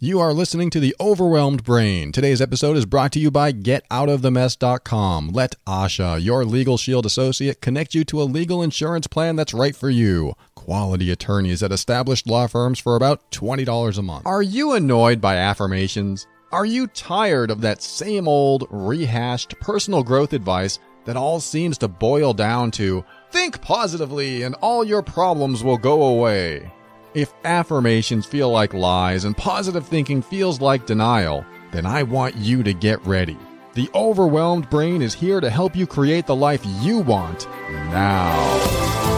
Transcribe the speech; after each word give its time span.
You 0.00 0.20
are 0.20 0.32
listening 0.32 0.70
to 0.70 0.78
The 0.78 0.94
Overwhelmed 1.00 1.64
Brain. 1.64 2.12
Today's 2.12 2.40
episode 2.40 2.76
is 2.76 2.86
brought 2.86 3.10
to 3.14 3.18
you 3.18 3.32
by 3.32 3.52
GetOutOfTheMess.com. 3.52 5.30
Let 5.30 5.56
Asha, 5.66 6.22
your 6.22 6.44
legal 6.44 6.76
shield 6.76 7.04
associate, 7.04 7.60
connect 7.60 7.96
you 7.96 8.04
to 8.04 8.22
a 8.22 8.30
legal 8.38 8.62
insurance 8.62 9.08
plan 9.08 9.34
that's 9.34 9.52
right 9.52 9.74
for 9.74 9.90
you. 9.90 10.34
Quality 10.54 11.10
attorneys 11.10 11.64
at 11.64 11.72
established 11.72 12.28
law 12.28 12.46
firms 12.46 12.78
for 12.78 12.94
about 12.94 13.28
$20 13.32 13.98
a 13.98 14.02
month. 14.02 14.24
Are 14.24 14.40
you 14.40 14.74
annoyed 14.74 15.20
by 15.20 15.34
affirmations? 15.34 16.28
Are 16.52 16.64
you 16.64 16.86
tired 16.86 17.50
of 17.50 17.60
that 17.62 17.82
same 17.82 18.28
old, 18.28 18.68
rehashed 18.70 19.58
personal 19.58 20.04
growth 20.04 20.32
advice 20.32 20.78
that 21.06 21.16
all 21.16 21.40
seems 21.40 21.76
to 21.78 21.88
boil 21.88 22.32
down 22.32 22.70
to 22.70 23.04
think 23.32 23.60
positively 23.62 24.44
and 24.44 24.54
all 24.62 24.84
your 24.84 25.02
problems 25.02 25.64
will 25.64 25.76
go 25.76 26.04
away? 26.04 26.70
If 27.14 27.32
affirmations 27.44 28.26
feel 28.26 28.50
like 28.50 28.74
lies 28.74 29.24
and 29.24 29.34
positive 29.34 29.86
thinking 29.86 30.20
feels 30.20 30.60
like 30.60 30.84
denial, 30.84 31.44
then 31.72 31.86
I 31.86 32.02
want 32.02 32.36
you 32.36 32.62
to 32.62 32.74
get 32.74 33.04
ready. 33.06 33.38
The 33.72 33.88
overwhelmed 33.94 34.68
brain 34.68 35.00
is 35.00 35.14
here 35.14 35.40
to 35.40 35.48
help 35.48 35.74
you 35.74 35.86
create 35.86 36.26
the 36.26 36.36
life 36.36 36.62
you 36.82 36.98
want 36.98 37.48
now. 37.90 39.17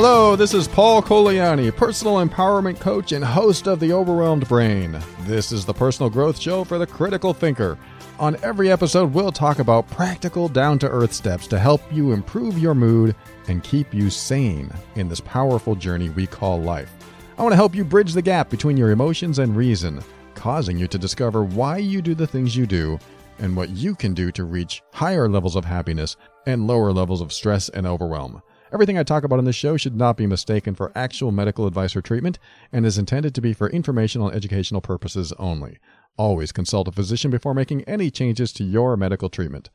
Hello, 0.00 0.36
this 0.36 0.54
is 0.54 0.68
Paul 0.68 1.02
Colaianni, 1.02 1.74
personal 1.74 2.24
empowerment 2.24 2.78
coach 2.78 3.10
and 3.10 3.24
host 3.24 3.66
of 3.66 3.80
The 3.80 3.92
Overwhelmed 3.92 4.46
Brain. 4.46 4.96
This 5.22 5.50
is 5.50 5.64
the 5.64 5.74
personal 5.74 6.08
growth 6.08 6.38
show 6.38 6.62
for 6.62 6.78
the 6.78 6.86
critical 6.86 7.34
thinker. 7.34 7.76
On 8.20 8.36
every 8.44 8.70
episode, 8.70 9.12
we'll 9.12 9.32
talk 9.32 9.58
about 9.58 9.90
practical, 9.90 10.48
down 10.48 10.78
to 10.78 10.88
earth 10.88 11.12
steps 11.12 11.48
to 11.48 11.58
help 11.58 11.82
you 11.92 12.12
improve 12.12 12.60
your 12.60 12.76
mood 12.76 13.16
and 13.48 13.64
keep 13.64 13.92
you 13.92 14.08
sane 14.08 14.70
in 14.94 15.08
this 15.08 15.18
powerful 15.18 15.74
journey 15.74 16.10
we 16.10 16.28
call 16.28 16.62
life. 16.62 16.92
I 17.36 17.42
want 17.42 17.50
to 17.50 17.56
help 17.56 17.74
you 17.74 17.84
bridge 17.84 18.12
the 18.12 18.22
gap 18.22 18.50
between 18.50 18.76
your 18.76 18.92
emotions 18.92 19.40
and 19.40 19.56
reason, 19.56 20.00
causing 20.36 20.78
you 20.78 20.86
to 20.86 20.96
discover 20.96 21.42
why 21.42 21.78
you 21.78 22.02
do 22.02 22.14
the 22.14 22.24
things 22.24 22.56
you 22.56 22.68
do 22.68 23.00
and 23.40 23.56
what 23.56 23.70
you 23.70 23.96
can 23.96 24.14
do 24.14 24.30
to 24.30 24.44
reach 24.44 24.80
higher 24.92 25.28
levels 25.28 25.56
of 25.56 25.64
happiness 25.64 26.14
and 26.46 26.68
lower 26.68 26.92
levels 26.92 27.20
of 27.20 27.32
stress 27.32 27.68
and 27.70 27.84
overwhelm. 27.84 28.40
Everything 28.72 28.98
I 28.98 29.02
talk 29.02 29.24
about 29.24 29.38
on 29.38 29.44
this 29.44 29.56
show 29.56 29.76
should 29.76 29.96
not 29.96 30.16
be 30.16 30.26
mistaken 30.26 30.74
for 30.74 30.92
actual 30.94 31.32
medical 31.32 31.66
advice 31.66 31.96
or 31.96 32.02
treatment 32.02 32.38
and 32.70 32.84
is 32.84 32.98
intended 32.98 33.34
to 33.34 33.40
be 33.40 33.52
for 33.52 33.70
informational 33.70 34.28
and 34.28 34.36
educational 34.36 34.80
purposes 34.80 35.32
only. 35.38 35.78
Always 36.18 36.52
consult 36.52 36.88
a 36.88 36.92
physician 36.92 37.30
before 37.30 37.54
making 37.54 37.82
any 37.84 38.10
changes 38.10 38.52
to 38.54 38.64
your 38.64 38.96
medical 38.96 39.30
treatment. 39.30 39.70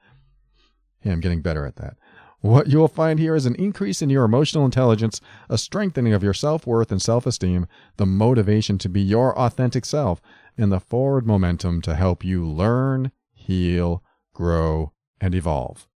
Hey, 1.00 1.12
I'm 1.12 1.22
getting 1.22 1.42
better 1.42 1.66
at 1.66 1.78
that. 1.78 1.96
What 2.42 2.68
you 2.68 2.78
will 2.78 2.90
find 2.90 3.20
here 3.20 3.36
is 3.36 3.46
an 3.46 3.56
increase 3.56 4.02
in 4.02 4.09
your 4.09 4.26
emotional 4.26 4.66
intelligence, 4.66 5.22
a 5.50 5.58
strengthening 5.58 6.14
of 6.14 6.24
your 6.24 6.34
self 6.34 6.68
worth 6.68 6.92
and 6.92 7.02
self 7.02 7.25
esteem, 7.25 7.68
the 7.96 8.06
motivation 8.06 8.78
to 8.80 8.90
be 8.90 9.02
your 9.02 9.38
authentic 9.40 9.86
self, 9.86 10.22
and 10.58 10.72
the 10.72 10.81
forward 10.81 11.25
momentum 11.25 11.81
to 11.81 11.96
help 11.96 12.24
you 12.24 12.46
learn, 12.46 13.12
heal, 13.34 14.04
grow, 14.34 14.92
and 15.22 15.34
evolve. 15.34 15.88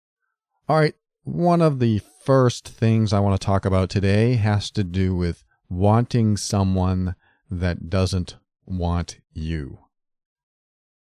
All 0.69 0.77
right, 0.77 0.95
one 1.25 1.61
of 1.61 1.81
the 1.81 2.01
first 2.27 2.67
things 2.67 3.13
I 3.13 3.21
want 3.21 3.41
to 3.41 3.47
talk 3.47 3.65
about 3.65 3.89
today 3.89 4.35
has 4.35 4.73
to 4.73 4.83
do 4.83 5.15
with 5.15 5.45
wanting 5.71 6.37
someone 6.37 7.15
that 7.49 7.89
doesn't 7.89 8.37
want 8.67 9.21
you. 9.33 9.79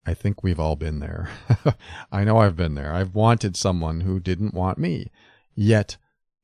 I 0.03 0.15
think 0.15 0.41
we've 0.41 0.59
all 0.59 0.75
been 0.75 0.97
there. 0.97 1.29
I 2.11 2.23
know 2.23 2.39
I've 2.39 2.55
been 2.55 2.73
there. 2.73 2.91
I've 2.91 3.13
wanted 3.13 3.55
someone 3.55 4.01
who 4.01 4.19
didn't 4.19 4.55
want 4.55 4.79
me, 4.79 5.11
yet 5.53 5.97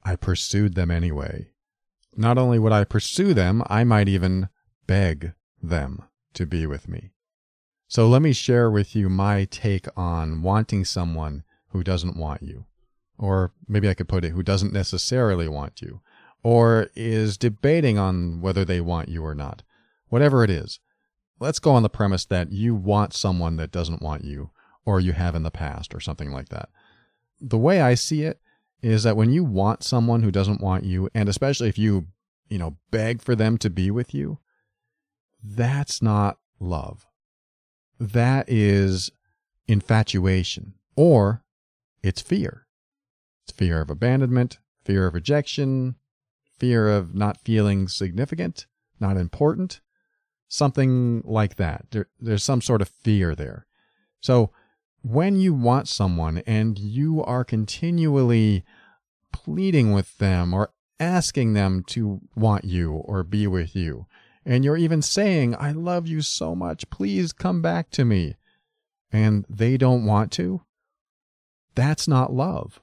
I 0.03 0.15
pursued 0.15 0.75
them 0.75 0.91
anyway. 0.91 1.49
Not 2.15 2.37
only 2.37 2.59
would 2.59 2.71
I 2.71 2.83
pursue 2.83 3.33
them, 3.33 3.63
I 3.65 3.83
might 3.83 4.07
even 4.07 4.47
beg 4.85 5.33
them 5.59 6.03
to 6.35 6.45
be 6.45 6.67
with 6.67 6.87
me. 6.87 7.13
So 7.87 8.07
let 8.07 8.21
me 8.21 8.31
share 8.31 8.69
with 8.69 8.95
you 8.95 9.09
my 9.09 9.45
take 9.45 9.87
on 9.97 10.43
wanting 10.43 10.85
someone 10.85 11.43
who 11.69 11.83
doesn't 11.83 12.15
want 12.15 12.43
you. 12.43 12.67
Or 13.17 13.51
maybe 13.67 13.89
I 13.89 13.93
could 13.93 14.07
put 14.07 14.23
it, 14.23 14.31
who 14.31 14.43
doesn't 14.43 14.73
necessarily 14.73 15.47
want 15.47 15.81
you, 15.81 16.01
or 16.43 16.89
is 16.95 17.37
debating 17.37 17.97
on 17.97 18.41
whether 18.41 18.63
they 18.63 18.79
want 18.79 19.09
you 19.09 19.25
or 19.25 19.33
not. 19.33 19.63
Whatever 20.09 20.43
it 20.43 20.49
is, 20.49 20.79
let's 21.39 21.59
go 21.59 21.71
on 21.71 21.83
the 21.83 21.89
premise 21.89 22.25
that 22.25 22.51
you 22.51 22.75
want 22.75 23.13
someone 23.13 23.57
that 23.57 23.71
doesn't 23.71 24.01
want 24.01 24.23
you, 24.23 24.51
or 24.85 24.99
you 24.99 25.13
have 25.13 25.35
in 25.35 25.43
the 25.43 25.51
past, 25.51 25.95
or 25.95 25.99
something 25.99 26.31
like 26.31 26.49
that. 26.49 26.69
The 27.41 27.57
way 27.57 27.81
I 27.81 27.95
see 27.95 28.21
it 28.21 28.39
is 28.81 29.03
that 29.03 29.17
when 29.17 29.31
you 29.31 29.43
want 29.43 29.83
someone 29.83 30.21
who 30.21 30.31
doesn't 30.31 30.61
want 30.61 30.83
you, 30.83 31.09
and 31.15 31.27
especially 31.27 31.69
if 31.69 31.77
you, 31.77 32.07
you 32.49 32.59
know, 32.59 32.77
beg 32.91 33.21
for 33.21 33.35
them 33.35 33.57
to 33.57 33.69
be 33.69 33.89
with 33.89 34.13
you, 34.13 34.37
that's 35.43 36.01
not 36.01 36.37
love. 36.59 37.07
That 37.99 38.47
is 38.47 39.09
infatuation, 39.67 40.75
or 40.95 41.43
it's 42.03 42.21
fear. 42.21 42.66
Fear 43.55 43.81
of 43.81 43.89
abandonment, 43.89 44.59
fear 44.83 45.07
of 45.07 45.13
rejection, 45.13 45.95
fear 46.59 46.89
of 46.89 47.15
not 47.15 47.39
feeling 47.43 47.87
significant, 47.87 48.67
not 48.99 49.17
important, 49.17 49.81
something 50.47 51.21
like 51.25 51.55
that. 51.55 51.85
There, 51.91 52.07
there's 52.19 52.43
some 52.43 52.61
sort 52.61 52.81
of 52.81 52.89
fear 52.89 53.35
there. 53.35 53.65
So 54.19 54.51
when 55.01 55.37
you 55.37 55.53
want 55.53 55.87
someone 55.87 56.39
and 56.39 56.77
you 56.77 57.23
are 57.23 57.43
continually 57.43 58.63
pleading 59.31 59.93
with 59.93 60.17
them 60.17 60.53
or 60.53 60.73
asking 60.99 61.53
them 61.53 61.83
to 61.87 62.21
want 62.35 62.65
you 62.65 62.93
or 62.93 63.23
be 63.23 63.47
with 63.47 63.75
you, 63.75 64.07
and 64.45 64.63
you're 64.63 64.77
even 64.77 65.01
saying, 65.01 65.55
I 65.59 65.71
love 65.71 66.07
you 66.07 66.21
so 66.21 66.55
much, 66.55 66.89
please 66.89 67.33
come 67.33 67.61
back 67.61 67.89
to 67.91 68.05
me, 68.05 68.35
and 69.11 69.45
they 69.49 69.77
don't 69.77 70.05
want 70.05 70.31
to, 70.33 70.61
that's 71.75 72.07
not 72.07 72.33
love. 72.33 72.81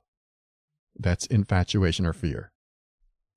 That's 0.97 1.27
infatuation 1.27 2.07
or 2.07 2.13
fear. 2.13 2.53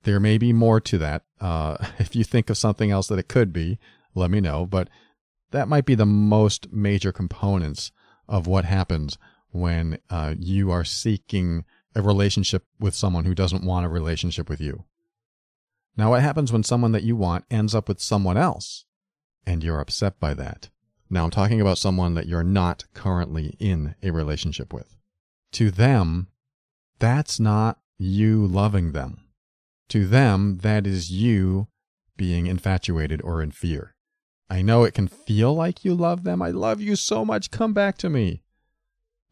There 0.04 0.20
may 0.20 0.38
be 0.38 0.52
more 0.52 0.80
to 0.80 0.98
that. 0.98 1.24
Uh, 1.40 1.76
if 1.98 2.14
you 2.14 2.24
think 2.24 2.50
of 2.50 2.58
something 2.58 2.90
else 2.90 3.08
that 3.08 3.18
it 3.18 3.28
could 3.28 3.52
be, 3.52 3.78
let 4.14 4.30
me 4.30 4.40
know. 4.40 4.66
But 4.66 4.88
that 5.50 5.68
might 5.68 5.86
be 5.86 5.94
the 5.94 6.06
most 6.06 6.72
major 6.72 7.12
components 7.12 7.90
of 8.28 8.46
what 8.46 8.64
happens 8.64 9.18
when 9.50 9.98
uh, 10.10 10.34
you 10.38 10.70
are 10.70 10.84
seeking 10.84 11.64
a 11.94 12.02
relationship 12.02 12.64
with 12.78 12.94
someone 12.94 13.24
who 13.24 13.34
doesn't 13.34 13.64
want 13.64 13.86
a 13.86 13.88
relationship 13.88 14.48
with 14.48 14.60
you. 14.60 14.84
Now, 15.96 16.10
what 16.10 16.22
happens 16.22 16.52
when 16.52 16.62
someone 16.62 16.92
that 16.92 17.02
you 17.02 17.16
want 17.16 17.44
ends 17.50 17.74
up 17.74 17.88
with 17.88 18.00
someone 18.00 18.36
else 18.36 18.84
and 19.44 19.64
you're 19.64 19.80
upset 19.80 20.20
by 20.20 20.34
that? 20.34 20.68
Now, 21.10 21.24
I'm 21.24 21.30
talking 21.30 21.60
about 21.60 21.78
someone 21.78 22.14
that 22.14 22.26
you're 22.26 22.44
not 22.44 22.84
currently 22.94 23.56
in 23.58 23.94
a 24.02 24.10
relationship 24.10 24.72
with. 24.72 24.96
To 25.52 25.70
them, 25.70 26.28
that's 26.98 27.38
not 27.38 27.78
you 27.98 28.46
loving 28.46 28.92
them. 28.92 29.24
To 29.90 30.06
them, 30.06 30.58
that 30.58 30.86
is 30.86 31.10
you 31.10 31.68
being 32.16 32.46
infatuated 32.46 33.22
or 33.22 33.42
in 33.42 33.50
fear. 33.50 33.94
I 34.50 34.62
know 34.62 34.84
it 34.84 34.94
can 34.94 35.08
feel 35.08 35.54
like 35.54 35.84
you 35.84 35.94
love 35.94 36.24
them. 36.24 36.40
I 36.42 36.50
love 36.50 36.80
you 36.80 36.96
so 36.96 37.24
much. 37.24 37.50
Come 37.50 37.72
back 37.72 37.98
to 37.98 38.10
me. 38.10 38.42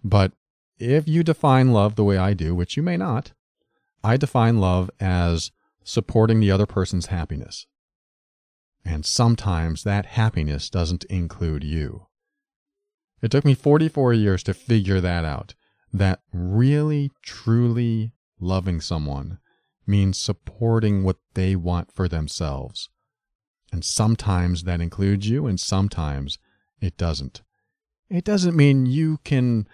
But 0.05 0.33
if 0.79 1.09
you 1.09 1.23
define 1.23 1.73
love 1.73 1.97
the 1.97 2.05
way 2.05 2.19
I 2.19 2.35
do, 2.35 2.55
which 2.55 2.77
you 2.77 2.83
may 2.83 2.97
not, 2.97 3.33
I 4.05 4.17
define 4.17 4.59
love 4.61 4.91
as 5.01 5.51
supporting 5.83 6.41
the 6.41 6.51
other 6.51 6.67
person's 6.67 7.07
happiness. 7.07 7.67
And 8.85 9.05
sometimes 9.05 9.83
that 9.83 10.07
happiness 10.07 10.71
doesn't 10.71 11.05
include 11.05 11.65
you. 11.65 12.07
It 13.23 13.31
took 13.31 13.45
me 13.45 13.55
44 13.55 14.13
years 14.13 14.43
to 14.45 14.55
figure 14.55 15.01
that 15.01 15.25
out. 15.25 15.55
That 15.97 16.21
really, 16.33 17.11
truly 17.23 18.13
loving 18.39 18.81
someone 18.81 19.39
means 19.87 20.19
supporting 20.19 21.05
what 21.05 21.17
they 21.35 21.57
want 21.57 21.93
for 21.93 22.09
themselves. 22.09 22.91
And 23.73 23.85
sometimes 23.85 24.65
that 24.65 24.81
includes 24.81 25.29
you, 25.29 25.47
and 25.47 25.59
sometimes 25.59 26.39
it 26.81 26.97
doesn't. 26.97 27.43
It 28.09 28.25
doesn't 28.25 28.57
mean 28.57 28.87
you 28.87 29.19
can 29.25 29.67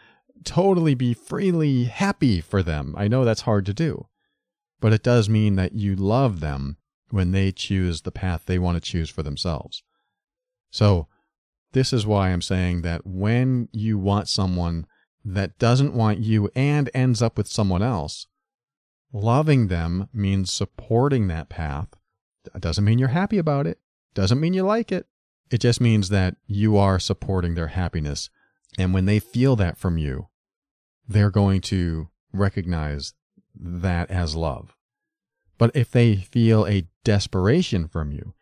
totally 0.44 0.94
be 0.94 1.14
freely 1.14 1.84
happy 1.84 2.40
for 2.40 2.62
them. 2.62 2.94
I 2.96 3.08
know 3.08 3.24
that's 3.24 3.42
hard 3.42 3.66
to 3.66 3.74
do. 3.74 4.06
But 4.80 4.92
it 4.92 5.02
does 5.02 5.28
mean 5.28 5.56
that 5.56 5.74
you 5.74 5.94
love 5.94 6.40
them 6.40 6.76
when 7.10 7.32
they 7.32 7.52
choose 7.52 8.02
the 8.02 8.10
path 8.10 8.42
they 8.46 8.58
want 8.58 8.76
to 8.76 8.90
choose 8.90 9.10
for 9.10 9.22
themselves. 9.22 9.82
So, 10.70 11.08
this 11.72 11.92
is 11.92 12.06
why 12.06 12.30
I'm 12.30 12.42
saying 12.42 12.82
that 12.82 13.06
when 13.06 13.68
you 13.72 13.98
want 13.98 14.28
someone 14.28 14.86
that 15.24 15.58
doesn't 15.58 15.94
want 15.94 16.20
you 16.20 16.50
and 16.54 16.90
ends 16.94 17.22
up 17.22 17.36
with 17.36 17.46
someone 17.46 17.82
else, 17.82 18.26
loving 19.12 19.68
them 19.68 20.08
means 20.12 20.52
supporting 20.52 21.28
that 21.28 21.48
path. 21.48 21.88
It 22.54 22.60
doesn't 22.60 22.84
mean 22.84 22.98
you're 22.98 23.08
happy 23.08 23.38
about 23.38 23.66
it, 23.66 23.78
doesn't 24.14 24.40
mean 24.40 24.54
you 24.54 24.64
like 24.64 24.90
it. 24.90 25.06
It 25.50 25.60
just 25.60 25.80
means 25.80 26.08
that 26.08 26.36
you 26.46 26.76
are 26.76 26.98
supporting 26.98 27.54
their 27.54 27.68
happiness. 27.68 28.30
And 28.78 28.94
when 28.94 29.04
they 29.04 29.18
feel 29.18 29.54
that 29.56 29.76
from 29.76 29.98
you, 29.98 30.28
they're 31.06 31.30
going 31.30 31.60
to 31.62 32.08
recognize 32.32 33.12
that 33.54 34.10
as 34.10 34.34
love. 34.34 34.74
But 35.58 35.76
if 35.76 35.90
they 35.90 36.16
feel 36.16 36.66
a 36.66 36.88
desperation 37.04 37.86
from 37.86 38.12
you, 38.12 38.34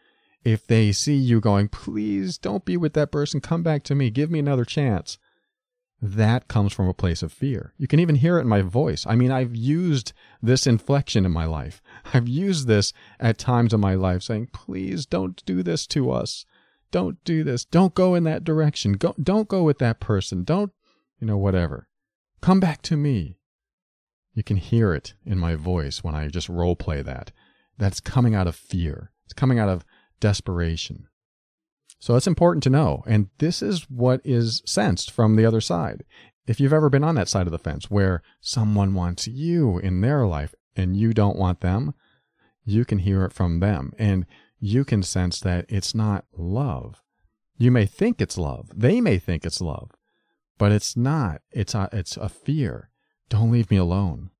if 0.44 0.66
they 0.66 0.92
see 0.92 1.16
you 1.16 1.40
going, 1.40 1.68
please 1.68 2.38
don't 2.38 2.64
be 2.64 2.76
with 2.76 2.94
that 2.94 3.10
person, 3.10 3.40
come 3.40 3.62
back 3.62 3.82
to 3.84 3.94
me, 3.94 4.08
give 4.08 4.30
me 4.30 4.38
another 4.38 4.64
chance, 4.64 5.18
that 6.02 6.48
comes 6.48 6.72
from 6.72 6.88
a 6.88 6.94
place 6.94 7.22
of 7.22 7.32
fear. 7.32 7.74
You 7.76 7.86
can 7.86 8.00
even 8.00 8.14
hear 8.14 8.38
it 8.38 8.42
in 8.42 8.48
my 8.48 8.62
voice. 8.62 9.04
I 9.06 9.16
mean, 9.16 9.30
I've 9.30 9.54
used 9.54 10.12
this 10.42 10.66
inflection 10.66 11.26
in 11.26 11.32
my 11.32 11.44
life. 11.44 11.82
I've 12.14 12.28
used 12.28 12.66
this 12.66 12.92
at 13.18 13.38
times 13.38 13.74
in 13.74 13.80
my 13.80 13.94
life 13.94 14.22
saying, 14.22 14.48
please 14.52 15.04
don't 15.04 15.44
do 15.44 15.62
this 15.62 15.86
to 15.88 16.10
us. 16.10 16.46
Don't 16.90 17.22
do 17.24 17.44
this. 17.44 17.64
Don't 17.64 17.94
go 17.94 18.14
in 18.14 18.24
that 18.24 18.44
direction. 18.44 18.94
Go, 18.94 19.14
don't 19.22 19.48
go 19.48 19.62
with 19.62 19.78
that 19.78 20.00
person. 20.00 20.42
Don't, 20.42 20.72
you 21.18 21.26
know, 21.26 21.36
whatever. 21.36 21.86
Come 22.40 22.60
back 22.60 22.82
to 22.82 22.96
me. 22.96 23.36
You 24.32 24.42
can 24.42 24.56
hear 24.56 24.94
it 24.94 25.14
in 25.26 25.38
my 25.38 25.54
voice 25.54 26.02
when 26.02 26.14
I 26.14 26.28
just 26.28 26.48
role 26.48 26.76
play 26.76 27.02
that. 27.02 27.30
That's 27.76 28.00
coming 28.00 28.34
out 28.34 28.46
of 28.46 28.56
fear. 28.56 29.12
It's 29.24 29.34
coming 29.34 29.58
out 29.58 29.68
of 29.68 29.84
desperation. 30.18 31.08
So 32.00 32.16
it's 32.16 32.26
important 32.26 32.62
to 32.64 32.70
know. 32.70 33.04
And 33.06 33.28
this 33.38 33.60
is 33.60 33.88
what 33.90 34.22
is 34.24 34.62
sensed 34.64 35.10
from 35.10 35.36
the 35.36 35.44
other 35.44 35.60
side. 35.60 36.02
If 36.46 36.58
you've 36.58 36.72
ever 36.72 36.88
been 36.88 37.04
on 37.04 37.14
that 37.16 37.28
side 37.28 37.46
of 37.46 37.52
the 37.52 37.58
fence 37.58 37.90
where 37.90 38.22
someone 38.40 38.94
wants 38.94 39.28
you 39.28 39.78
in 39.78 40.00
their 40.00 40.26
life 40.26 40.54
and 40.74 40.96
you 40.96 41.12
don't 41.12 41.36
want 41.36 41.60
them, 41.60 41.92
you 42.64 42.86
can 42.86 42.98
hear 42.98 43.24
it 43.24 43.34
from 43.34 43.60
them. 43.60 43.92
And 43.98 44.26
you 44.58 44.84
can 44.84 45.02
sense 45.02 45.40
that 45.40 45.66
it's 45.68 45.94
not 45.94 46.24
love. 46.36 47.02
You 47.58 47.70
may 47.70 47.84
think 47.84 48.20
it's 48.20 48.38
love. 48.38 48.70
They 48.74 49.02
may 49.02 49.18
think 49.18 49.44
it's 49.44 49.60
love, 49.60 49.90
but 50.56 50.72
it's 50.72 50.96
not. 50.96 51.42
It's 51.52 51.74
a, 51.74 51.90
it's 51.92 52.16
a 52.16 52.30
fear. 52.30 52.88
Don't 53.28 53.52
leave 53.52 53.70
me 53.70 53.76
alone. 53.76 54.30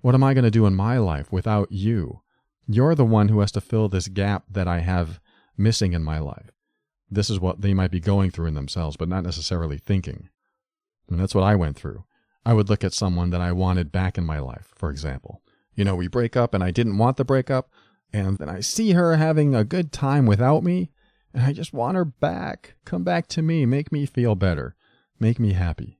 What 0.00 0.14
am 0.14 0.24
I 0.24 0.32
going 0.32 0.44
to 0.44 0.50
do 0.50 0.64
in 0.64 0.74
my 0.74 0.96
life 0.96 1.30
without 1.30 1.70
you? 1.70 2.22
You're 2.66 2.94
the 2.94 3.04
one 3.04 3.28
who 3.28 3.40
has 3.40 3.52
to 3.52 3.60
fill 3.60 3.90
this 3.90 4.08
gap 4.08 4.44
that 4.50 4.66
I 4.66 4.78
have 4.80 5.20
missing 5.58 5.92
in 5.92 6.02
my 6.02 6.18
life 6.18 6.53
this 7.14 7.30
is 7.30 7.40
what 7.40 7.60
they 7.60 7.74
might 7.74 7.90
be 7.90 8.00
going 8.00 8.30
through 8.30 8.46
in 8.46 8.54
themselves, 8.54 8.96
but 8.96 9.08
not 9.08 9.24
necessarily 9.24 9.78
thinking. 9.78 10.28
And 11.08 11.18
that's 11.18 11.34
what 11.34 11.44
I 11.44 11.54
went 11.54 11.76
through. 11.76 12.04
I 12.44 12.52
would 12.52 12.68
look 12.68 12.84
at 12.84 12.92
someone 12.92 13.30
that 13.30 13.40
I 13.40 13.52
wanted 13.52 13.92
back 13.92 14.18
in 14.18 14.24
my 14.24 14.38
life, 14.38 14.72
for 14.74 14.90
example. 14.90 15.42
You 15.74 15.84
know, 15.84 15.94
we 15.94 16.08
break 16.08 16.36
up 16.36 16.54
and 16.54 16.62
I 16.62 16.70
didn't 16.70 16.98
want 16.98 17.16
the 17.16 17.24
breakup, 17.24 17.70
and 18.12 18.38
then 18.38 18.48
I 18.48 18.60
see 18.60 18.92
her 18.92 19.16
having 19.16 19.54
a 19.54 19.64
good 19.64 19.92
time 19.92 20.26
without 20.26 20.62
me, 20.62 20.90
and 21.32 21.42
I 21.42 21.52
just 21.52 21.72
want 21.72 21.96
her 21.96 22.04
back. 22.04 22.74
Come 22.84 23.02
back 23.02 23.26
to 23.28 23.42
me, 23.42 23.66
make 23.66 23.90
me 23.90 24.06
feel 24.06 24.34
better, 24.34 24.76
make 25.18 25.38
me 25.40 25.52
happy. 25.52 25.98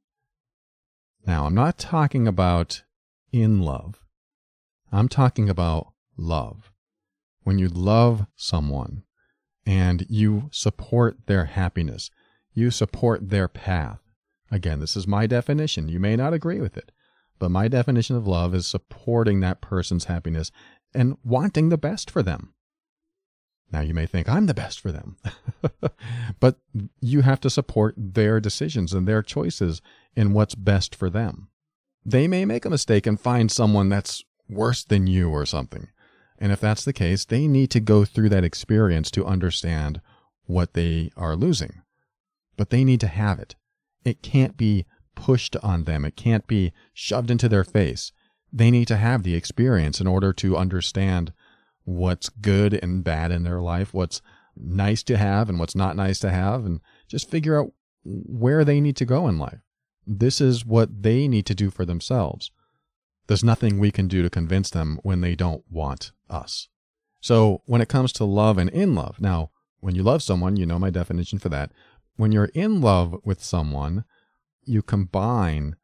Now, 1.26 1.46
I'm 1.46 1.54
not 1.54 1.78
talking 1.78 2.28
about 2.28 2.82
in 3.32 3.60
love. 3.60 4.04
I'm 4.92 5.08
talking 5.08 5.48
about 5.48 5.92
love. 6.16 6.70
When 7.42 7.58
you 7.58 7.68
love 7.68 8.26
someone, 8.36 9.02
and 9.66 10.06
you 10.08 10.48
support 10.52 11.26
their 11.26 11.46
happiness. 11.46 12.10
You 12.52 12.70
support 12.70 13.30
their 13.30 13.48
path. 13.48 14.00
Again, 14.50 14.80
this 14.80 14.96
is 14.96 15.06
my 15.06 15.26
definition. 15.26 15.88
You 15.88 15.98
may 15.98 16.16
not 16.16 16.32
agree 16.32 16.60
with 16.60 16.76
it, 16.76 16.92
but 17.38 17.50
my 17.50 17.68
definition 17.68 18.16
of 18.16 18.26
love 18.26 18.54
is 18.54 18.66
supporting 18.66 19.40
that 19.40 19.60
person's 19.60 20.04
happiness 20.04 20.50
and 20.94 21.16
wanting 21.24 21.68
the 21.68 21.78
best 21.78 22.10
for 22.10 22.22
them. 22.22 22.54
Now, 23.72 23.80
you 23.80 23.94
may 23.94 24.06
think 24.06 24.28
I'm 24.28 24.46
the 24.46 24.54
best 24.54 24.78
for 24.78 24.92
them, 24.92 25.16
but 26.40 26.58
you 27.00 27.22
have 27.22 27.40
to 27.40 27.50
support 27.50 27.94
their 27.96 28.38
decisions 28.38 28.92
and 28.92 29.08
their 29.08 29.22
choices 29.22 29.82
in 30.14 30.32
what's 30.32 30.54
best 30.54 30.94
for 30.94 31.10
them. 31.10 31.48
They 32.04 32.28
may 32.28 32.44
make 32.44 32.64
a 32.64 32.70
mistake 32.70 33.06
and 33.06 33.18
find 33.18 33.50
someone 33.50 33.88
that's 33.88 34.22
worse 34.48 34.84
than 34.84 35.06
you 35.08 35.30
or 35.30 35.44
something. 35.46 35.88
And 36.44 36.52
if 36.52 36.60
that's 36.60 36.84
the 36.84 36.92
case, 36.92 37.24
they 37.24 37.48
need 37.48 37.70
to 37.70 37.80
go 37.80 38.04
through 38.04 38.28
that 38.28 38.44
experience 38.44 39.10
to 39.12 39.24
understand 39.24 40.02
what 40.44 40.74
they 40.74 41.10
are 41.16 41.36
losing. 41.36 41.80
But 42.58 42.68
they 42.68 42.84
need 42.84 43.00
to 43.00 43.06
have 43.06 43.38
it. 43.38 43.56
It 44.04 44.20
can't 44.20 44.54
be 44.54 44.84
pushed 45.14 45.56
on 45.62 45.84
them, 45.84 46.04
it 46.04 46.16
can't 46.16 46.46
be 46.46 46.74
shoved 46.92 47.30
into 47.30 47.48
their 47.48 47.64
face. 47.64 48.12
They 48.52 48.70
need 48.70 48.88
to 48.88 48.98
have 48.98 49.22
the 49.22 49.34
experience 49.34 50.02
in 50.02 50.06
order 50.06 50.34
to 50.34 50.58
understand 50.58 51.32
what's 51.84 52.28
good 52.28 52.74
and 52.74 53.02
bad 53.02 53.32
in 53.32 53.44
their 53.44 53.62
life, 53.62 53.94
what's 53.94 54.20
nice 54.54 55.02
to 55.04 55.16
have 55.16 55.48
and 55.48 55.58
what's 55.58 55.74
not 55.74 55.96
nice 55.96 56.18
to 56.18 56.30
have, 56.30 56.66
and 56.66 56.82
just 57.08 57.30
figure 57.30 57.58
out 57.58 57.72
where 58.04 58.66
they 58.66 58.82
need 58.82 58.96
to 58.96 59.06
go 59.06 59.28
in 59.28 59.38
life. 59.38 59.60
This 60.06 60.42
is 60.42 60.66
what 60.66 61.04
they 61.04 61.26
need 61.26 61.46
to 61.46 61.54
do 61.54 61.70
for 61.70 61.86
themselves. 61.86 62.50
There's 63.28 63.42
nothing 63.42 63.78
we 63.78 63.90
can 63.90 64.08
do 64.08 64.20
to 64.20 64.28
convince 64.28 64.68
them 64.68 65.00
when 65.02 65.22
they 65.22 65.34
don't 65.36 65.64
want 65.70 66.12
us. 66.28 66.68
So 67.20 67.62
when 67.66 67.80
it 67.80 67.88
comes 67.88 68.12
to 68.14 68.24
love 68.24 68.58
and 68.58 68.70
in 68.70 68.94
love, 68.94 69.20
now, 69.20 69.50
when 69.80 69.94
you 69.94 70.02
love 70.02 70.22
someone, 70.22 70.56
you 70.56 70.66
know 70.66 70.78
my 70.78 70.90
definition 70.90 71.38
for 71.38 71.48
that. 71.50 71.70
When 72.16 72.32
you're 72.32 72.50
in 72.54 72.80
love 72.80 73.16
with 73.24 73.42
someone, 73.42 74.04
you 74.64 74.82
combine 74.82 75.76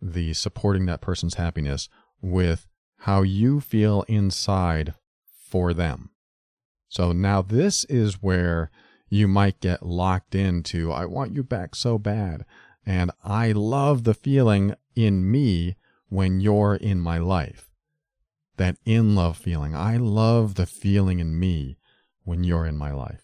the 0.00 0.34
supporting 0.34 0.86
that 0.86 1.00
person's 1.00 1.34
happiness 1.34 1.88
with 2.20 2.66
how 3.00 3.22
you 3.22 3.60
feel 3.60 4.04
inside 4.08 4.94
for 5.48 5.72
them. 5.72 6.10
So 6.88 7.12
now 7.12 7.42
this 7.42 7.84
is 7.84 8.22
where 8.22 8.70
you 9.08 9.28
might 9.28 9.60
get 9.60 9.84
locked 9.84 10.34
into, 10.34 10.92
I 10.92 11.06
want 11.06 11.34
you 11.34 11.42
back 11.42 11.74
so 11.74 11.98
bad. 11.98 12.44
And 12.84 13.10
I 13.24 13.52
love 13.52 14.04
the 14.04 14.14
feeling 14.14 14.74
in 14.94 15.30
me 15.30 15.76
when 16.08 16.40
you're 16.40 16.76
in 16.76 17.00
my 17.00 17.18
life. 17.18 17.65
That 18.56 18.76
in 18.84 19.14
love 19.14 19.36
feeling. 19.36 19.74
I 19.74 19.96
love 19.96 20.54
the 20.54 20.66
feeling 20.66 21.18
in 21.18 21.38
me 21.38 21.78
when 22.24 22.42
you're 22.42 22.66
in 22.66 22.76
my 22.76 22.92
life. 22.92 23.22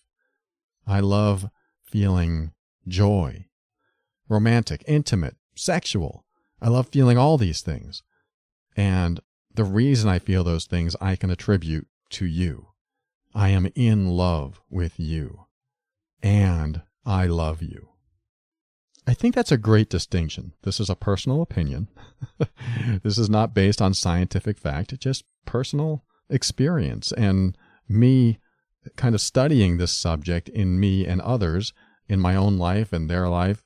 I 0.87 1.01
love 1.01 1.49
feeling 1.83 2.53
joy, 2.87 3.47
romantic, 4.29 4.85
intimate, 4.87 5.37
sexual. 5.55 6.25
I 6.61 6.69
love 6.69 6.89
feeling 6.89 7.19
all 7.19 7.39
these 7.39 7.61
things. 7.61 8.03
And 8.77 9.21
the 9.55 9.65
reason 9.65 10.09
I 10.09 10.19
feel 10.19 10.45
those 10.45 10.67
things 10.67 10.97
I 11.01 11.17
can 11.17 11.31
attribute 11.31 11.87
to 12.11 12.27
you. 12.27 12.69
I 13.35 13.49
am 13.51 13.69
in 13.75 14.09
love 14.09 14.61
with 14.71 14.99
you. 14.99 15.47
And 16.23 16.83
I 17.05 17.27
love 17.27 17.63
you. 17.63 17.92
I 19.07 19.15
think 19.15 19.35
that's 19.35 19.53
a 19.53 19.59
great 19.59 19.91
distinction. 19.91 20.53
This 20.63 20.79
is 20.79 20.89
a 20.89 20.95
personal 20.95 21.43
opinion. 21.43 21.89
this 23.03 23.19
is 23.19 23.29
not 23.29 23.55
based 23.55 23.83
on 23.83 23.95
scientific 23.95 24.59
fact, 24.59 24.99
just 25.01 25.25
personal 25.45 26.05
experience 26.31 27.13
and 27.13 27.57
me 27.89 28.39
kind 28.97 29.15
of 29.15 29.21
studying 29.21 29.77
this 29.77 29.93
subject 29.93 30.49
in 30.49 30.79
me 30.79 31.07
and 31.07 31.21
others 31.21 31.73
in 32.09 32.21
my 32.21 32.37
own 32.37 32.59
life 32.59 32.93
and 32.93 33.09
their 33.09 33.29
life 33.29 33.65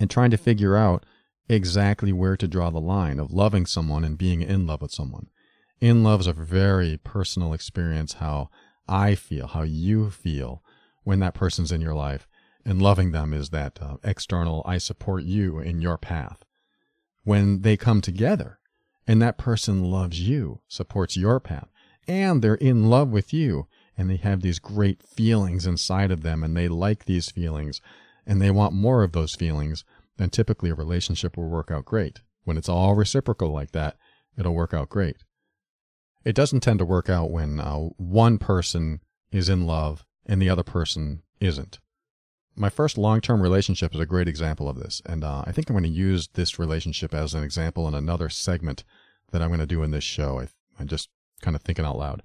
and 0.00 0.10
trying 0.10 0.30
to 0.30 0.36
figure 0.36 0.76
out 0.76 1.04
exactly 1.48 2.12
where 2.12 2.36
to 2.36 2.46
draw 2.46 2.70
the 2.70 2.80
line 2.80 3.18
of 3.18 3.32
loving 3.32 3.66
someone 3.66 4.04
and 4.04 4.18
being 4.18 4.42
in 4.42 4.66
love 4.66 4.82
with 4.82 4.92
someone. 4.92 5.26
In 5.80 6.02
love 6.02 6.20
is 6.20 6.26
a 6.26 6.32
very 6.32 6.98
personal 6.98 7.52
experience, 7.52 8.14
how 8.14 8.50
I 8.88 9.14
feel, 9.14 9.48
how 9.48 9.62
you 9.62 10.10
feel 10.10 10.62
when 11.04 11.20
that 11.20 11.34
person's 11.34 11.72
in 11.72 11.80
your 11.80 11.94
life 11.94 12.27
and 12.68 12.82
loving 12.82 13.12
them 13.12 13.32
is 13.32 13.48
that 13.48 13.78
uh, 13.80 13.96
external, 14.04 14.62
I 14.66 14.76
support 14.76 15.24
you 15.24 15.58
in 15.58 15.80
your 15.80 15.96
path. 15.96 16.44
when 17.24 17.62
they 17.62 17.76
come 17.76 18.00
together 18.00 18.58
and 19.06 19.20
that 19.22 19.38
person 19.38 19.84
loves 19.84 20.20
you, 20.20 20.60
supports 20.68 21.16
your 21.16 21.40
path, 21.40 21.68
and 22.06 22.40
they're 22.42 22.54
in 22.54 22.90
love 22.90 23.08
with 23.08 23.32
you 23.32 23.66
and 23.96 24.10
they 24.10 24.16
have 24.16 24.42
these 24.42 24.58
great 24.58 25.02
feelings 25.02 25.66
inside 25.66 26.10
of 26.10 26.22
them 26.22 26.44
and 26.44 26.56
they 26.56 26.68
like 26.68 27.04
these 27.06 27.30
feelings 27.30 27.80
and 28.26 28.40
they 28.40 28.50
want 28.50 28.72
more 28.74 29.02
of 29.02 29.12
those 29.12 29.34
feelings, 29.34 29.84
then 30.18 30.28
typically 30.28 30.70
a 30.70 30.74
relationship 30.74 31.36
will 31.36 31.48
work 31.48 31.70
out 31.70 31.86
great. 31.86 32.20
When 32.44 32.58
it's 32.58 32.68
all 32.68 32.94
reciprocal 32.94 33.50
like 33.50 33.72
that, 33.72 33.96
it'll 34.36 34.54
work 34.54 34.74
out 34.74 34.90
great. 34.90 35.16
It 36.24 36.34
doesn't 36.34 36.60
tend 36.60 36.78
to 36.80 36.84
work 36.84 37.08
out 37.08 37.30
when 37.30 37.60
uh, 37.60 37.76
one 37.96 38.36
person 38.36 39.00
is 39.32 39.48
in 39.48 39.66
love 39.66 40.04
and 40.26 40.40
the 40.40 40.50
other 40.50 40.62
person 40.62 41.22
isn't. 41.40 41.78
My 42.58 42.70
first 42.70 42.98
long 42.98 43.20
term 43.20 43.40
relationship 43.40 43.94
is 43.94 44.00
a 44.00 44.06
great 44.06 44.28
example 44.28 44.68
of 44.68 44.76
this, 44.76 45.00
and 45.06 45.22
uh, 45.22 45.44
I 45.46 45.52
think 45.52 45.68
I'm 45.68 45.74
going 45.74 45.84
to 45.84 45.88
use 45.88 46.28
this 46.34 46.58
relationship 46.58 47.14
as 47.14 47.34
an 47.34 47.44
example 47.44 47.86
in 47.86 47.94
another 47.94 48.28
segment 48.28 48.84
that 49.30 49.40
I'm 49.40 49.48
going 49.48 49.60
to 49.60 49.66
do 49.66 49.82
in 49.82 49.92
this 49.92 50.04
show. 50.04 50.40
I, 50.40 50.48
I'm 50.78 50.88
just 50.88 51.08
kind 51.40 51.54
of 51.54 51.62
thinking 51.62 51.84
out 51.84 51.98
loud. 51.98 52.22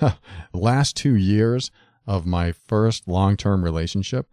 last 0.52 0.96
two 0.96 1.14
years 1.14 1.70
of 2.06 2.26
my 2.26 2.52
first 2.52 3.06
long 3.06 3.36
term 3.36 3.62
relationship, 3.62 4.30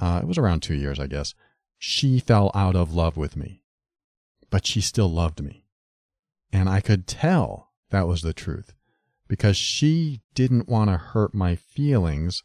uh, 0.00 0.20
it 0.22 0.26
was 0.26 0.38
around 0.38 0.60
two 0.60 0.74
years, 0.74 0.98
I 0.98 1.06
guess, 1.06 1.34
she 1.78 2.18
fell 2.18 2.50
out 2.54 2.74
of 2.74 2.94
love 2.94 3.16
with 3.16 3.36
me, 3.36 3.62
but 4.50 4.66
she 4.66 4.80
still 4.80 5.10
loved 5.10 5.42
me. 5.42 5.64
And 6.52 6.68
I 6.68 6.80
could 6.80 7.06
tell 7.06 7.70
that 7.90 8.08
was 8.08 8.22
the 8.22 8.32
truth 8.32 8.74
because 9.28 9.56
she 9.56 10.22
didn't 10.34 10.68
want 10.68 10.90
to 10.90 10.96
hurt 10.96 11.34
my 11.34 11.54
feelings 11.54 12.42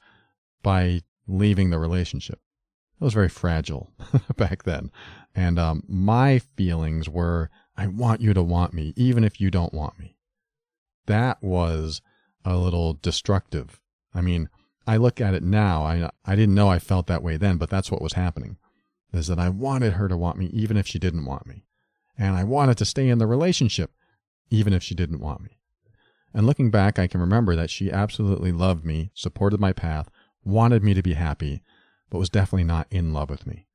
by 0.62 1.02
leaving 1.28 1.70
the 1.70 1.80
relationship. 1.80 2.40
It 3.04 3.08
was 3.08 3.14
very 3.14 3.28
fragile 3.28 3.92
back 4.38 4.64
then. 4.64 4.90
And 5.36 5.60
um, 5.60 5.84
my 5.90 6.40
feelings 6.40 7.10
were, 7.10 7.50
I 7.76 7.88
want 7.88 8.22
you 8.22 8.34
to 8.34 8.42
want 8.42 8.74
me, 8.74 8.94
even 8.96 9.26
if 9.26 9.42
you 9.42 9.52
don't 9.52 9.74
want 9.74 10.00
me. 10.00 10.16
That 11.08 11.44
was 11.44 12.02
a 12.46 12.56
little 12.56 12.94
destructive. 12.94 13.82
I 14.16 14.22
mean, 14.22 14.48
I 14.88 14.96
look 14.96 15.20
at 15.20 15.34
it 15.34 15.44
now. 15.44 15.84
I, 15.84 16.12
I 16.26 16.38
didn't 16.38 16.56
know 16.56 16.70
I 16.70 16.80
felt 16.80 17.08
that 17.08 17.22
way 17.22 17.36
then, 17.36 17.58
but 17.58 17.70
that's 17.70 17.92
what 17.92 18.02
was 18.02 18.14
happening. 18.14 18.56
Is 19.12 19.28
that 19.28 19.38
I 19.38 19.50
wanted 19.50 19.94
her 19.94 20.08
to 20.08 20.16
want 20.16 20.38
me, 20.38 20.46
even 20.54 20.78
if 20.78 20.88
she 20.88 20.98
didn't 20.98 21.26
want 21.26 21.46
me. 21.46 21.66
And 22.18 22.38
I 22.38 22.46
wanted 22.46 22.78
to 22.78 22.86
stay 22.86 23.10
in 23.10 23.18
the 23.18 23.28
relationship, 23.28 23.92
even 24.50 24.72
if 24.72 24.82
she 24.82 24.96
didn't 24.96 25.20
want 25.20 25.42
me. 25.42 25.60
And 26.34 26.48
looking 26.48 26.72
back, 26.72 26.98
I 26.98 27.08
can 27.08 27.20
remember 27.20 27.54
that 27.58 27.70
she 27.70 27.92
absolutely 27.92 28.54
loved 28.54 28.86
me, 28.86 29.12
supported 29.14 29.60
my 29.60 29.74
path, 29.74 30.10
wanted 30.46 30.86
me 30.86 30.94
to 30.94 31.04
be 31.04 31.16
happy, 31.16 31.64
but 32.14 32.20
was 32.20 32.30
definitely 32.30 32.64
not 32.64 32.86
in 32.92 33.12
love 33.12 33.28
with 33.28 33.48
me. 33.48 33.66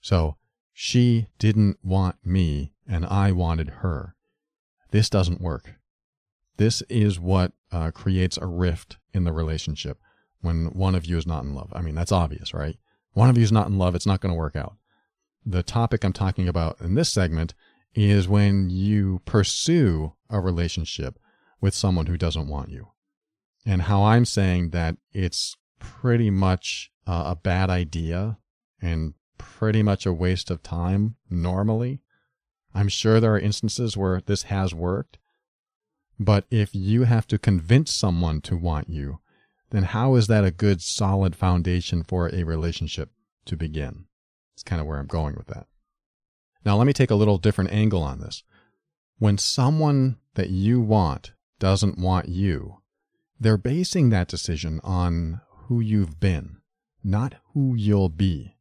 So 0.00 0.36
she 0.72 1.26
didn't 1.40 1.76
want 1.82 2.24
me 2.24 2.72
and 2.86 3.04
I 3.04 3.32
wanted 3.32 3.68
her. 3.80 4.14
This 4.92 5.10
doesn't 5.10 5.40
work. 5.40 5.74
This 6.56 6.82
is 6.82 7.18
what 7.18 7.50
uh, 7.72 7.90
creates 7.90 8.38
a 8.38 8.46
rift 8.46 8.98
in 9.12 9.24
the 9.24 9.32
relationship 9.32 9.98
when 10.40 10.66
one 10.66 10.94
of 10.94 11.04
you 11.04 11.18
is 11.18 11.26
not 11.26 11.42
in 11.42 11.52
love. 11.52 11.72
I 11.74 11.82
mean, 11.82 11.96
that's 11.96 12.12
obvious, 12.12 12.54
right? 12.54 12.76
One 13.14 13.28
of 13.28 13.36
you 13.36 13.42
is 13.42 13.50
not 13.50 13.66
in 13.66 13.76
love, 13.76 13.96
it's 13.96 14.06
not 14.06 14.20
going 14.20 14.32
to 14.32 14.38
work 14.38 14.54
out. 14.54 14.76
The 15.44 15.64
topic 15.64 16.04
I'm 16.04 16.12
talking 16.12 16.46
about 16.46 16.80
in 16.80 16.94
this 16.94 17.10
segment 17.10 17.54
is 17.92 18.28
when 18.28 18.70
you 18.70 19.20
pursue 19.24 20.12
a 20.28 20.38
relationship 20.38 21.18
with 21.60 21.74
someone 21.74 22.06
who 22.06 22.16
doesn't 22.16 22.46
want 22.46 22.68
you. 22.68 22.92
And 23.66 23.82
how 23.82 24.04
I'm 24.04 24.24
saying 24.24 24.70
that 24.70 24.96
it's 25.12 25.56
pretty 25.80 26.30
much 26.30 26.92
uh, 27.10 27.32
a 27.32 27.34
bad 27.34 27.68
idea 27.70 28.38
and 28.80 29.14
pretty 29.36 29.82
much 29.82 30.06
a 30.06 30.12
waste 30.12 30.48
of 30.48 30.62
time 30.62 31.16
normally. 31.28 32.00
I'm 32.72 32.88
sure 32.88 33.18
there 33.18 33.34
are 33.34 33.38
instances 33.40 33.96
where 33.96 34.20
this 34.20 34.44
has 34.44 34.72
worked. 34.72 35.18
But 36.20 36.44
if 36.52 36.72
you 36.72 37.04
have 37.04 37.26
to 37.26 37.38
convince 37.38 37.92
someone 37.92 38.40
to 38.42 38.56
want 38.56 38.88
you, 38.88 39.18
then 39.70 39.82
how 39.84 40.14
is 40.14 40.28
that 40.28 40.44
a 40.44 40.52
good 40.52 40.80
solid 40.80 41.34
foundation 41.34 42.04
for 42.04 42.32
a 42.32 42.44
relationship 42.44 43.10
to 43.46 43.56
begin? 43.56 44.04
It's 44.54 44.62
kind 44.62 44.80
of 44.80 44.86
where 44.86 45.00
I'm 45.00 45.06
going 45.08 45.34
with 45.34 45.48
that. 45.48 45.66
Now, 46.64 46.76
let 46.76 46.86
me 46.86 46.92
take 46.92 47.10
a 47.10 47.16
little 47.16 47.38
different 47.38 47.72
angle 47.72 48.04
on 48.04 48.20
this. 48.20 48.44
When 49.18 49.36
someone 49.36 50.18
that 50.34 50.50
you 50.50 50.80
want 50.80 51.32
doesn't 51.58 51.98
want 51.98 52.28
you, 52.28 52.82
they're 53.40 53.56
basing 53.56 54.10
that 54.10 54.28
decision 54.28 54.80
on 54.84 55.40
who 55.66 55.80
you've 55.80 56.20
been, 56.20 56.59
not 57.02 57.34
who 57.52 57.74
you'll 57.74 58.08
be. 58.08 58.56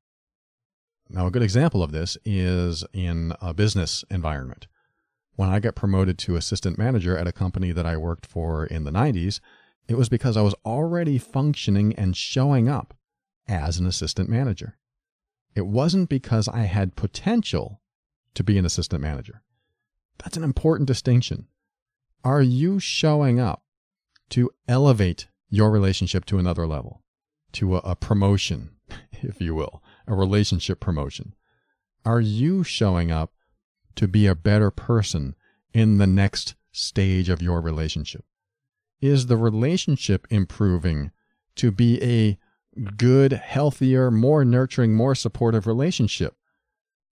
Now, 1.10 1.27
a 1.27 1.31
good 1.31 1.41
example 1.41 1.81
of 1.81 1.91
this 1.91 2.17
is 2.24 2.84
in 2.93 3.34
a 3.41 3.53
business 3.53 4.03
environment. 4.10 4.67
When 5.36 5.50
I 5.50 5.60
got 5.60 5.75
promoted 5.75 6.17
to 6.19 6.36
assistant 6.36 6.77
manager 6.77 7.17
at 7.17 7.27
a 7.27 7.31
company 7.31 7.72
that 7.72 7.86
I 7.86 7.98
worked 7.98 8.25
for 8.25 8.65
in 8.65 8.84
the 8.84 8.91
90s, 8.91 9.39
it 9.88 9.98
was 9.98 10.10
because 10.10 10.38
I 10.38 10.41
was 10.41 10.53
already 10.65 11.17
functioning 11.17 11.96
and 11.96 12.15
showing 12.15 12.69
up 12.69 12.93
as 13.48 13.79
an 13.79 13.88
assistant 13.88 14.29
manager. 14.29 14.77
It 15.55 15.65
wasn't 15.65 16.10
because 16.10 16.48
I 16.48 16.62
had 16.62 16.96
potential 16.96 17.81
to 18.36 18.43
be 18.43 18.58
an 18.58 18.65
assistant 18.65 19.01
manager. 19.01 19.41
That's 20.24 20.38
an 20.38 20.43
important 20.43 20.88
distinction. 20.88 21.48
Are 22.24 22.41
you 22.41 22.79
showing 22.79 23.39
up 23.39 23.63
to 24.29 24.51
elevate 24.67 25.27
your 25.50 25.72
relationship 25.72 26.25
to 26.25 26.38
another 26.38 26.67
level, 26.67 27.01
to 27.53 27.75
a, 27.75 27.79
a, 27.79 27.96
promotion, 27.96 28.72
if 29.12 29.41
you 29.41 29.56
will, 29.56 29.84
a 30.08 30.13
relationship 30.13 30.79
promotion? 30.79 31.34
Are 32.06 32.22
you 32.22 32.63
showing 32.63 33.12
up 33.12 33.34
to 33.96 34.08
be 34.08 34.27
a 34.27 34.36
better 34.36 34.72
person 34.72 35.36
in 35.74 35.98
the 35.98 36.08
next 36.08 36.56
stage 36.72 37.29
of 37.29 37.41
your 37.41 37.62
relationship? 37.62 38.24
Is 39.01 39.27
the 39.27 39.38
relationship 39.38 40.27
improving 40.29 41.12
to 41.56 41.72
be 41.72 42.01
a 42.03 42.38
good, 42.98 43.34
healthier, 43.34 44.12
more 44.12 44.46
nurturing, 44.46 44.94
more 44.94 45.15
supportive 45.15 45.68
relationship 45.68 46.36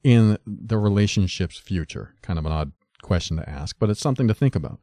in 0.03 0.37
the 0.45 0.77
relationship's 0.77 1.57
future? 1.57 2.15
Kind 2.21 2.39
of 2.39 2.45
an 2.45 2.51
odd 2.51 2.71
question 3.01 3.37
to 3.37 3.49
ask, 3.49 3.75
but 3.79 3.89
it's 3.89 4.01
something 4.01 4.27
to 4.27 4.33
think 4.33 4.55
about. 4.55 4.79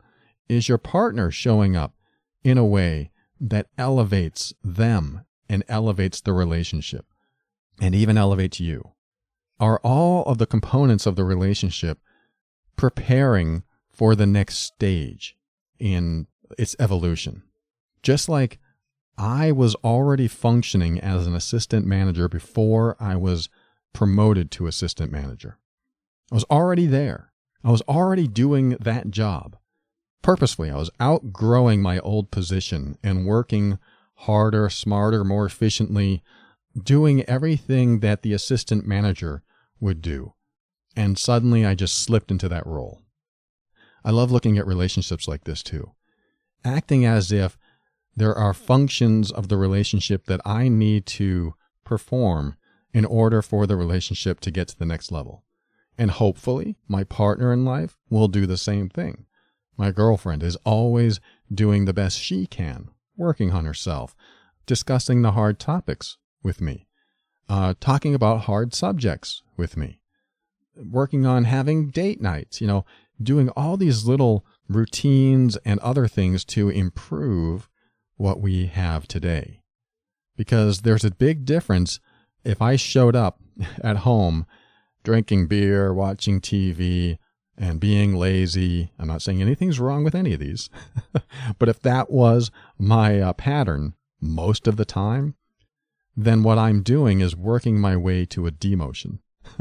Is 0.48 0.68
your 0.68 0.78
partner 0.78 1.30
showing 1.30 1.76
up 1.76 1.94
in 2.42 2.58
a 2.58 2.64
way 2.64 3.10
that 3.40 3.66
elevates 3.76 4.52
them 4.62 5.24
and 5.54 5.64
elevates 5.68 6.20
the 6.20 6.32
relationship 6.32 7.06
and 7.80 7.94
even 7.94 8.18
elevates 8.18 8.60
you? 8.60 8.90
Are 9.58 9.80
all 9.84 10.24
of 10.24 10.38
the 10.38 10.46
components 10.46 11.06
of 11.06 11.16
the 11.16 11.24
relationship 11.24 11.98
preparing 12.76 13.62
for 13.90 14.14
the 14.14 14.26
next 14.26 14.56
stage 14.56 15.36
in 15.78 16.26
its 16.58 16.74
evolution? 16.78 17.44
Just 18.02 18.28
like 18.28 18.58
I 19.16 19.52
was 19.52 19.76
already 19.76 20.26
functioning 20.26 21.00
as 21.00 21.26
an 21.26 21.34
assistant 21.34 21.86
manager 21.86 22.28
before 22.28 22.96
I 22.98 23.14
was 23.14 23.48
promoted 23.92 24.50
to 24.52 24.66
assistant 24.66 25.12
manager. 25.12 25.58
I 26.32 26.34
was 26.34 26.44
already 26.50 26.86
there. 26.86 27.32
I 27.62 27.70
was 27.70 27.82
already 27.82 28.26
doing 28.26 28.70
that 28.80 29.10
job 29.10 29.56
purposefully. 30.20 30.70
I 30.70 30.76
was 30.76 30.90
outgrowing 30.98 31.80
my 31.80 32.00
old 32.00 32.32
position 32.32 32.98
and 33.04 33.24
working 33.24 33.78
harder, 34.14 34.68
smarter, 34.70 35.24
more 35.24 35.46
efficiently, 35.46 36.22
doing 36.80 37.22
everything 37.24 38.00
that 38.00 38.22
the 38.22 38.32
assistant 38.32 38.86
manager 38.86 39.42
would 39.80 40.00
do. 40.02 40.34
And 40.96 41.18
suddenly 41.18 41.64
I 41.66 41.74
just 41.74 42.02
slipped 42.02 42.30
into 42.30 42.48
that 42.48 42.66
role. 42.66 43.02
I 44.04 44.10
love 44.10 44.30
looking 44.30 44.58
at 44.58 44.66
relationships 44.66 45.26
like 45.26 45.44
this 45.44 45.62
too, 45.62 45.92
acting 46.64 47.04
as 47.04 47.32
if 47.32 47.56
there 48.16 48.34
are 48.34 48.54
functions 48.54 49.32
of 49.32 49.48
the 49.48 49.56
relationship 49.56 50.26
that 50.26 50.40
I 50.44 50.68
need 50.68 51.06
to 51.06 51.54
perform 51.84 52.56
in 52.92 53.04
order 53.04 53.42
for 53.42 53.66
the 53.66 53.76
relationship 53.76 54.40
to 54.40 54.50
get 54.50 54.68
to 54.68 54.78
the 54.78 54.86
next 54.86 55.10
level. 55.10 55.44
And 55.98 56.10
hopefully, 56.10 56.76
my 56.88 57.04
partner 57.04 57.52
in 57.52 57.64
life 57.64 57.96
will 58.10 58.28
do 58.28 58.46
the 58.46 58.56
same 58.56 58.88
thing. 58.88 59.26
My 59.76 59.90
girlfriend 59.90 60.42
is 60.42 60.56
always 60.64 61.20
doing 61.52 61.84
the 61.84 61.92
best 61.92 62.18
she 62.20 62.46
can, 62.46 62.90
working 63.16 63.52
on 63.52 63.64
herself, 63.64 64.14
discussing 64.66 65.22
the 65.22 65.32
hard 65.32 65.58
topics 65.58 66.16
with 66.42 66.60
me, 66.60 66.86
uh, 67.48 67.74
talking 67.80 68.14
about 68.14 68.42
hard 68.42 68.74
subjects 68.74 69.42
with 69.56 69.76
me, 69.76 70.00
working 70.76 71.26
on 71.26 71.44
having 71.44 71.90
date 71.90 72.20
nights, 72.20 72.60
you 72.60 72.66
know, 72.66 72.84
doing 73.22 73.48
all 73.50 73.76
these 73.76 74.04
little 74.04 74.44
routines 74.68 75.56
and 75.64 75.78
other 75.80 76.08
things 76.08 76.44
to 76.44 76.68
improve 76.68 77.68
what 78.16 78.40
we 78.40 78.66
have 78.66 79.06
today. 79.06 79.60
Because 80.36 80.80
there's 80.80 81.04
a 81.04 81.10
big 81.10 81.44
difference 81.44 82.00
if 82.44 82.60
I 82.60 82.76
showed 82.76 83.14
up 83.14 83.40
at 83.82 83.98
home 83.98 84.46
drinking 85.04 85.46
beer, 85.46 85.92
watching 85.92 86.40
TV, 86.40 87.18
and 87.56 87.80
being 87.80 88.14
lazy. 88.14 88.92
I'm 88.98 89.08
not 89.08 89.22
saying 89.22 89.40
anything's 89.40 89.80
wrong 89.80 90.04
with 90.04 90.14
any 90.14 90.32
of 90.32 90.40
these. 90.40 90.70
but 91.58 91.68
if 91.68 91.80
that 91.82 92.10
was 92.10 92.50
my 92.78 93.20
uh, 93.20 93.32
pattern 93.32 93.94
most 94.20 94.66
of 94.66 94.76
the 94.76 94.84
time, 94.84 95.34
then 96.16 96.42
what 96.42 96.58
I'm 96.58 96.82
doing 96.82 97.20
is 97.20 97.36
working 97.36 97.80
my 97.80 97.96
way 97.96 98.24
to 98.26 98.46
a 98.46 98.50
demotion. 98.50 99.18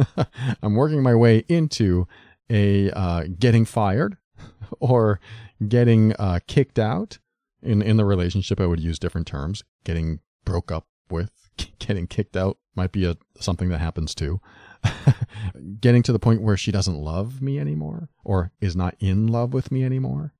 I'm 0.63 0.75
working 0.75 1.01
my 1.01 1.15
way 1.15 1.45
into 1.47 2.07
a 2.49 2.91
uh, 2.91 3.25
getting 3.39 3.65
fired 3.65 4.17
or 4.79 5.19
getting 5.67 6.13
uh, 6.13 6.39
kicked 6.47 6.79
out 6.79 7.19
in 7.63 7.81
in 7.81 7.97
the 7.97 8.05
relationship 8.05 8.59
i 8.59 8.65
would 8.65 8.79
use 8.79 8.99
different 8.99 9.25
terms 9.25 9.63
getting 9.83 10.19
broke 10.45 10.71
up 10.71 10.85
with 11.09 11.31
getting 11.79 12.07
kicked 12.07 12.35
out 12.35 12.57
might 12.75 12.91
be 12.91 13.05
a 13.05 13.15
something 13.39 13.69
that 13.69 13.79
happens 13.79 14.13
too 14.13 14.39
getting 15.79 16.03
to 16.03 16.11
the 16.11 16.19
point 16.19 16.41
where 16.41 16.57
she 16.57 16.71
doesn't 16.71 16.97
love 16.97 17.41
me 17.41 17.59
anymore 17.59 18.09
or 18.23 18.51
is 18.61 18.75
not 18.75 18.95
in 18.99 19.27
love 19.27 19.53
with 19.53 19.71
me 19.71 19.83
anymore 19.83 20.33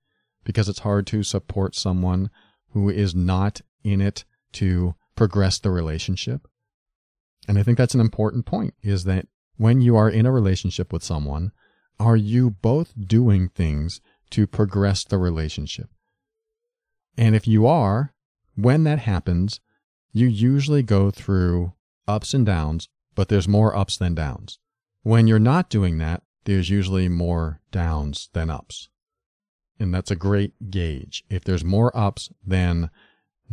because 0.44 0.68
it's 0.70 0.80
hard 0.80 1.08
to 1.08 1.24
support 1.24 1.76
someone 1.76 2.30
who 2.72 2.90
is 2.90 3.16
not 3.16 3.62
in 3.84 4.02
it 4.02 4.26
to 4.52 4.96
progress 5.16 5.60
the 5.60 5.70
relationship 5.70 6.48
and 7.48 7.58
i 7.58 7.64
think 7.64 7.78
that's 7.78 7.96
an 7.96 8.02
important 8.02 8.46
point 8.46 8.74
is 8.82 9.04
that 9.04 9.28
when 9.58 9.82
you 9.82 9.96
are 9.96 10.10
in 10.10 10.26
a 10.26 10.32
relationship 10.32 10.92
with 10.92 11.04
someone 11.04 11.52
are 12.00 12.18
you 12.18 12.50
both 12.50 12.94
doing 13.08 13.50
things 13.50 14.02
to 14.30 14.48
progress 14.48 15.04
the 15.04 15.18
relationship 15.18 15.90
and 17.18 17.36
if 17.36 17.48
you 17.48 17.68
are 17.68 18.14
when 18.56 18.84
that 18.84 19.00
happens 19.00 19.60
you 20.14 20.28
usually 20.28 20.84
go 20.84 21.10
through 21.10 21.74
ups 22.08 22.34
and 22.34 22.46
downs, 22.46 22.88
but 23.16 23.30
there's 23.30 23.48
more 23.48 23.76
ups 23.76 23.98
than 23.98 24.14
downs. 24.14 24.60
When 25.04 25.28
you're 25.28 25.40
not 25.40 25.70
doing 25.70 25.98
that, 26.00 26.24
there's 26.46 26.70
usually 26.70 27.10
more 27.10 27.60
downs 27.72 28.30
than 28.34 28.50
ups. 28.50 28.90
And 29.80 29.94
that's 29.94 30.12
a 30.12 30.16
great 30.16 30.72
gauge. 30.72 31.24
If 31.30 31.44
there's 31.44 31.64
more 31.64 31.96
ups, 31.96 32.30
then 32.46 32.90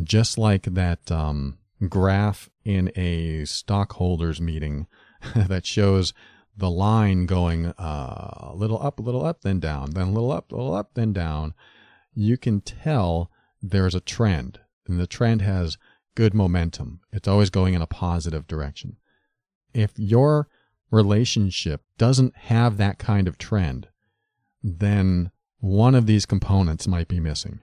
just 0.03 0.39
like 0.39 0.63
that 0.63 1.11
um, 1.11 1.59
graph 1.89 2.49
in 2.65 2.93
a 2.95 3.45
stockholders 3.45 4.41
meeting 4.41 4.87
that 5.35 5.67
shows 5.67 6.15
the 6.57 6.71
line 6.71 7.27
going 7.27 7.67
uh, 7.67 8.51
a 8.51 8.53
little 8.55 8.81
up, 8.81 8.99
a 8.99 9.03
little 9.03 9.25
up, 9.25 9.43
then 9.43 9.59
down, 9.61 9.91
then 9.91 10.09
a 10.09 10.13
little 10.13 10.31
up, 10.31 10.53
a 10.53 10.57
little 10.57 10.75
up, 10.75 10.95
then 10.95 11.13
down, 11.13 11.55
you 12.15 12.37
can 12.37 12.61
tell 12.61 13.31
there's 13.63 13.95
a 13.95 14.01
trend. 14.01 14.61
And 14.87 15.01
the 15.01 15.07
trend 15.07 15.43
has 15.43 15.79
good 16.15 16.35
momentum. 16.35 17.01
It's 17.13 17.29
always 17.29 17.51
going 17.51 17.75
in 17.75 17.83
a 17.83 17.87
positive 17.87 18.47
direction. 18.47 18.97
If 19.73 19.93
your 19.97 20.49
relationship 20.91 21.83
doesn't 21.99 22.37
have 22.37 22.77
that 22.77 22.99
kind 22.99 23.29
of 23.29 23.39
trend, 23.39 23.89
then 24.63 25.31
one 25.59 25.95
of 25.95 26.07
these 26.07 26.27
components 26.27 26.89
might 26.89 27.09
be 27.09 27.21
missing. 27.21 27.61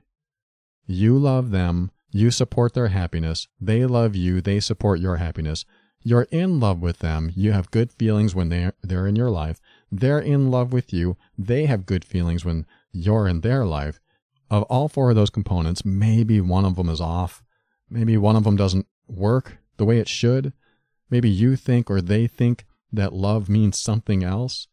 You 0.86 1.18
love 1.18 1.52
them, 1.52 1.92
you 2.12 2.32
support 2.32 2.74
their 2.74 2.88
happiness, 2.88 3.48
they 3.60 3.86
love 3.86 4.16
you, 4.16 4.42
they 4.42 4.60
support 4.60 5.00
your 5.00 5.18
happiness. 5.18 5.66
You're 6.02 6.28
in 6.32 6.60
love 6.60 6.82
with 6.82 7.00
them, 7.00 7.32
you 7.36 7.52
have 7.52 7.72
good 7.72 7.92
feelings 7.92 8.34
when 8.34 8.50
they're, 8.50 8.74
they're 8.82 9.08
in 9.08 9.16
your 9.16 9.30
life, 9.30 9.60
they're 9.92 10.20
in 10.20 10.50
love 10.50 10.72
with 10.72 10.94
you, 10.94 11.18
they 11.38 11.66
have 11.66 11.86
good 11.86 12.06
feelings 12.06 12.46
when 12.46 12.66
you're 12.92 13.28
in 13.28 13.42
their 13.42 13.66
life. 13.66 14.00
Of 14.50 14.64
all 14.64 14.88
four 14.88 15.10
of 15.10 15.18
those 15.18 15.30
components, 15.30 15.84
maybe 15.84 16.40
one 16.40 16.64
of 16.64 16.78
them 16.78 16.88
is 16.88 17.02
off, 17.02 17.44
Maybe 17.90 18.18
one 18.18 18.36
of 18.36 18.44
them 18.44 18.56
doesn't 18.56 18.88
work 19.08 19.58
the 19.78 19.86
way 19.86 20.00
it 20.00 20.08
should. 20.08 20.54
Maybe 21.10 21.30
you 21.30 21.56
think 21.56 21.90
or 21.90 22.02
they 22.02 22.28
think 22.28 22.66
that 22.92 23.14
love 23.14 23.50
means 23.50 23.80
something 23.80 24.24
else. 24.24 24.68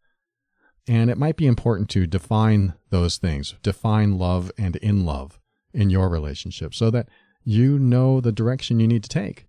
And 0.86 1.10
it 1.10 1.18
might 1.18 1.36
be 1.36 1.46
important 1.46 1.88
to 1.90 2.06
define 2.06 2.74
those 2.90 3.16
things, 3.16 3.54
define 3.62 4.18
love 4.18 4.52
and 4.58 4.76
in 4.76 5.04
love 5.04 5.38
in 5.72 5.90
your 5.90 6.08
relationship 6.08 6.74
so 6.74 6.90
that 6.90 7.08
you 7.42 7.78
know 7.78 8.20
the 8.20 8.32
direction 8.32 8.80
you 8.80 8.86
need 8.86 9.02
to 9.02 9.08
take. 9.08 9.46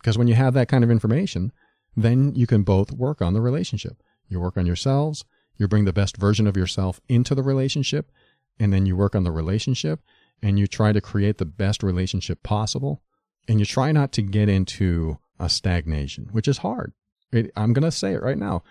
Because 0.00 0.18
when 0.18 0.28
you 0.28 0.34
have 0.34 0.54
that 0.54 0.68
kind 0.68 0.84
of 0.84 0.90
information, 0.90 1.50
then 1.96 2.34
you 2.34 2.46
can 2.46 2.62
both 2.62 2.92
work 2.92 3.22
on 3.22 3.32
the 3.32 3.40
relationship. 3.40 4.02
You 4.28 4.40
work 4.40 4.56
on 4.56 4.66
yourselves, 4.66 5.24
you 5.56 5.68
bring 5.68 5.84
the 5.84 5.92
best 5.92 6.16
version 6.16 6.46
of 6.46 6.56
yourself 6.56 7.00
into 7.08 7.34
the 7.34 7.42
relationship, 7.42 8.10
and 8.58 8.72
then 8.72 8.86
you 8.86 8.96
work 8.96 9.14
on 9.14 9.24
the 9.24 9.32
relationship 9.32 10.00
and 10.42 10.58
you 10.58 10.66
try 10.66 10.92
to 10.92 11.00
create 11.00 11.38
the 11.38 11.44
best 11.44 11.82
relationship 11.82 12.42
possible 12.42 13.02
and 13.48 13.60
you 13.60 13.66
try 13.66 13.92
not 13.92 14.12
to 14.12 14.22
get 14.22 14.48
into 14.48 15.18
a 15.38 15.48
stagnation, 15.48 16.28
which 16.32 16.48
is 16.48 16.58
hard. 16.58 16.92
It, 17.34 17.50
I'm 17.56 17.72
going 17.72 17.84
to 17.84 17.90
say 17.90 18.12
it 18.12 18.22
right 18.22 18.38
now. 18.38 18.62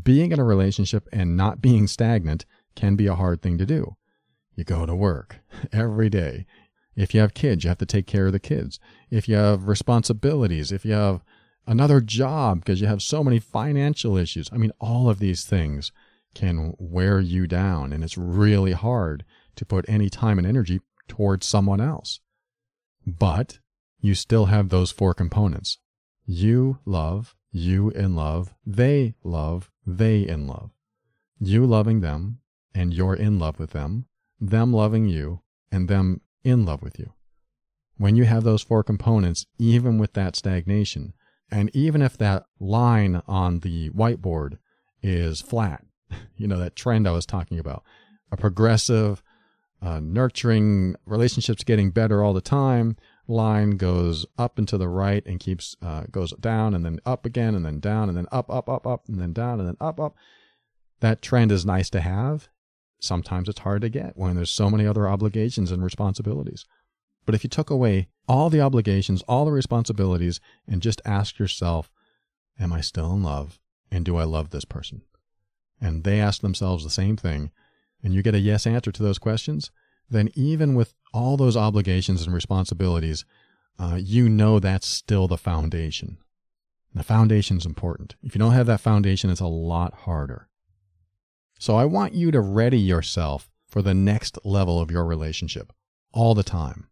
Being 0.00 0.30
in 0.30 0.38
a 0.38 0.44
relationship 0.44 1.08
and 1.12 1.36
not 1.36 1.60
being 1.60 1.86
stagnant 1.86 2.44
can 2.76 2.94
be 2.94 3.06
a 3.06 3.14
hard 3.14 3.42
thing 3.42 3.58
to 3.58 3.66
do. 3.66 3.96
You 4.54 4.64
go 4.64 4.86
to 4.86 4.94
work 4.94 5.40
every 5.72 6.10
day. 6.10 6.46
If 6.94 7.14
you 7.14 7.20
have 7.20 7.34
kids, 7.34 7.64
you 7.64 7.68
have 7.68 7.78
to 7.78 7.86
take 7.86 8.06
care 8.06 8.26
of 8.26 8.32
the 8.32 8.38
kids. 8.38 8.78
If 9.10 9.28
you 9.28 9.36
have 9.36 9.68
responsibilities, 9.68 10.70
if 10.70 10.84
you 10.84 10.92
have 10.92 11.22
another 11.66 12.00
job 12.00 12.60
because 12.60 12.80
you 12.80 12.86
have 12.86 13.02
so 13.02 13.24
many 13.24 13.38
financial 13.38 14.16
issues, 14.16 14.50
I 14.52 14.58
mean, 14.58 14.72
all 14.80 15.08
of 15.08 15.18
these 15.18 15.44
things 15.44 15.92
can 16.34 16.74
wear 16.78 17.20
you 17.20 17.46
down. 17.46 17.92
And 17.92 18.04
it's 18.04 18.18
really 18.18 18.72
hard 18.72 19.24
to 19.56 19.64
put 19.64 19.88
any 19.88 20.10
time 20.10 20.38
and 20.38 20.46
energy 20.46 20.80
towards 21.08 21.46
someone 21.46 21.80
else. 21.80 22.20
But 23.06 23.58
you 24.00 24.14
still 24.14 24.46
have 24.46 24.68
those 24.68 24.90
four 24.90 25.14
components. 25.14 25.78
You 26.26 26.78
love, 26.84 27.34
you 27.52 27.90
in 27.90 28.14
love, 28.14 28.54
they 28.64 29.14
love, 29.22 29.70
they 29.86 30.20
in 30.26 30.46
love. 30.46 30.70
You 31.38 31.66
loving 31.66 32.00
them, 32.00 32.38
and 32.74 32.94
you're 32.94 33.14
in 33.14 33.38
love 33.38 33.58
with 33.58 33.70
them, 33.70 34.06
them 34.40 34.72
loving 34.72 35.06
you, 35.08 35.40
and 35.72 35.88
them 35.88 36.20
in 36.44 36.64
love 36.64 36.82
with 36.82 36.98
you. 36.98 37.12
When 37.96 38.16
you 38.16 38.24
have 38.24 38.44
those 38.44 38.62
four 38.62 38.82
components, 38.82 39.46
even 39.58 39.98
with 39.98 40.12
that 40.14 40.36
stagnation, 40.36 41.12
and 41.50 41.74
even 41.74 42.02
if 42.02 42.16
that 42.18 42.44
line 42.58 43.22
on 43.26 43.60
the 43.60 43.90
whiteboard 43.90 44.58
is 45.02 45.40
flat, 45.40 45.84
you 46.36 46.46
know, 46.46 46.58
that 46.58 46.76
trend 46.76 47.08
I 47.08 47.12
was 47.12 47.26
talking 47.26 47.58
about, 47.58 47.82
a 48.30 48.36
progressive, 48.36 49.22
uh, 49.82 50.00
nurturing 50.00 50.94
relationships 51.06 51.64
getting 51.64 51.90
better 51.90 52.22
all 52.22 52.32
the 52.32 52.40
time 52.40 52.96
line 53.30 53.72
goes 53.72 54.26
up 54.38 54.58
and 54.58 54.68
to 54.68 54.78
the 54.78 54.88
right 54.88 55.24
and 55.26 55.40
keeps 55.40 55.76
uh, 55.82 56.04
goes 56.10 56.32
down 56.32 56.74
and 56.74 56.84
then 56.84 57.00
up 57.06 57.24
again 57.24 57.54
and 57.54 57.64
then 57.64 57.80
down 57.80 58.08
and 58.08 58.16
then 58.16 58.26
up 58.30 58.50
up 58.50 58.68
up 58.68 58.86
up 58.86 59.08
and 59.08 59.20
then 59.20 59.32
down 59.32 59.60
and 59.60 59.68
then 59.68 59.76
up 59.80 60.00
up. 60.00 60.16
That 61.00 61.22
trend 61.22 61.50
is 61.52 61.64
nice 61.64 61.88
to 61.90 62.00
have. 62.00 62.48
Sometimes 63.00 63.48
it's 63.48 63.60
hard 63.60 63.82
to 63.82 63.88
get 63.88 64.16
when 64.16 64.36
there's 64.36 64.50
so 64.50 64.68
many 64.68 64.86
other 64.86 65.08
obligations 65.08 65.70
and 65.70 65.82
responsibilities. 65.82 66.66
But 67.24 67.34
if 67.34 67.44
you 67.44 67.48
took 67.48 67.70
away 67.70 68.08
all 68.28 68.50
the 68.50 68.60
obligations 68.60 69.22
all 69.22 69.44
the 69.44 69.52
responsibilities 69.52 70.40
and 70.66 70.82
just 70.82 71.00
ask 71.04 71.38
yourself 71.38 71.90
am 72.58 72.72
i 72.72 72.80
still 72.80 73.12
in 73.12 73.22
love? 73.22 73.58
And 73.90 74.04
do 74.04 74.16
i 74.16 74.24
love 74.24 74.50
this 74.50 74.64
person? 74.64 75.02
And 75.80 76.04
they 76.04 76.20
ask 76.20 76.42
themselves 76.42 76.84
the 76.84 76.90
same 76.90 77.16
thing 77.16 77.50
and 78.02 78.14
you 78.14 78.22
get 78.22 78.34
a 78.34 78.38
yes 78.38 78.66
answer 78.66 78.92
to 78.92 79.02
those 79.02 79.18
questions, 79.18 79.70
then 80.10 80.30
even 80.34 80.74
with 80.74 80.94
all 81.12 81.36
those 81.36 81.56
obligations 81.56 82.24
and 82.24 82.34
responsibilities, 82.34 83.24
uh, 83.78 83.98
you 84.00 84.28
know 84.28 84.58
that's 84.58 84.86
still 84.86 85.28
the 85.28 85.38
foundation. 85.38 86.18
The 86.92 87.02
foundation 87.02 87.56
is 87.56 87.66
important. 87.66 88.16
If 88.22 88.34
you 88.34 88.40
don't 88.40 88.52
have 88.52 88.66
that 88.66 88.80
foundation, 88.80 89.30
it's 89.30 89.40
a 89.40 89.46
lot 89.46 89.94
harder. 89.94 90.48
So 91.58 91.76
I 91.76 91.84
want 91.84 92.14
you 92.14 92.30
to 92.30 92.40
ready 92.40 92.78
yourself 92.78 93.48
for 93.68 93.82
the 93.82 93.94
next 93.94 94.38
level 94.44 94.80
of 94.80 94.90
your 94.90 95.04
relationship 95.04 95.72
all 96.12 96.34
the 96.34 96.42
time. 96.42 96.88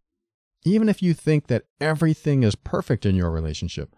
Even 0.64 0.88
if 0.88 1.02
you 1.02 1.14
think 1.14 1.46
that 1.48 1.64
everything 1.81 2.42
is 2.42 2.54
perfect 2.54 3.04
in 3.04 3.16
your 3.16 3.31
relationship, 3.31 3.94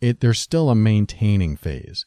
it, 0.00 0.20
there's 0.20 0.38
still 0.38 0.70
a 0.70 0.74
maintaining 0.74 1.56
phase. 1.56 2.06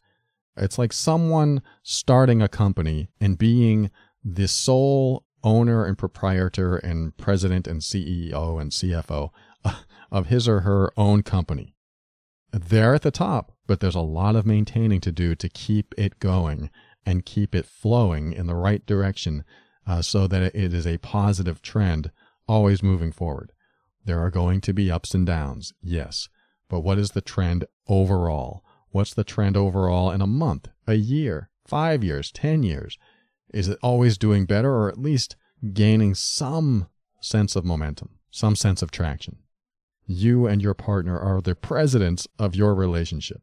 It's 0.57 0.77
like 0.77 0.91
someone 0.91 1.61
starting 1.83 2.41
a 2.41 2.49
company 2.49 3.09
and 3.21 3.37
being 3.37 3.91
the 4.23 4.47
sole 4.47 5.23
owner 5.43 5.85
and 5.85 5.97
proprietor 5.97 6.77
and 6.77 7.15
president 7.17 7.67
and 7.67 7.81
CEO 7.81 8.61
and 8.61 8.71
CFO 8.71 9.29
of 10.11 10.27
his 10.27 10.47
or 10.47 10.61
her 10.61 10.91
own 10.97 11.23
company. 11.23 11.75
They're 12.51 12.95
at 12.95 13.01
the 13.01 13.11
top, 13.11 13.53
but 13.65 13.79
there's 13.79 13.95
a 13.95 14.01
lot 14.01 14.35
of 14.35 14.45
maintaining 14.45 14.99
to 15.01 15.11
do 15.11 15.35
to 15.35 15.49
keep 15.49 15.93
it 15.97 16.19
going 16.19 16.69
and 17.05 17.25
keep 17.25 17.55
it 17.55 17.65
flowing 17.65 18.33
in 18.33 18.47
the 18.47 18.55
right 18.55 18.85
direction 18.85 19.43
uh, 19.87 20.01
so 20.01 20.27
that 20.27 20.55
it 20.55 20.73
is 20.73 20.85
a 20.85 20.97
positive 20.99 21.61
trend 21.61 22.11
always 22.47 22.83
moving 22.83 23.11
forward. 23.11 23.51
There 24.05 24.19
are 24.19 24.31
going 24.31 24.61
to 24.61 24.73
be 24.73 24.91
ups 24.91 25.13
and 25.13 25.25
downs, 25.25 25.73
yes, 25.81 26.27
but 26.69 26.81
what 26.81 26.97
is 26.97 27.11
the 27.11 27.21
trend 27.21 27.65
overall? 27.87 28.63
What's 28.89 29.13
the 29.13 29.23
trend 29.23 29.55
overall 29.55 30.11
in 30.11 30.21
a 30.21 30.27
month, 30.27 30.67
a 30.87 30.95
year, 30.95 31.49
five 31.65 32.03
years, 32.03 32.31
10 32.31 32.63
years? 32.63 32.97
Is 33.53 33.67
it 33.67 33.79
always 33.83 34.17
doing 34.17 34.45
better 34.45 34.73
or 34.73 34.89
at 34.89 34.97
least 34.97 35.35
gaining 35.73 36.15
some 36.15 36.87
sense 37.19 37.55
of 37.55 37.65
momentum, 37.65 38.17
some 38.29 38.55
sense 38.55 38.81
of 38.81 38.91
traction? 38.91 39.37
You 40.05 40.47
and 40.47 40.61
your 40.61 40.73
partner 40.73 41.19
are 41.19 41.41
the 41.41 41.55
presidents 41.55 42.27
of 42.39 42.55
your 42.55 42.73
relationship, 42.73 43.41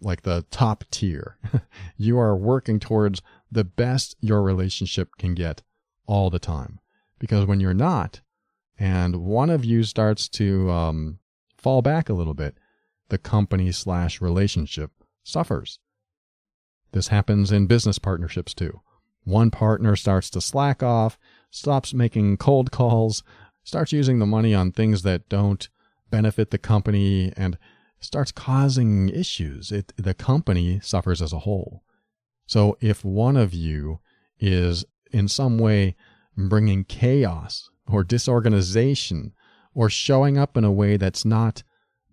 like 0.00 0.22
the 0.22 0.44
top 0.50 0.84
tier. 0.90 1.38
you 1.96 2.18
are 2.18 2.36
working 2.36 2.80
towards 2.80 3.22
the 3.50 3.64
best 3.64 4.16
your 4.20 4.42
relationship 4.42 5.10
can 5.18 5.34
get 5.34 5.62
all 6.06 6.28
the 6.28 6.38
time. 6.38 6.80
Because 7.18 7.46
when 7.46 7.60
you're 7.60 7.74
not, 7.74 8.20
and 8.78 9.16
one 9.16 9.48
of 9.48 9.64
you 9.64 9.84
starts 9.84 10.28
to 10.28 10.70
um, 10.70 11.18
fall 11.56 11.82
back 11.82 12.08
a 12.08 12.14
little 12.14 12.34
bit, 12.34 12.58
the 13.08 13.18
company 13.18 13.72
slash 13.72 14.20
relationship 14.20 14.90
suffers. 15.22 15.78
This 16.92 17.08
happens 17.08 17.52
in 17.52 17.66
business 17.66 17.98
partnerships 17.98 18.52
too 18.52 18.80
one 19.26 19.50
partner 19.50 19.96
starts 19.96 20.30
to 20.30 20.40
slack 20.40 20.84
off, 20.84 21.18
stops 21.50 21.92
making 21.92 22.36
cold 22.36 22.70
calls, 22.70 23.24
starts 23.64 23.90
using 23.92 24.20
the 24.20 24.26
money 24.26 24.54
on 24.54 24.70
things 24.70 25.02
that 25.02 25.28
don't 25.28 25.68
benefit 26.12 26.52
the 26.52 26.58
company, 26.58 27.32
and 27.36 27.58
starts 27.98 28.30
causing 28.30 29.08
issues. 29.08 29.72
It, 29.72 29.92
the 29.96 30.14
company 30.14 30.78
suffers 30.80 31.20
as 31.20 31.32
a 31.32 31.40
whole. 31.40 31.82
So 32.46 32.78
if 32.80 33.04
one 33.04 33.36
of 33.36 33.52
you 33.52 33.98
is 34.38 34.84
in 35.10 35.26
some 35.26 35.58
way 35.58 35.96
bringing 36.36 36.84
chaos 36.84 37.68
or 37.88 38.04
disorganization 38.04 39.32
or 39.74 39.90
showing 39.90 40.38
up 40.38 40.56
in 40.56 40.62
a 40.62 40.70
way 40.70 40.96
that's 40.96 41.24
not 41.24 41.64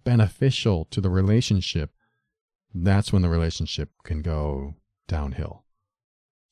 beneficial 0.04 0.86
to 0.86 1.00
the 1.00 1.12
relationship, 1.12 1.92
that's 2.74 3.14
when 3.14 3.22
the 3.22 3.30
relationship 3.30 3.92
can 4.04 4.24
go 4.24 4.74
downhill. 5.08 5.63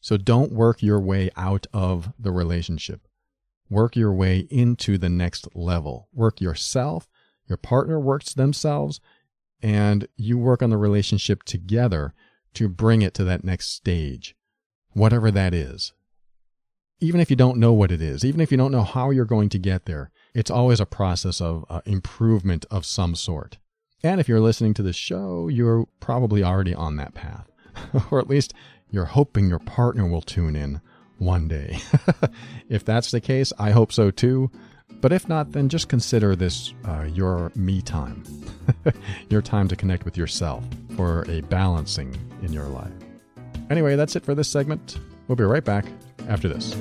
So 0.01 0.17
don't 0.17 0.51
work 0.51 0.81
your 0.81 0.99
way 0.99 1.29
out 1.37 1.67
of 1.71 2.11
the 2.19 2.31
relationship. 2.31 3.07
Work 3.69 3.95
your 3.95 4.11
way 4.11 4.47
into 4.49 4.97
the 4.97 5.09
next 5.09 5.47
level. 5.55 6.09
Work 6.11 6.41
yourself, 6.41 7.07
your 7.47 7.57
partner 7.57 7.99
works 7.99 8.33
themselves, 8.33 8.99
and 9.61 10.07
you 10.17 10.37
work 10.37 10.61
on 10.61 10.71
the 10.71 10.77
relationship 10.77 11.43
together 11.43 12.13
to 12.55 12.67
bring 12.67 13.01
it 13.01 13.13
to 13.13 13.23
that 13.23 13.43
next 13.43 13.67
stage, 13.67 14.35
whatever 14.91 15.31
that 15.31 15.53
is. 15.53 15.93
Even 16.99 17.21
if 17.21 17.29
you 17.29 17.35
don't 17.35 17.57
know 17.57 17.73
what 17.73 17.91
it 17.91 18.01
is, 18.01 18.25
even 18.25 18.41
if 18.41 18.51
you 18.51 18.57
don't 18.57 18.71
know 18.71 18.83
how 18.83 19.09
you're 19.09 19.25
going 19.25 19.49
to 19.49 19.57
get 19.57 19.85
there, 19.85 20.11
it's 20.33 20.51
always 20.51 20.79
a 20.79 20.85
process 20.85 21.39
of 21.39 21.65
uh, 21.69 21.81
improvement 21.85 22.65
of 22.69 22.85
some 22.85 23.15
sort. 23.15 23.57
And 24.03 24.19
if 24.19 24.27
you're 24.27 24.39
listening 24.39 24.73
to 24.75 24.83
the 24.83 24.93
show, 24.93 25.47
you're 25.47 25.87
probably 25.99 26.43
already 26.43 26.73
on 26.73 26.95
that 26.97 27.13
path, 27.13 27.49
or 28.11 28.19
at 28.19 28.29
least 28.29 28.53
you're 28.91 29.06
hoping 29.06 29.49
your 29.49 29.60
partner 29.60 30.06
will 30.06 30.21
tune 30.21 30.56
in 30.56 30.82
one 31.17 31.47
day. 31.47 31.80
if 32.69 32.86
that's 32.86 33.12
the 33.12 33.21
case, 33.21 33.54
I 33.58 33.71
hope 33.71 33.91
so 33.91 34.12
too. 34.12 34.51
But 34.99 35.12
if 35.12 35.27
not, 35.27 35.54
then 35.54 35.69
just 35.69 35.88
consider 35.89 36.36
this 36.36 36.73
uh, 36.86 37.08
your 37.12 37.51
me 37.56 37.82
time, 37.82 38.23
your 39.30 39.41
time 39.41 39.67
to 39.69 39.75
connect 39.75 40.06
with 40.06 40.17
yourself 40.17 40.63
for 40.95 41.25
a 41.30 41.41
balancing 41.41 42.15
in 42.43 42.54
your 42.54 42.67
life. 42.67 42.91
Anyway, 43.69 43.95
that's 43.95 44.15
it 44.15 44.25
for 44.25 44.36
this 44.36 44.49
segment. 44.49 44.99
We'll 45.27 45.38
be 45.38 45.43
right 45.43 45.63
back 45.63 45.86
after 46.27 46.49
this. 46.49 46.75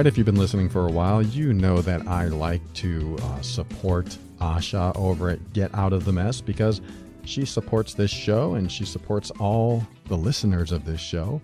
Right, 0.00 0.06
if 0.06 0.16
you've 0.16 0.24
been 0.24 0.36
listening 0.36 0.70
for 0.70 0.88
a 0.88 0.90
while, 0.90 1.20
you 1.20 1.52
know 1.52 1.82
that 1.82 2.08
I 2.08 2.28
like 2.28 2.62
to 2.72 3.18
uh, 3.20 3.42
support 3.42 4.06
Asha 4.40 4.96
over 4.96 5.28
at 5.28 5.52
Get 5.52 5.74
Out 5.74 5.92
of 5.92 6.06
the 6.06 6.12
Mess 6.12 6.40
because 6.40 6.80
she 7.26 7.44
supports 7.44 7.92
this 7.92 8.10
show 8.10 8.54
and 8.54 8.72
she 8.72 8.86
supports 8.86 9.30
all 9.32 9.86
the 10.06 10.16
listeners 10.16 10.72
of 10.72 10.86
this 10.86 11.02
show 11.02 11.42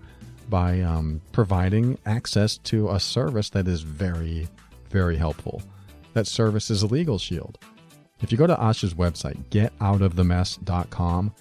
by 0.49 0.81
um, 0.81 1.21
providing 1.33 1.99
access 2.07 2.57
to 2.59 2.89
a 2.89 2.99
service 2.99 3.51
that 3.51 3.69
is 3.69 3.83
very, 3.83 4.49
very 4.89 5.19
helpful. 5.19 5.63
That 6.15 6.27
service 6.27 6.71
is 6.71 6.83
Legal 6.83 7.19
Shield. 7.19 7.59
If 8.23 8.33
you 8.33 8.39
go 8.39 8.47
to 8.47 8.57
Asha's 8.57 8.95
website, 8.95 9.37
getoutofthemess.com, 9.51 11.35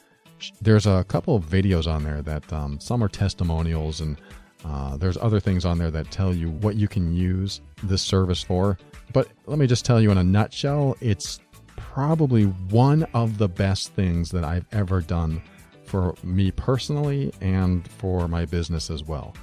there's 0.62 0.86
a 0.86 1.06
couple 1.08 1.38
of 1.38 1.46
videos 1.46 1.88
on 1.88 2.04
there 2.04 2.22
that 2.24 2.52
um, 2.52 2.78
some 2.82 3.02
are 3.02 3.08
testimonials 3.08 4.02
and 4.02 4.20
uh, 4.66 4.98
there's 4.98 5.18
other 5.18 5.40
things 5.40 5.64
on 5.64 5.78
there 5.78 5.92
that 5.92 6.10
tell 6.10 6.34
you 6.34 6.50
what 6.50 6.76
you 6.76 6.88
can 6.88 7.14
use 7.14 7.62
this 7.84 8.02
service 8.02 8.42
for. 8.42 8.78
But 9.14 9.28
let 9.46 9.60
me 9.60 9.68
just 9.68 9.86
tell 9.86 10.02
you 10.02 10.10
in 10.12 10.18
a 10.18 10.24
nutshell, 10.24 10.98
it's 11.02 11.40
probably 11.78 12.44
one 12.44 13.04
of 13.14 13.38
the 13.38 13.48
best 13.48 13.94
things 13.94 14.32
that 14.32 14.44
I've 14.44 14.66
ever 14.72 15.02
done 15.02 15.42
for 15.84 16.16
me 16.24 16.50
personally 16.52 17.32
and 17.42 17.88
for 17.92 18.28
my 18.28 18.46
business 18.46 18.90
as 18.90 19.04
well. 19.04 19.36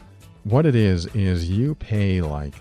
What 0.43 0.67
it 0.67 0.75
is, 0.75 1.07
is 1.15 1.49
you 1.49 1.77
pay 1.77 2.21
like, 2.21 2.55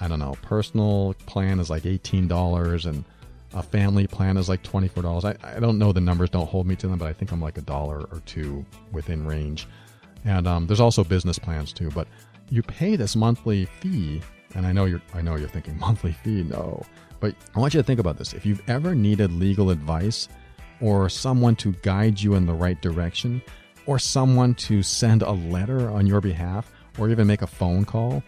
I 0.00 0.08
don't 0.08 0.18
know, 0.18 0.36
personal 0.40 1.14
plan 1.26 1.60
is 1.60 1.68
like 1.68 1.82
$18 1.82 2.86
and 2.86 3.04
a 3.52 3.62
family 3.62 4.06
plan 4.06 4.38
is 4.38 4.48
like 4.48 4.62
$24. 4.62 5.24
I, 5.24 5.56
I 5.56 5.60
don't 5.60 5.78
know 5.78 5.92
the 5.92 6.00
numbers, 6.00 6.30
don't 6.30 6.48
hold 6.48 6.66
me 6.66 6.76
to 6.76 6.88
them, 6.88 6.98
but 6.98 7.08
I 7.08 7.12
think 7.12 7.30
I'm 7.30 7.42
like 7.42 7.58
a 7.58 7.62
dollar 7.62 8.06
or 8.10 8.22
two 8.24 8.64
within 8.90 9.26
range. 9.26 9.68
And 10.26 10.46
um, 10.46 10.66
there's 10.66 10.80
also 10.80 11.04
business 11.04 11.38
plans 11.38 11.72
too. 11.72 11.90
But 11.90 12.08
you 12.50 12.62
pay 12.62 12.96
this 12.96 13.16
monthly 13.16 13.64
fee, 13.64 14.20
and 14.54 14.66
I 14.66 14.72
know 14.72 14.84
you're 14.84 15.02
I 15.14 15.22
know 15.22 15.36
you're 15.36 15.48
thinking 15.48 15.78
monthly 15.80 16.12
fee. 16.12 16.42
No, 16.42 16.82
but 17.20 17.34
I 17.54 17.60
want 17.60 17.72
you 17.72 17.80
to 17.80 17.84
think 17.84 18.00
about 18.00 18.18
this. 18.18 18.34
If 18.34 18.44
you've 18.44 18.62
ever 18.68 18.94
needed 18.94 19.32
legal 19.32 19.70
advice, 19.70 20.28
or 20.80 21.08
someone 21.08 21.56
to 21.56 21.72
guide 21.82 22.20
you 22.20 22.34
in 22.34 22.44
the 22.44 22.52
right 22.52 22.80
direction, 22.82 23.40
or 23.86 23.98
someone 23.98 24.54
to 24.54 24.82
send 24.82 25.22
a 25.22 25.32
letter 25.32 25.88
on 25.90 26.06
your 26.06 26.20
behalf, 26.20 26.70
or 26.98 27.08
even 27.08 27.26
make 27.26 27.42
a 27.42 27.46
phone 27.46 27.84
call, 27.84 28.22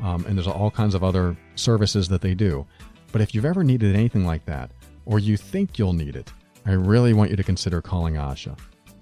um, 0.00 0.24
and 0.26 0.36
there's 0.36 0.46
all 0.46 0.70
kinds 0.70 0.94
of 0.94 1.02
other 1.02 1.36
services 1.54 2.08
that 2.08 2.20
they 2.20 2.34
do. 2.34 2.66
But 3.10 3.22
if 3.22 3.34
you've 3.34 3.46
ever 3.46 3.64
needed 3.64 3.96
anything 3.96 4.26
like 4.26 4.44
that, 4.44 4.70
or 5.06 5.18
you 5.18 5.38
think 5.38 5.78
you'll 5.78 5.94
need 5.94 6.14
it, 6.14 6.30
I 6.66 6.72
really 6.72 7.14
want 7.14 7.30
you 7.30 7.36
to 7.36 7.42
consider 7.42 7.80
calling 7.80 8.14
Asha. 8.14 8.58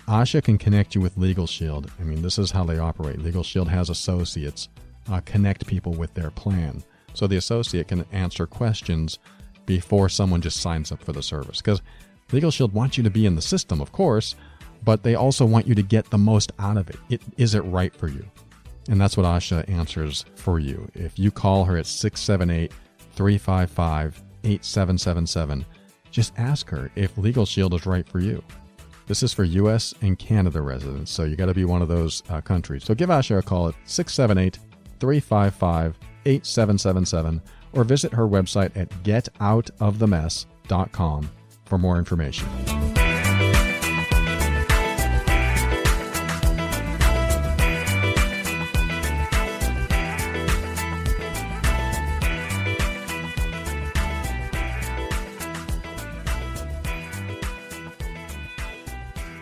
Asha 0.09 0.43
can 0.43 0.57
connect 0.57 0.95
you 0.95 1.01
with 1.01 1.17
Legal 1.17 1.49
Shield. 1.49 1.91
I 1.99 2.05
mean, 2.05 2.23
this 2.23 2.39
is 2.39 2.53
how 2.53 2.65
they 2.65 2.79
operate. 2.79 3.21
Legal 3.21 3.43
Shield 3.43 3.69
has 3.69 3.91
associates 3.91 4.69
uh, 5.11 5.21
connect 5.25 5.67
people 5.67 5.93
with 5.95 6.15
their 6.15 6.31
plan. 6.31 6.83
So 7.13 7.27
the 7.27 7.37
associate 7.37 7.89
can 7.89 8.05
answer 8.13 8.47
questions 8.47 9.19
before 9.65 10.09
someone 10.09 10.41
just 10.41 10.61
signs 10.61 10.93
up 10.93 11.03
for 11.03 11.13
the 11.13 11.23
service. 11.23 11.61
Because 11.61 11.83
Legal 12.31 12.53
Shield 12.53 12.73
wants 12.73 12.97
you 12.97 13.03
to 13.05 13.11
be 13.11 13.27
in 13.27 13.35
the 13.35 13.43
system, 13.43 13.81
of 13.81 13.91
course, 13.91 14.37
but 14.85 15.03
they 15.03 15.17
also 15.17 15.45
want 15.45 15.67
you 15.67 15.75
to 15.75 15.83
get 15.83 16.09
the 16.11 16.19
most 16.19 16.53
out 16.59 16.77
of 16.77 16.89
it. 16.89 16.97
it 17.09 17.23
is 17.37 17.55
it 17.55 17.61
right 17.61 17.95
for 17.95 18.07
you? 18.09 18.25
And 18.89 19.01
that's 19.01 19.17
what 19.17 19.27
Asha 19.27 19.69
answers 19.69 20.25
for 20.37 20.61
you. 20.61 20.89
If 20.95 21.19
you 21.19 21.33
call 21.33 21.65
her 21.65 21.77
at 21.77 21.87
678 21.87 22.73
355 23.13 24.23
8777, 24.45 25.67
just 26.13 26.33
ask 26.39 26.69
her 26.71 26.93
if 26.95 27.19
Legal 27.19 27.45
Shield 27.45 27.75
is 27.75 27.87
right 27.87 28.09
for 28.09 28.21
you. 28.21 28.43
This 29.07 29.23
is 29.23 29.33
for 29.33 29.45
U.S. 29.45 29.95
and 30.03 30.19
Canada 30.19 30.61
residents, 30.61 31.13
so 31.13 31.23
you 31.25 31.37
got 31.37 31.47
to 31.47 31.55
be 31.55 31.65
one 31.65 31.81
of 31.81 31.87
those 31.89 32.25
uh, 32.29 32.41
countries. 32.41 32.83
So 32.85 32.93
give 32.95 33.09
Asha 33.09 33.39
a 33.39 33.43
call 33.43 33.69
at 33.69 33.77
678 33.85 34.59
355 34.99 35.97
8777 36.25 37.41
or 37.73 37.85
visit 37.85 38.13
her 38.13 38.27
website 38.27 38.77
at 38.77 38.91
getoutofthemess.com 39.05 41.31
for 41.67 41.79
more 41.79 41.99
information. 41.99 42.49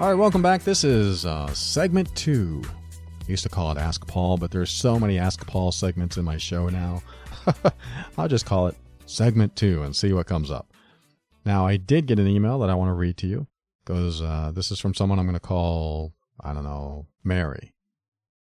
All 0.00 0.08
right, 0.08 0.18
welcome 0.18 0.42
back. 0.42 0.64
This 0.64 0.82
is 0.82 1.24
uh, 1.24 1.46
segment 1.54 2.12
two. 2.16 2.62
I 2.66 3.30
used 3.30 3.44
to 3.44 3.48
call 3.48 3.70
it 3.70 3.78
Ask 3.78 4.04
Paul, 4.08 4.36
but 4.36 4.50
there's 4.50 4.70
so 4.70 4.98
many 4.98 5.20
Ask 5.20 5.46
Paul 5.46 5.70
segments 5.70 6.16
in 6.16 6.24
my 6.24 6.36
show 6.36 6.68
now. 6.68 7.00
I'll 8.18 8.26
just 8.26 8.44
call 8.44 8.66
it 8.66 8.76
segment 9.06 9.54
two 9.54 9.84
and 9.84 9.94
see 9.94 10.12
what 10.12 10.26
comes 10.26 10.50
up. 10.50 10.72
Now, 11.46 11.64
I 11.64 11.76
did 11.76 12.08
get 12.08 12.18
an 12.18 12.26
email 12.26 12.58
that 12.58 12.70
I 12.70 12.74
want 12.74 12.88
to 12.88 12.94
read 12.94 13.16
to 13.18 13.28
you. 13.28 13.46
Goes, 13.84 14.20
uh, 14.20 14.50
this 14.52 14.72
is 14.72 14.80
from 14.80 14.94
someone 14.94 15.20
I'm 15.20 15.26
going 15.26 15.34
to 15.34 15.40
call, 15.40 16.12
I 16.40 16.52
don't 16.52 16.64
know, 16.64 17.06
Mary. 17.22 17.72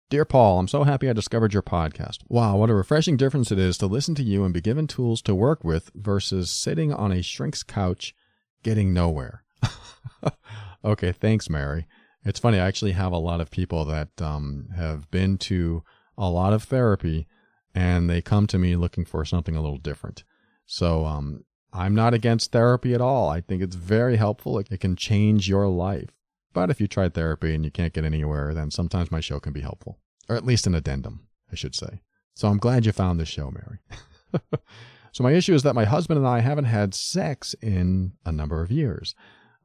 Dear 0.09 0.24
Paul, 0.24 0.59
I'm 0.59 0.68
so 0.68 0.85
happy 0.85 1.11
I 1.11 1.12
discovered 1.12 1.52
your 1.52 1.62
podcast. 1.62 2.20
Wow, 2.26 2.57
what 2.57 2.70
a 2.70 2.74
refreshing 2.74 3.18
difference 3.18 3.52
it 3.52 3.59
is 3.59 3.76
to 3.78 3.87
listen 3.87 4.14
to 4.14 4.22
you 4.22 4.44
and 4.44 4.54
be 4.54 4.62
given 4.62 4.87
tools 4.87 5.20
to 5.22 5.35
work 5.35 5.62
with 5.62 5.90
versus 5.94 6.50
sitting 6.50 6.90
on 6.90 7.12
a 7.12 7.22
shrink's 7.22 7.62
couch 7.62 8.14
getting 8.62 8.94
nowhere. 8.94 9.44
Okay, 10.85 11.12
thanks, 11.12 11.49
Mary. 11.49 11.87
It's 12.25 12.40
funny, 12.40 12.59
I 12.59 12.66
actually 12.66 12.92
have 12.92 13.12
a 13.12 13.18
lot 13.18 13.40
of 13.40 13.51
people 13.51 13.85
that 13.87 14.20
um, 14.20 14.68
have 14.77 15.11
been 15.11 15.38
to 15.38 15.83
a 16.16 16.29
lot 16.29 16.53
of 16.53 16.64
therapy 16.64 17.27
and 17.75 18.09
they 18.09 18.23
come 18.23 18.47
to 18.47 18.59
me 18.59 18.77
looking 18.77 19.05
for 19.05 19.25
something 19.25 19.57
a 19.57 19.61
little 19.61 19.79
different. 19.79 20.25
So 20.66 21.05
um, 21.05 21.44
I'm 21.73 21.94
not 21.94 22.14
against 22.14 22.53
therapy 22.53 22.94
at 22.94 23.01
all. 23.01 23.29
I 23.29 23.40
think 23.40 23.62
it's 23.62 23.77
very 23.77 24.16
helpful. 24.16 24.59
It, 24.59 24.68
it 24.70 24.81
can 24.81 24.97
change 24.97 25.49
your 25.49 25.66
life. 25.68 26.11
But 26.53 26.70
if 26.70 26.81
you 26.81 26.87
tried 26.87 27.14
therapy 27.14 27.55
and 27.55 27.64
you 27.64 27.70
can't 27.70 27.92
get 27.92 28.05
anywhere, 28.05 28.55
then 28.55 28.70
sometimes 28.70 29.11
my 29.11 29.20
show 29.20 29.40
can 29.40 29.53
be 29.53 29.61
helpful, 29.61 29.99
or 30.29 30.37
at 30.37 30.47
least 30.47 30.68
an 30.68 30.75
addendum, 30.75 31.27
I 31.51 31.57
should 31.57 31.75
say. 31.75 32.01
So 32.35 32.49
I'm 32.49 32.59
glad 32.59 32.87
you 32.87 32.92
found 32.92 33.18
this 33.18 33.29
show, 33.29 33.51
Mary. 33.51 33.81
so 35.12 35.25
my 35.25 35.33
issue 35.33 35.55
is 35.55 35.64
that 35.64 35.75
my 35.75 35.85
husband 35.85 36.18
and 36.18 36.29
I 36.29 36.40
haven't 36.40 36.66
had 36.66 36.94
sex 36.94 37.55
in 37.61 38.12
a 38.25 38.31
number 38.31 38.62
of 38.62 38.70
years. 38.70 39.16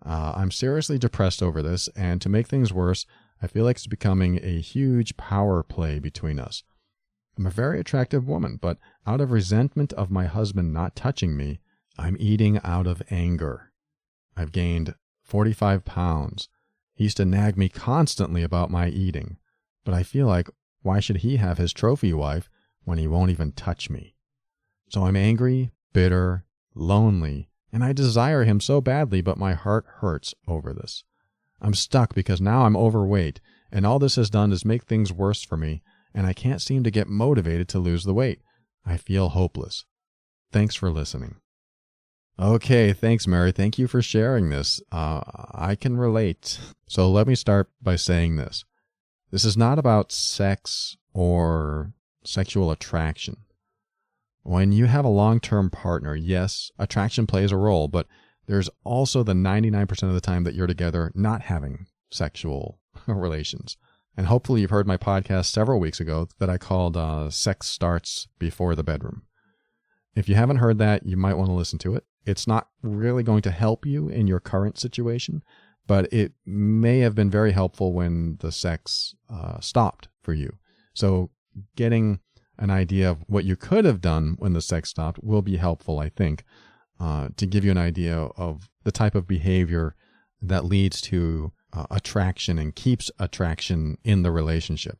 Uh, 0.05 0.33
I'm 0.35 0.51
seriously 0.51 0.97
depressed 0.97 1.43
over 1.43 1.61
this, 1.61 1.89
and 1.95 2.21
to 2.21 2.29
make 2.29 2.47
things 2.47 2.73
worse, 2.73 3.05
I 3.41 3.47
feel 3.47 3.65
like 3.65 3.77
it's 3.77 3.87
becoming 3.87 4.39
a 4.41 4.61
huge 4.61 5.17
power 5.17 5.63
play 5.63 5.99
between 5.99 6.39
us. 6.39 6.63
I'm 7.37 7.45
a 7.45 7.51
very 7.51 7.79
attractive 7.79 8.27
woman, 8.27 8.57
but 8.61 8.77
out 9.07 9.21
of 9.21 9.31
resentment 9.31 9.93
of 9.93 10.11
my 10.11 10.25
husband 10.25 10.73
not 10.73 10.95
touching 10.95 11.37
me, 11.37 11.59
I'm 11.97 12.17
eating 12.19 12.59
out 12.63 12.87
of 12.87 13.01
anger. 13.09 13.71
I've 14.35 14.51
gained 14.51 14.95
45 15.23 15.85
pounds. 15.85 16.49
He 16.95 17.05
used 17.05 17.17
to 17.17 17.25
nag 17.25 17.57
me 17.57 17.69
constantly 17.69 18.43
about 18.43 18.71
my 18.71 18.89
eating, 18.89 19.37
but 19.85 19.93
I 19.93 20.03
feel 20.03 20.27
like 20.27 20.49
why 20.81 20.99
should 20.99 21.17
he 21.17 21.37
have 21.37 21.57
his 21.57 21.73
trophy 21.73 22.13
wife 22.13 22.49
when 22.83 22.97
he 22.97 23.07
won't 23.07 23.31
even 23.31 23.51
touch 23.51 23.89
me? 23.89 24.15
So 24.89 25.05
I'm 25.05 25.15
angry, 25.15 25.71
bitter, 25.93 26.45
lonely, 26.73 27.48
and 27.71 27.83
I 27.83 27.93
desire 27.93 28.43
him 28.43 28.59
so 28.59 28.81
badly, 28.81 29.21
but 29.21 29.37
my 29.37 29.53
heart 29.53 29.85
hurts 29.99 30.33
over 30.47 30.73
this. 30.73 31.03
I'm 31.61 31.73
stuck 31.73 32.13
because 32.13 32.41
now 32.41 32.65
I'm 32.65 32.77
overweight, 32.77 33.39
and 33.71 33.85
all 33.85 33.99
this 33.99 34.15
has 34.15 34.29
done 34.29 34.51
is 34.51 34.65
make 34.65 34.83
things 34.83 35.11
worse 35.11 35.43
for 35.43 35.57
me, 35.57 35.81
and 36.13 36.25
I 36.25 36.33
can't 36.33 36.61
seem 36.61 36.83
to 36.83 36.91
get 36.91 37.07
motivated 37.07 37.67
to 37.69 37.79
lose 37.79 38.03
the 38.03 38.13
weight. 38.13 38.41
I 38.85 38.97
feel 38.97 39.29
hopeless. 39.29 39.85
Thanks 40.51 40.75
for 40.75 40.89
listening. 40.89 41.35
Okay, 42.39 42.93
thanks, 42.93 43.27
Mary. 43.27 43.51
Thank 43.51 43.77
you 43.77 43.87
for 43.87 44.01
sharing 44.01 44.49
this. 44.49 44.81
Uh, 44.91 45.21
I 45.53 45.75
can 45.75 45.97
relate. 45.97 46.57
So 46.87 47.11
let 47.11 47.27
me 47.27 47.35
start 47.35 47.69
by 47.81 47.97
saying 47.97 48.37
this. 48.37 48.63
This 49.29 49.43
is 49.43 49.57
not 49.57 49.77
about 49.77 50.11
sex 50.11 50.95
or 51.13 51.91
sexual 52.23 52.71
attraction. 52.71 53.37
When 54.43 54.71
you 54.71 54.85
have 54.85 55.05
a 55.05 55.09
long 55.09 55.39
term 55.39 55.69
partner, 55.69 56.15
yes, 56.15 56.71
attraction 56.79 57.27
plays 57.27 57.51
a 57.51 57.57
role, 57.57 57.87
but 57.87 58.07
there's 58.47 58.69
also 58.83 59.21
the 59.21 59.33
99% 59.33 60.03
of 60.03 60.13
the 60.13 60.21
time 60.21 60.43
that 60.43 60.55
you're 60.55 60.67
together 60.67 61.11
not 61.13 61.41
having 61.41 61.85
sexual 62.09 62.79
relations. 63.07 63.77
And 64.17 64.27
hopefully, 64.27 64.61
you've 64.61 64.69
heard 64.69 64.87
my 64.87 64.97
podcast 64.97 65.45
several 65.45 65.79
weeks 65.79 65.99
ago 65.99 66.27
that 66.39 66.49
I 66.49 66.57
called 66.57 66.97
uh, 66.97 67.29
Sex 67.29 67.67
Starts 67.67 68.27
Before 68.37 68.75
the 68.75 68.83
Bedroom. 68.83 69.21
If 70.15 70.27
you 70.27 70.35
haven't 70.35 70.57
heard 70.57 70.77
that, 70.79 71.05
you 71.05 71.15
might 71.15 71.35
want 71.35 71.49
to 71.49 71.53
listen 71.53 71.79
to 71.79 71.95
it. 71.95 72.05
It's 72.25 72.47
not 72.47 72.67
really 72.81 73.23
going 73.23 73.41
to 73.43 73.51
help 73.51 73.85
you 73.85 74.09
in 74.09 74.27
your 74.27 74.39
current 74.39 74.77
situation, 74.77 75.41
but 75.87 76.11
it 76.11 76.33
may 76.45 76.99
have 76.99 77.15
been 77.15 77.29
very 77.29 77.51
helpful 77.51 77.93
when 77.93 78.37
the 78.41 78.51
sex 78.51 79.15
uh, 79.29 79.59
stopped 79.59 80.09
for 80.21 80.33
you. 80.33 80.57
So, 80.93 81.29
getting 81.75 82.19
an 82.59 82.69
idea 82.69 83.09
of 83.09 83.23
what 83.27 83.45
you 83.45 83.55
could 83.55 83.85
have 83.85 84.01
done 84.01 84.35
when 84.37 84.53
the 84.53 84.61
sex 84.61 84.89
stopped 84.89 85.23
will 85.23 85.41
be 85.41 85.55
helpful, 85.55 85.99
I 85.99 86.09
think, 86.09 86.43
uh, 86.99 87.29
to 87.37 87.45
give 87.45 87.65
you 87.65 87.71
an 87.71 87.77
idea 87.77 88.15
of 88.17 88.69
the 88.83 88.91
type 88.91 89.15
of 89.15 89.27
behavior 89.27 89.95
that 90.41 90.65
leads 90.65 91.01
to 91.01 91.51
uh, 91.73 91.85
attraction 91.89 92.57
and 92.59 92.75
keeps 92.75 93.09
attraction 93.17 93.97
in 94.03 94.23
the 94.23 94.31
relationship. 94.31 94.99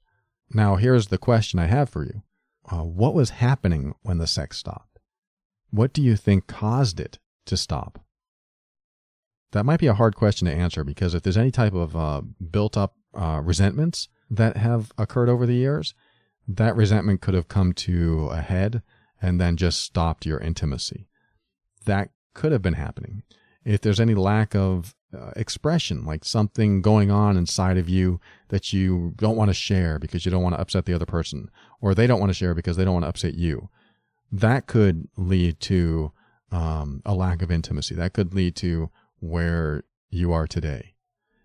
Now, 0.52 0.78
here's 0.78 1.08
the 1.08 1.18
question 1.18 1.60
I 1.60 1.66
have 1.66 1.90
for 1.90 2.04
you 2.04 2.24
uh, 2.72 2.84
What 2.84 3.14
was 3.14 3.32
happening 3.32 3.94
when 4.02 4.18
the 4.18 4.28
sex 4.28 4.58
stopped? 4.58 5.00
What 5.70 5.94
do 5.94 6.02
you 6.02 6.16
think 6.16 6.48
caused 6.48 7.00
it 7.00 7.20
to 7.46 7.58
stop? 7.58 8.00
That 9.52 9.66
might 9.66 9.80
be 9.80 9.88
a 9.88 9.96
hard 9.96 10.16
question 10.16 10.48
to 10.48 10.54
answer 10.54 10.84
because 10.84 11.14
if 11.14 11.24
there's 11.24 11.38
any 11.38 11.52
type 11.52 11.74
of 11.74 11.96
uh, 11.96 12.22
built 12.52 12.78
up 12.78 12.96
uh, 13.14 13.42
resentments 13.44 14.08
that 14.30 14.58
have 14.58 14.92
occurred 14.98 15.30
over 15.30 15.46
the 15.46 15.56
years, 15.56 15.94
that 16.50 16.76
resentment 16.76 17.22
could 17.22 17.36
have 17.36 17.48
come 17.48 17.74
to 17.74 18.28
a 18.32 18.42
head 18.42 18.82
and 19.22 19.40
then 19.40 19.56
just 19.56 19.82
stopped 19.82 20.26
your 20.26 20.40
intimacy. 20.40 21.08
That 21.86 22.10
could 22.34 22.52
have 22.52 22.62
been 22.62 22.74
happening. 22.74 23.24
If 23.64 23.82
there's 23.82 24.00
any 24.00 24.16
lack 24.16 24.56
of 24.56 24.96
uh, 25.16 25.32
expression, 25.36 26.06
like 26.06 26.26
something 26.26 26.82
going 26.82 27.12
on 27.12 27.38
inside 27.38 27.78
of 27.78 27.88
you 27.88 28.20
that 28.48 28.74
you 28.74 29.14
don't 29.18 29.36
want 29.36 29.50
to 29.50 29.54
share 29.54 30.00
because 30.00 30.26
you 30.26 30.32
don't 30.32 30.42
want 30.42 30.56
to 30.56 30.62
upset 30.62 30.86
the 30.86 30.94
other 30.94 31.06
person, 31.06 31.52
or 31.82 31.94
they 31.94 32.08
don't 32.08 32.20
want 32.20 32.32
to 32.32 32.36
share 32.36 32.56
because 32.56 32.78
they 32.78 32.86
don't 32.86 32.94
want 32.94 33.06
to 33.06 33.10
upset 33.10 33.36
you, 33.36 33.70
that 34.32 34.66
could 34.66 35.08
lead 35.18 35.60
to 35.60 36.12
um, 36.52 37.02
a 37.06 37.14
lack 37.14 37.44
of 37.44 37.52
intimacy. 37.52 37.94
That 37.94 38.14
could 38.14 38.34
lead 38.34 38.56
to 38.58 38.90
where 39.20 39.84
you 40.10 40.32
are 40.32 40.48
today. 40.48 40.96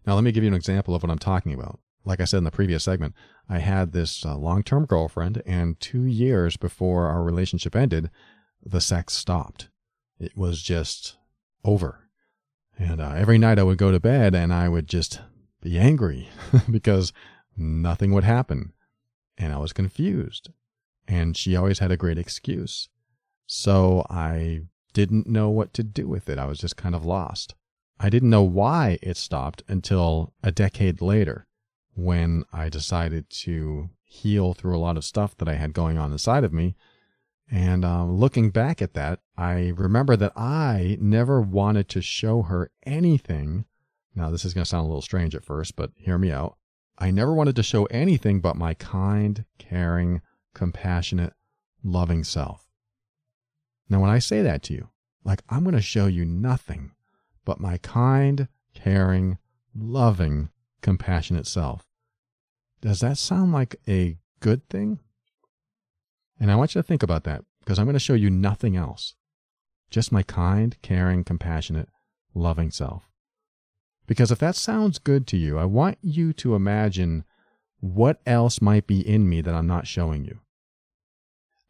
Now, 0.07 0.14
let 0.14 0.25
me 0.25 0.33
give 0.33 0.45
you 0.45 0.49
an 0.49 0.55
example 0.55 0.95
of 0.95 1.03
what 1.03 1.11
I'm 1.11 1.19
talking 1.19 1.53
about 1.53 1.81
like 2.05 2.21
I 2.21 2.25
said 2.25 2.38
in 2.38 2.45
the 2.45 2.51
previous 2.51 2.85
segment, 2.85 3.14
I 3.49 3.59
had 3.59 3.93
this 3.93 4.25
uh, 4.25 4.37
long 4.37 4.62
term 4.62 4.87
girlfriend, 4.87 5.43
and 5.47 5.79
two 5.81 6.05
years 6.05 6.57
before 6.57 7.07
our 7.07 7.23
relationship 7.23 7.75
ended, 7.75 8.11
the 8.64 8.81
sex 8.81 9.14
stopped. 9.14 9.69
It 10.19 10.37
was 10.37 10.62
just 10.62 11.17
over. 11.64 12.01
And 12.79 13.01
uh, 13.01 13.12
every 13.17 13.38
night 13.38 13.59
I 13.59 13.62
would 13.62 13.79
go 13.79 13.90
to 13.90 14.01
bed 14.01 14.35
and 14.35 14.53
I 14.53 14.69
would 14.69 14.88
just 14.88 15.21
be 15.61 15.79
angry 15.79 16.29
because 16.71 17.12
nothing 17.57 18.12
would 18.12 18.25
happen. 18.25 18.73
And 19.38 19.53
I 19.53 19.59
was 19.59 19.73
confused. 19.73 20.51
And 21.07 21.37
she 21.37 21.55
always 21.57 21.79
had 21.79 21.90
a 21.90 21.97
great 21.97 22.19
excuse. 22.19 22.88
So 23.47 24.07
I 24.09 24.62
didn't 24.93 25.27
know 25.27 25.51
what 25.51 25.75
to 25.75 25.83
do 25.83 26.09
with 26.09 26.29
it. 26.29 26.38
I 26.38 26.47
was 26.47 26.59
just 26.59 26.77
kind 26.77 26.95
of 26.95 27.05
lost. 27.05 27.55
I 28.01 28.09
didn't 28.09 28.31
know 28.31 28.43
why 28.43 28.99
it 29.03 29.17
stopped 29.17 29.62
until 29.69 30.33
a 30.43 30.51
decade 30.51 31.01
later 31.01 31.47
when 31.95 32.45
I 32.53 32.69
decided 32.69 33.31
to 33.31 33.91
heal 34.03 34.55
through 34.55 34.77
a 34.77 34.81
lot 34.81 34.97
of 34.97 35.05
stuff 35.05 35.37
that 35.39 35.49
I 35.49 35.55
had 35.55 35.73
going 35.73 35.99
on 35.99 36.13
inside 36.13 36.45
of 36.45 36.53
me. 36.53 36.77
And 37.51 37.85
uh, 37.85 38.05
looking 38.05 38.51
back 38.51 38.81
at 38.81 38.95
that, 38.95 39.21
I 39.37 39.73
remember 39.77 40.17
that 40.17 40.33
I 40.37 40.97
never 41.01 41.41
wanted 41.41 41.89
to 41.91 42.01
show 42.01 42.43
her 42.43 42.71
anything. 42.85 43.65
Now, 44.15 44.31
this 44.31 44.45
is 44.45 44.55
going 44.55 44.65
to 44.65 44.69
sound 44.69 44.85
a 44.85 44.89
little 44.89 45.03
strange 45.03 45.35
at 45.35 45.45
first, 45.45 45.77
but 45.77 45.91
hear 45.97 46.17
me 46.19 46.31
out. 46.31 46.57
I 46.99 47.11
never 47.11 47.35
wanted 47.35 47.57
to 47.57 47.63
show 47.63 47.85
anything 47.87 48.41
but 48.41 48.57
my 48.57 48.75
kind, 48.75 49.45
caring, 49.59 50.23
compassionate, 50.55 51.35
loving 51.83 52.25
self. 52.25 52.69
Now, 53.89 54.01
when 54.01 54.11
I 54.11 54.21
say 54.21 54.41
that 54.43 54.63
to 54.65 54.73
you, 54.73 54.89
like 55.25 55.43
I'm 55.49 55.65
going 55.65 55.75
to 55.75 55.83
show 55.83 56.07
you 56.07 56.25
nothing 56.25 56.93
but 57.45 57.61
my 57.61 57.79
kind, 57.79 58.49
caring, 58.75 59.39
loving, 59.75 60.51
compassionate 60.85 61.47
self. 61.47 61.83
Does 62.83 63.01
that 63.01 63.16
sound 63.16 63.53
like 63.53 63.77
a 63.88 64.18
good 64.40 64.68
thing? 64.68 65.01
And 66.38 66.53
I 66.53 66.57
want 66.57 66.75
you 66.75 66.83
to 66.83 66.87
think 66.87 67.03
about 67.03 67.25
that 67.25 67.42
because 67.61 67.79
I'm 67.79 67.87
going 67.87 67.94
to 67.94 67.99
show 67.99 68.12
you 68.12 68.29
nothing 68.29 68.77
else. 68.77 69.14
Just 69.90 70.12
my 70.12 70.23
kind, 70.23 70.77
caring, 70.83 71.25
compassionate, 71.25 71.88
loving 72.35 72.70
self. 72.70 73.09
Because 74.07 74.31
if 74.31 74.38
that 74.40 74.57
sounds 74.57 74.99
good 74.99 75.27
to 75.29 75.38
you, 75.38 75.59
I 75.59 75.64
want 75.64 75.97
you 76.03 76.35
to 76.35 76.55
imagine 76.55 77.25
what 77.81 78.20
else 78.27 78.61
might 78.61 78.87
be 78.87 79.01
in 79.01 79.27
me 79.27 79.40
that 79.40 79.55
I'm 79.55 79.66
not 79.66 79.87
showing 79.87 80.27
you. 80.27 80.40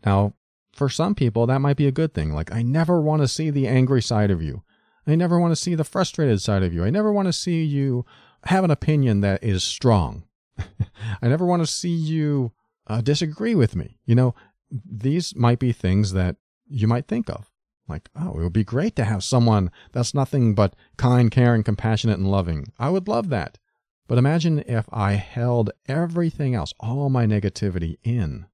Now, 0.04 0.34
for 0.72 0.88
some 0.88 1.14
people, 1.14 1.46
that 1.46 1.60
might 1.60 1.76
be 1.76 1.86
a 1.86 1.92
good 1.92 2.14
thing. 2.14 2.32
Like, 2.32 2.52
I 2.52 2.62
never 2.62 3.00
want 3.00 3.22
to 3.22 3.28
see 3.28 3.50
the 3.50 3.68
angry 3.68 4.02
side 4.02 4.32
of 4.32 4.42
you. 4.42 4.64
I 5.06 5.14
never 5.14 5.38
want 5.38 5.52
to 5.52 5.62
see 5.62 5.76
the 5.76 5.84
frustrated 5.84 6.40
side 6.40 6.64
of 6.64 6.74
you. 6.74 6.84
I 6.84 6.90
never 6.90 7.12
want 7.12 7.26
to 7.26 7.32
see 7.32 7.62
you 7.62 8.04
have 8.46 8.64
an 8.64 8.70
opinion 8.70 9.20
that 9.20 9.42
is 9.42 9.64
strong. 9.64 10.24
I 10.58 11.28
never 11.28 11.46
want 11.46 11.62
to 11.62 11.66
see 11.66 11.94
you 11.94 12.52
uh, 12.86 13.00
disagree 13.00 13.54
with 13.54 13.74
me. 13.74 13.98
You 14.04 14.14
know, 14.14 14.34
these 14.70 15.34
might 15.34 15.58
be 15.58 15.72
things 15.72 16.12
that 16.12 16.36
you 16.66 16.86
might 16.86 17.06
think 17.06 17.28
of. 17.28 17.50
Like, 17.86 18.08
oh, 18.16 18.38
it 18.38 18.42
would 18.42 18.52
be 18.52 18.64
great 18.64 18.96
to 18.96 19.04
have 19.04 19.22
someone 19.22 19.70
that's 19.92 20.14
nothing 20.14 20.54
but 20.54 20.74
kind, 20.96 21.30
caring, 21.30 21.62
compassionate, 21.62 22.18
and 22.18 22.30
loving. 22.30 22.72
I 22.78 22.90
would 22.90 23.08
love 23.08 23.28
that. 23.28 23.58
But 24.06 24.18
imagine 24.18 24.64
if 24.66 24.86
I 24.92 25.12
held 25.12 25.70
everything 25.86 26.54
else, 26.54 26.72
all 26.80 27.10
my 27.10 27.26
negativity 27.26 27.96
in. 28.02 28.46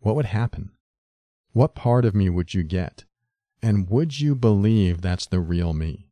What 0.00 0.16
would 0.16 0.26
happen? 0.26 0.70
What 1.52 1.74
part 1.74 2.04
of 2.04 2.14
me 2.14 2.28
would 2.28 2.54
you 2.54 2.62
get? 2.62 3.04
And 3.62 3.88
would 3.88 4.20
you 4.20 4.34
believe 4.34 5.00
that's 5.00 5.26
the 5.26 5.40
real 5.40 5.72
me? 5.72 6.08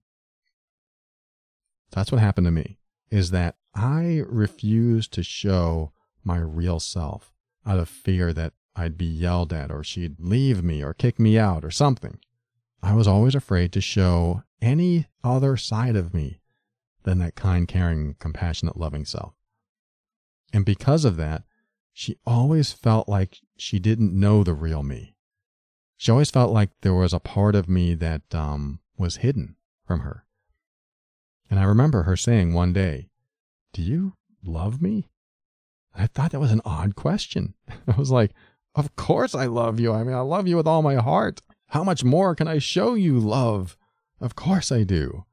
That's 1.91 2.11
what 2.11 2.21
happened 2.21 2.47
to 2.47 2.51
me 2.51 2.79
is 3.11 3.31
that 3.31 3.57
I 3.75 4.23
refused 4.27 5.13
to 5.13 5.23
show 5.23 5.93
my 6.23 6.39
real 6.39 6.81
self 6.81 7.33
out 7.67 7.79
of 7.79 7.89
fear 7.89 8.33
that 8.33 8.53
I'd 8.77 8.99
be 8.99 9.07
yelled 9.07 9.53
at 9.53 9.71
or 9.71 9.85
she'd 9.85 10.21
leave 10.21 10.63
me 10.63 10.83
or 10.83 10.95
kick 10.95 11.19
me 11.19 11.39
out 11.39 11.65
or 11.65 11.71
something. 11.71 12.19
I 12.83 12.95
was 12.95 13.09
always 13.09 13.35
afraid 13.35 13.73
to 13.73 13.81
show 13.81 14.43
any 14.61 15.07
other 15.23 15.57
side 15.57 15.97
of 15.97 16.13
me 16.13 16.41
than 17.05 17.19
that 17.19 17.35
kind, 17.35 17.69
caring, 17.69 18.17
compassionate, 18.19 18.77
loving 18.77 19.05
self. 19.05 19.35
And 20.53 20.65
because 20.65 21.05
of 21.05 21.17
that, 21.17 21.43
she 21.93 22.17
always 22.27 22.73
felt 22.73 23.09
like 23.09 23.39
she 23.57 23.79
didn't 23.79 24.19
know 24.19 24.43
the 24.43 24.55
real 24.55 24.83
me. 24.83 25.15
She 25.97 26.11
always 26.11 26.31
felt 26.31 26.53
like 26.53 26.71
there 26.81 26.95
was 26.95 27.13
a 27.13 27.21
part 27.21 27.55
of 27.55 27.69
me 27.69 27.95
that 27.95 28.35
um, 28.35 28.81
was 28.99 29.17
hidden 29.17 29.57
from 29.87 30.01
her. 30.01 30.24
And 31.51 31.59
I 31.59 31.65
remember 31.65 32.03
her 32.03 32.17
saying 32.17 32.53
one 32.53 32.73
day, 32.73 33.09
Do 33.73 33.83
you 33.83 34.15
love 34.45 34.81
me? 34.81 35.09
I 35.95 36.07
thought 36.07 36.33
that 36.33 36.41
was 36.41 36.53
an 36.53 36.63
odd 36.65 36.97
question. 36.97 37.55
I 37.89 37.97
was 37.97 38.11
like, 38.11 38.33
Of 38.75 38.97
course 38.97 39.35
I 39.35 39.47
love 39.47 39.79
you. 39.79 39.93
I 39.93 40.05
mean, 40.05 40.15
I 40.15 40.21
love 40.21 40.49
you 40.49 40.57
with 40.57 40.67
all 40.67 40.83
my 40.83 40.97
heart. 40.97 41.41
How 41.69 41.85
much 41.85 42.05
more 42.05 42.35
can 42.35 42.49
I 42.49 42.59
show 42.59 42.95
you 42.95 43.19
love? 43.19 43.77
Of 44.21 44.35
course 44.35 44.71
I 44.71 44.85
do. 44.85 45.25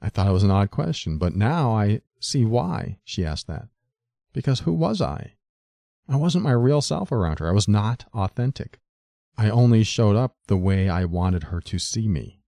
I 0.00 0.08
thought 0.08 0.26
it 0.26 0.32
was 0.32 0.42
an 0.42 0.50
odd 0.50 0.70
question, 0.70 1.18
but 1.18 1.36
now 1.36 1.72
I 1.72 2.00
see 2.20 2.44
why 2.44 2.98
she 3.04 3.24
asked 3.24 3.46
that. 3.46 3.68
Because 4.32 4.60
who 4.60 4.72
was 4.72 5.00
I? 5.00 5.34
I 6.08 6.16
wasn't 6.16 6.44
my 6.44 6.52
real 6.52 6.80
self 6.80 7.12
around 7.12 7.38
her. 7.38 7.48
I 7.48 7.52
was 7.52 7.68
not 7.68 8.06
authentic. 8.12 8.80
I 9.38 9.48
only 9.48 9.84
showed 9.84 10.16
up 10.16 10.36
the 10.46 10.56
way 10.56 10.88
I 10.88 11.04
wanted 11.04 11.44
her 11.44 11.60
to 11.60 11.78
see 11.78 12.08
me. 12.08 12.41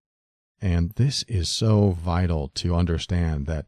And 0.61 0.91
this 0.91 1.23
is 1.23 1.49
so 1.49 1.91
vital 1.91 2.49
to 2.55 2.75
understand 2.75 3.45
that 3.47 3.65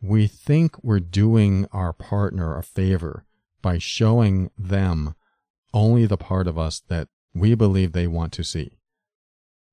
we 0.00 0.26
think 0.26 0.82
we're 0.82 1.00
doing 1.00 1.66
our 1.72 1.92
partner 1.92 2.56
a 2.56 2.62
favor 2.62 3.24
by 3.62 3.78
showing 3.78 4.50
them 4.58 5.14
only 5.72 6.06
the 6.06 6.16
part 6.16 6.46
of 6.46 6.58
us 6.58 6.82
that 6.88 7.08
we 7.34 7.54
believe 7.54 7.92
they 7.92 8.06
want 8.06 8.32
to 8.34 8.44
see. 8.44 8.78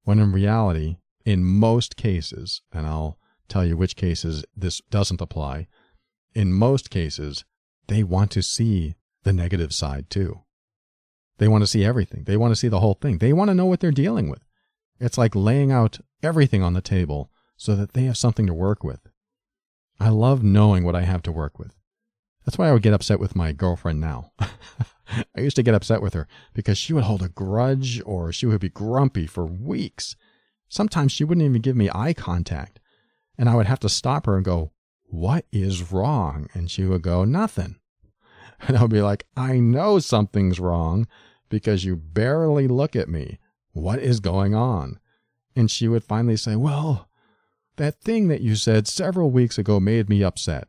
When 0.03 0.19
in 0.19 0.31
reality, 0.31 0.97
in 1.25 1.45
most 1.45 1.95
cases, 1.95 2.61
and 2.71 2.85
I'll 2.85 3.17
tell 3.47 3.65
you 3.65 3.77
which 3.77 3.95
cases 3.95 4.43
this 4.55 4.81
doesn't 4.89 5.21
apply, 5.21 5.67
in 6.33 6.53
most 6.53 6.89
cases, 6.89 7.45
they 7.87 8.03
want 8.03 8.31
to 8.31 8.41
see 8.41 8.95
the 9.23 9.33
negative 9.33 9.73
side 9.73 10.09
too. 10.09 10.41
They 11.37 11.47
want 11.47 11.63
to 11.63 11.67
see 11.67 11.85
everything. 11.85 12.23
They 12.25 12.37
want 12.37 12.51
to 12.51 12.55
see 12.55 12.67
the 12.67 12.79
whole 12.79 12.95
thing. 12.95 13.17
They 13.17 13.33
want 13.33 13.49
to 13.49 13.55
know 13.55 13.65
what 13.65 13.79
they're 13.79 13.91
dealing 13.91 14.29
with. 14.29 14.43
It's 14.99 15.17
like 15.17 15.35
laying 15.35 15.71
out 15.71 15.99
everything 16.23 16.63
on 16.63 16.73
the 16.73 16.81
table 16.81 17.31
so 17.57 17.75
that 17.75 17.93
they 17.93 18.03
have 18.03 18.17
something 18.17 18.47
to 18.47 18.53
work 18.53 18.83
with. 18.83 19.07
I 19.99 20.09
love 20.09 20.43
knowing 20.43 20.83
what 20.83 20.95
I 20.95 21.01
have 21.01 21.21
to 21.23 21.31
work 21.31 21.59
with. 21.59 21.75
That's 22.45 22.57
why 22.57 22.69
I 22.69 22.73
would 22.73 22.81
get 22.81 22.93
upset 22.93 23.19
with 23.19 23.35
my 23.35 23.53
girlfriend 23.53 24.01
now. 24.01 24.31
I 24.39 25.41
used 25.41 25.55
to 25.55 25.63
get 25.63 25.75
upset 25.75 26.01
with 26.01 26.13
her 26.13 26.27
because 26.53 26.77
she 26.77 26.93
would 26.93 27.03
hold 27.03 27.21
a 27.21 27.29
grudge 27.29 28.01
or 28.05 28.31
she 28.31 28.45
would 28.45 28.61
be 28.61 28.69
grumpy 28.69 29.27
for 29.27 29.45
weeks. 29.45 30.15
Sometimes 30.67 31.11
she 31.11 31.23
wouldn't 31.23 31.45
even 31.45 31.61
give 31.61 31.75
me 31.75 31.89
eye 31.93 32.13
contact. 32.13 32.79
And 33.37 33.49
I 33.49 33.55
would 33.55 33.67
have 33.67 33.79
to 33.81 33.89
stop 33.89 34.25
her 34.25 34.35
and 34.35 34.45
go, 34.45 34.71
What 35.03 35.45
is 35.51 35.91
wrong? 35.91 36.47
And 36.53 36.69
she 36.69 36.83
would 36.85 37.01
go, 37.01 37.25
Nothing. 37.25 37.77
And 38.65 38.77
I 38.77 38.81
would 38.81 38.91
be 38.91 39.01
like, 39.01 39.25
I 39.35 39.59
know 39.59 39.99
something's 39.99 40.57
wrong 40.57 41.05
because 41.49 41.83
you 41.83 41.97
barely 41.97 42.65
look 42.65 42.95
at 42.95 43.09
me. 43.09 43.39
What 43.73 43.99
is 43.99 44.21
going 44.21 44.55
on? 44.55 44.99
And 45.55 45.69
she 45.69 45.87
would 45.87 46.03
finally 46.03 46.37
say, 46.37 46.55
Well, 46.55 47.09
that 47.77 48.01
thing 48.01 48.27
that 48.27 48.41
you 48.41 48.55
said 48.55 48.87
several 48.87 49.31
weeks 49.31 49.57
ago 49.57 49.79
made 49.79 50.09
me 50.09 50.23
upset. 50.23 50.67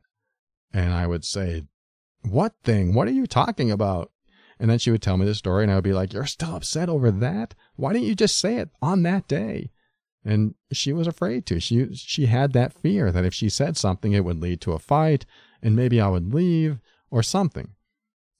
And 0.72 0.92
I 0.92 1.06
would 1.06 1.24
say, 1.24 1.64
What 2.22 2.54
thing? 2.62 2.94
What 2.94 3.08
are 3.08 3.12
you 3.12 3.26
talking 3.26 3.70
about? 3.70 4.10
And 4.58 4.70
then 4.70 4.78
she 4.78 4.90
would 4.90 5.02
tell 5.02 5.16
me 5.16 5.26
the 5.26 5.34
story, 5.34 5.64
and 5.64 5.72
I 5.72 5.74
would 5.74 5.84
be 5.84 5.92
like, 5.92 6.12
You're 6.12 6.26
still 6.26 6.56
upset 6.56 6.88
over 6.88 7.10
that? 7.10 7.54
Why 7.76 7.92
didn't 7.92 8.08
you 8.08 8.14
just 8.14 8.38
say 8.38 8.56
it 8.56 8.70
on 8.82 9.02
that 9.02 9.28
day? 9.28 9.70
And 10.24 10.54
she 10.72 10.92
was 10.92 11.06
afraid 11.06 11.44
to. 11.46 11.60
She 11.60 11.94
she 11.94 12.26
had 12.26 12.52
that 12.52 12.72
fear 12.72 13.12
that 13.12 13.26
if 13.26 13.34
she 13.34 13.50
said 13.50 13.76
something, 13.76 14.12
it 14.12 14.24
would 14.24 14.40
lead 14.40 14.60
to 14.62 14.72
a 14.72 14.78
fight, 14.78 15.26
and 15.62 15.76
maybe 15.76 16.00
I 16.00 16.08
would 16.08 16.32
leave 16.32 16.80
or 17.10 17.22
something. 17.22 17.74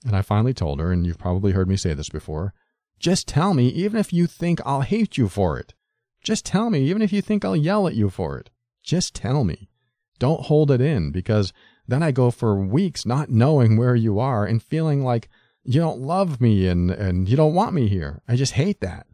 And 0.06 0.16
I 0.16 0.22
finally 0.22 0.54
told 0.54 0.80
her, 0.80 0.92
and 0.92 1.06
you've 1.06 1.18
probably 1.18 1.52
heard 1.52 1.68
me 1.68 1.76
say 1.76 1.94
this 1.94 2.08
before 2.08 2.54
just 2.98 3.28
tell 3.28 3.52
me, 3.54 3.68
even 3.68 3.98
if 3.98 4.12
you 4.12 4.26
think 4.26 4.60
I'll 4.64 4.80
hate 4.80 5.18
you 5.18 5.28
for 5.28 5.58
it. 5.58 5.74
Just 6.24 6.46
tell 6.46 6.70
me, 6.70 6.80
even 6.80 7.02
if 7.02 7.12
you 7.12 7.22
think 7.22 7.44
I'll 7.44 7.54
yell 7.54 7.86
at 7.86 7.94
you 7.94 8.10
for 8.10 8.38
it. 8.38 8.50
Just 8.82 9.14
tell 9.14 9.44
me. 9.44 9.68
Don't 10.18 10.46
hold 10.46 10.70
it 10.70 10.80
in, 10.80 11.10
because 11.10 11.52
then 11.86 12.02
I 12.02 12.12
go 12.12 12.30
for 12.30 12.58
weeks 12.58 13.04
not 13.04 13.28
knowing 13.28 13.76
where 13.76 13.94
you 13.94 14.18
are 14.18 14.46
and 14.46 14.62
feeling 14.62 15.04
like 15.04 15.28
you 15.64 15.80
don't 15.80 16.00
love 16.00 16.40
me 16.40 16.66
and, 16.66 16.90
and 16.90 17.28
you 17.28 17.36
don't 17.36 17.54
want 17.54 17.74
me 17.74 17.88
here. 17.88 18.22
I 18.26 18.36
just 18.36 18.54
hate 18.54 18.80
that. 18.80 19.06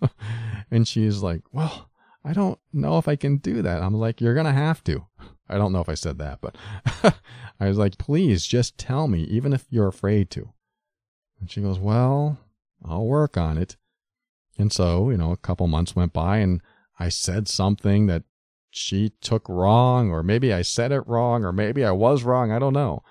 and 0.70 0.86
she's 0.86 1.22
like, 1.22 1.42
Well, 1.52 1.90
I 2.24 2.32
don't 2.32 2.58
know 2.72 2.98
if 2.98 3.08
I 3.08 3.16
can 3.16 3.38
do 3.38 3.62
that. 3.62 3.82
I'm 3.82 3.94
like, 3.94 4.20
You're 4.20 4.34
going 4.34 4.46
to 4.46 4.52
have 4.52 4.84
to. 4.84 5.06
I 5.48 5.58
don't 5.58 5.72
know 5.72 5.80
if 5.80 5.88
I 5.88 5.94
said 5.94 6.18
that, 6.18 6.40
but 6.40 6.56
I 7.60 7.68
was 7.68 7.78
like, 7.78 7.98
Please 7.98 8.46
just 8.46 8.78
tell 8.78 9.08
me, 9.08 9.22
even 9.24 9.52
if 9.52 9.66
you're 9.68 9.88
afraid 9.88 10.30
to. 10.30 10.52
And 11.40 11.50
she 11.50 11.60
goes, 11.60 11.78
Well, 11.78 12.38
I'll 12.84 13.06
work 13.06 13.36
on 13.36 13.58
it. 13.58 13.76
And 14.58 14.72
so, 14.72 15.10
you 15.10 15.16
know, 15.16 15.32
a 15.32 15.36
couple 15.36 15.66
months 15.66 15.96
went 15.96 16.12
by 16.12 16.38
and 16.38 16.60
I 16.98 17.08
said 17.08 17.48
something 17.48 18.06
that 18.06 18.24
she 18.70 19.12
took 19.20 19.48
wrong, 19.48 20.10
or 20.10 20.22
maybe 20.22 20.52
I 20.52 20.62
said 20.62 20.92
it 20.92 21.06
wrong, 21.06 21.44
or 21.44 21.52
maybe 21.52 21.84
I 21.84 21.90
was 21.90 22.22
wrong. 22.22 22.50
I 22.50 22.58
don't 22.58 22.72
know. 22.72 23.02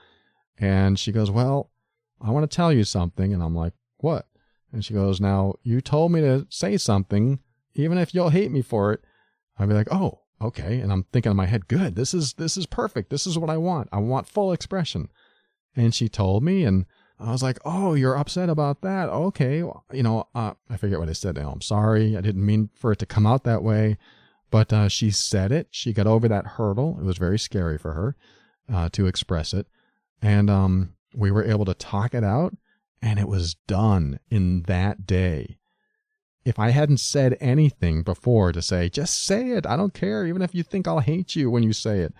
And 0.57 0.99
she 0.99 1.11
goes, 1.11 1.29
Well, 1.29 1.71
I 2.19 2.31
want 2.31 2.49
to 2.49 2.55
tell 2.55 2.73
you 2.73 2.83
something. 2.83 3.33
And 3.33 3.43
I'm 3.43 3.55
like, 3.55 3.73
What? 3.97 4.27
And 4.71 4.83
she 4.83 4.93
goes, 4.93 5.21
Now, 5.21 5.55
you 5.63 5.81
told 5.81 6.11
me 6.11 6.21
to 6.21 6.47
say 6.49 6.77
something, 6.77 7.39
even 7.75 7.97
if 7.97 8.13
you'll 8.13 8.29
hate 8.29 8.51
me 8.51 8.61
for 8.61 8.91
it. 8.91 9.01
I'd 9.57 9.69
be 9.69 9.75
like, 9.75 9.91
Oh, 9.91 10.21
okay. 10.41 10.79
And 10.79 10.91
I'm 10.91 11.03
thinking 11.11 11.31
in 11.31 11.37
my 11.37 11.45
head, 11.45 11.67
Good. 11.67 11.95
This 11.95 12.13
is, 12.13 12.33
this 12.33 12.57
is 12.57 12.65
perfect. 12.65 13.09
This 13.09 13.27
is 13.27 13.37
what 13.37 13.49
I 13.49 13.57
want. 13.57 13.89
I 13.91 13.99
want 13.99 14.27
full 14.27 14.51
expression. 14.51 15.09
And 15.75 15.93
she 15.93 16.09
told 16.09 16.43
me, 16.43 16.63
and 16.63 16.85
I 17.21 17.31
was 17.31 17.43
like, 17.43 17.59
"Oh, 17.63 17.93
you're 17.93 18.17
upset 18.17 18.49
about 18.49 18.81
that? 18.81 19.09
Okay, 19.09 19.57
you 19.57 20.03
know, 20.03 20.27
uh, 20.33 20.53
I 20.69 20.77
forget 20.77 20.99
what 20.99 21.09
I 21.09 21.13
said. 21.13 21.37
Oh, 21.37 21.49
I'm 21.49 21.61
sorry. 21.61 22.17
I 22.17 22.21
didn't 22.21 22.45
mean 22.45 22.69
for 22.73 22.91
it 22.91 22.99
to 22.99 23.05
come 23.05 23.25
out 23.25 23.43
that 23.43 23.63
way." 23.63 23.97
But 24.49 24.73
uh, 24.73 24.89
she 24.89 25.11
said 25.11 25.51
it. 25.51 25.67
She 25.71 25.93
got 25.93 26.07
over 26.07 26.27
that 26.27 26.45
hurdle. 26.45 26.97
It 26.99 27.05
was 27.05 27.17
very 27.17 27.39
scary 27.39 27.77
for 27.77 27.93
her 27.93 28.15
uh, 28.71 28.89
to 28.89 29.07
express 29.07 29.53
it, 29.53 29.67
and 30.21 30.49
um, 30.49 30.95
we 31.15 31.31
were 31.31 31.43
able 31.43 31.65
to 31.65 31.73
talk 31.73 32.13
it 32.13 32.23
out, 32.23 32.55
and 33.01 33.19
it 33.19 33.27
was 33.27 33.55
done 33.67 34.19
in 34.29 34.63
that 34.63 35.05
day. 35.05 35.57
If 36.43 36.57
I 36.57 36.71
hadn't 36.71 36.99
said 36.99 37.37
anything 37.39 38.01
before 38.01 38.51
to 38.51 38.63
say, 38.63 38.89
just 38.89 39.23
say 39.23 39.51
it. 39.51 39.67
I 39.67 39.77
don't 39.77 39.93
care, 39.93 40.25
even 40.25 40.41
if 40.41 40.55
you 40.55 40.63
think 40.63 40.87
I'll 40.87 40.99
hate 40.99 41.35
you 41.35 41.51
when 41.51 41.61
you 41.61 41.71
say 41.71 41.99
it. 41.99 42.13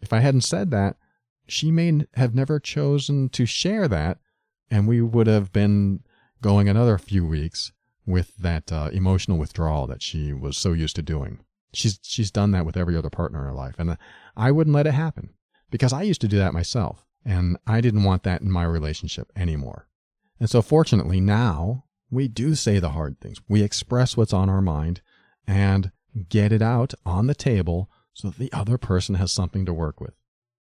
If 0.00 0.12
I 0.12 0.18
hadn't 0.18 0.40
said 0.40 0.72
that, 0.72 0.96
she 1.46 1.70
may 1.70 2.00
have 2.14 2.34
never 2.34 2.58
chosen 2.58 3.28
to 3.30 3.46
share 3.46 3.86
that 3.88 4.18
and 4.70 4.88
we 4.88 5.00
would 5.00 5.26
have 5.26 5.52
been 5.52 6.00
going 6.40 6.68
another 6.68 6.98
few 6.98 7.26
weeks 7.26 7.72
with 8.06 8.36
that 8.36 8.70
uh, 8.70 8.90
emotional 8.92 9.38
withdrawal 9.38 9.86
that 9.86 10.02
she 10.02 10.32
was 10.32 10.56
so 10.56 10.72
used 10.72 10.96
to 10.96 11.02
doing. 11.02 11.38
She's 11.72 11.98
she's 12.02 12.30
done 12.30 12.52
that 12.52 12.66
with 12.66 12.76
every 12.76 12.96
other 12.96 13.10
partner 13.10 13.40
in 13.40 13.46
her 13.46 13.52
life, 13.52 13.76
and 13.78 13.96
I 14.36 14.52
wouldn't 14.52 14.74
let 14.74 14.86
it 14.86 14.94
happen 14.94 15.30
because 15.70 15.92
I 15.92 16.02
used 16.02 16.20
to 16.20 16.28
do 16.28 16.38
that 16.38 16.52
myself, 16.52 17.04
and 17.24 17.56
I 17.66 17.80
didn't 17.80 18.04
want 18.04 18.22
that 18.24 18.42
in 18.42 18.50
my 18.50 18.64
relationship 18.64 19.32
anymore. 19.34 19.88
And 20.38 20.48
so, 20.48 20.62
fortunately, 20.62 21.20
now 21.20 21.84
we 22.10 22.28
do 22.28 22.54
say 22.54 22.78
the 22.78 22.90
hard 22.90 23.20
things. 23.20 23.40
We 23.48 23.62
express 23.62 24.16
what's 24.16 24.32
on 24.32 24.48
our 24.48 24.62
mind 24.62 25.00
and 25.46 25.90
get 26.28 26.52
it 26.52 26.62
out 26.62 26.94
on 27.04 27.26
the 27.26 27.34
table 27.34 27.90
so 28.12 28.28
that 28.28 28.38
the 28.38 28.52
other 28.52 28.78
person 28.78 29.16
has 29.16 29.32
something 29.32 29.66
to 29.66 29.72
work 29.72 30.00
with. 30.00 30.14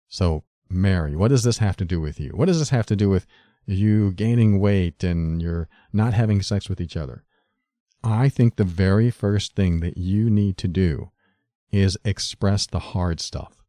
So, 0.08 0.44
Mary, 0.70 1.16
what 1.16 1.30
does 1.30 1.44
this 1.44 1.58
have 1.58 1.78
to 1.78 1.86
do 1.86 2.00
with 2.00 2.20
you? 2.20 2.32
What 2.36 2.46
does 2.46 2.60
this 2.60 2.70
have 2.70 2.86
to 2.88 2.96
do 2.96 3.10
with 3.10 3.26
you 3.66 4.12
gaining 4.12 4.60
weight 4.60 5.04
and 5.04 5.42
you're 5.42 5.70
not 5.94 6.14
having 6.14 6.42
sex 6.42 6.70
with 6.70 6.82
each 6.82 6.98
other. 6.98 7.24
I 8.04 8.30
think 8.30 8.56
the 8.56 8.64
very 8.64 9.12
first 9.12 9.56
thing 9.56 9.82
that 9.82 9.98
you 9.98 10.30
need 10.30 10.58
to 10.58 10.68
do 10.68 11.12
is 11.72 11.98
express 12.04 12.66
the 12.66 12.80
hard 12.80 13.20
stuff. 13.20 13.64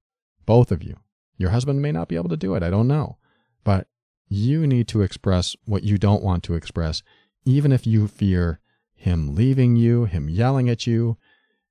Both 0.46 0.70
of 0.70 0.82
you. 0.82 0.96
Your 1.36 1.50
husband 1.50 1.82
may 1.82 1.92
not 1.92 2.08
be 2.08 2.16
able 2.16 2.28
to 2.28 2.36
do 2.36 2.54
it. 2.54 2.62
I 2.62 2.70
don't 2.70 2.88
know. 2.88 3.18
But 3.64 3.88
you 4.28 4.66
need 4.66 4.88
to 4.88 5.02
express 5.02 5.56
what 5.64 5.82
you 5.82 5.98
don't 5.98 6.22
want 6.22 6.44
to 6.44 6.54
express, 6.54 7.02
even 7.44 7.72
if 7.72 7.86
you 7.86 8.06
fear 8.06 8.60
him 8.94 9.34
leaving 9.34 9.76
you, 9.76 10.04
him 10.04 10.28
yelling 10.28 10.68
at 10.68 10.86
you. 10.86 11.16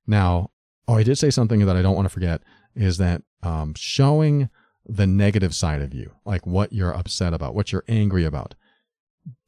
Now, 0.06 0.50
oh, 0.86 0.96
I 0.96 1.02
did 1.02 1.16
say 1.16 1.30
something 1.30 1.64
that 1.64 1.76
I 1.76 1.82
don't 1.82 1.94
want 1.94 2.06
to 2.06 2.12
forget 2.12 2.42
is 2.74 2.98
that 2.98 3.22
um, 3.42 3.74
showing 3.76 4.50
the 4.86 5.06
negative 5.06 5.54
side 5.54 5.82
of 5.82 5.94
you, 5.94 6.12
like 6.24 6.46
what 6.46 6.72
you're 6.72 6.94
upset 6.94 7.34
about, 7.34 7.54
what 7.54 7.72
you're 7.72 7.84
angry 7.88 8.24
about, 8.24 8.54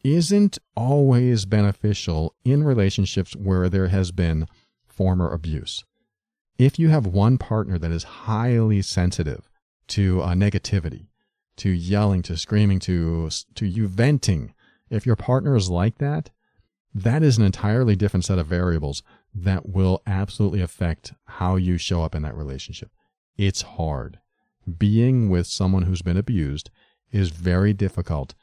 isn't 0.05 0.59
always 0.77 1.45
beneficial 1.45 2.35
in 2.45 2.65
relationships 2.65 3.35
where 3.37 3.69
there 3.69 3.89
has 3.89 4.13
been 4.13 4.47
former 4.87 5.33
abuse. 5.33 5.85
If 6.59 6.79
you 6.79 6.91
have 6.91 7.07
one 7.07 7.39
partner 7.39 7.79
that 7.79 7.91
is 7.91 8.05
highly 8.05 8.83
sensitive 8.83 9.49
to 9.89 10.23
uh, 10.23 10.35
negativity, 10.35 11.07
to 11.57 11.71
yelling, 11.71 12.23
to 12.23 12.37
screaming, 12.37 12.79
to, 12.81 13.31
to 13.55 13.67
you 13.67 13.89
venting, 13.89 14.55
if 14.91 15.07
your 15.07 15.17
partner 15.17 15.57
is 15.57 15.71
like 15.71 15.99
that, 15.99 16.31
that 16.95 17.23
is 17.23 17.39
an 17.39 17.45
entirely 17.45 17.97
different 17.97 18.25
set 18.25 18.39
of 18.39 18.47
variables 18.47 19.03
that 19.35 19.69
will 19.69 20.03
absolutely 20.07 20.61
affect 20.61 21.15
how 21.25 21.57
you 21.57 21.79
show 21.79 22.03
up 22.03 22.15
in 22.15 22.23
that 22.23 22.37
relationship. 22.37 22.91
It's 23.39 23.63
hard 23.63 24.19
being 24.79 25.29
with 25.29 25.47
someone 25.47 25.83
who's 25.83 26.03
been 26.03 26.17
abused 26.17 26.71
is 27.11 27.31
very 27.31 27.73
difficult, 27.73 28.35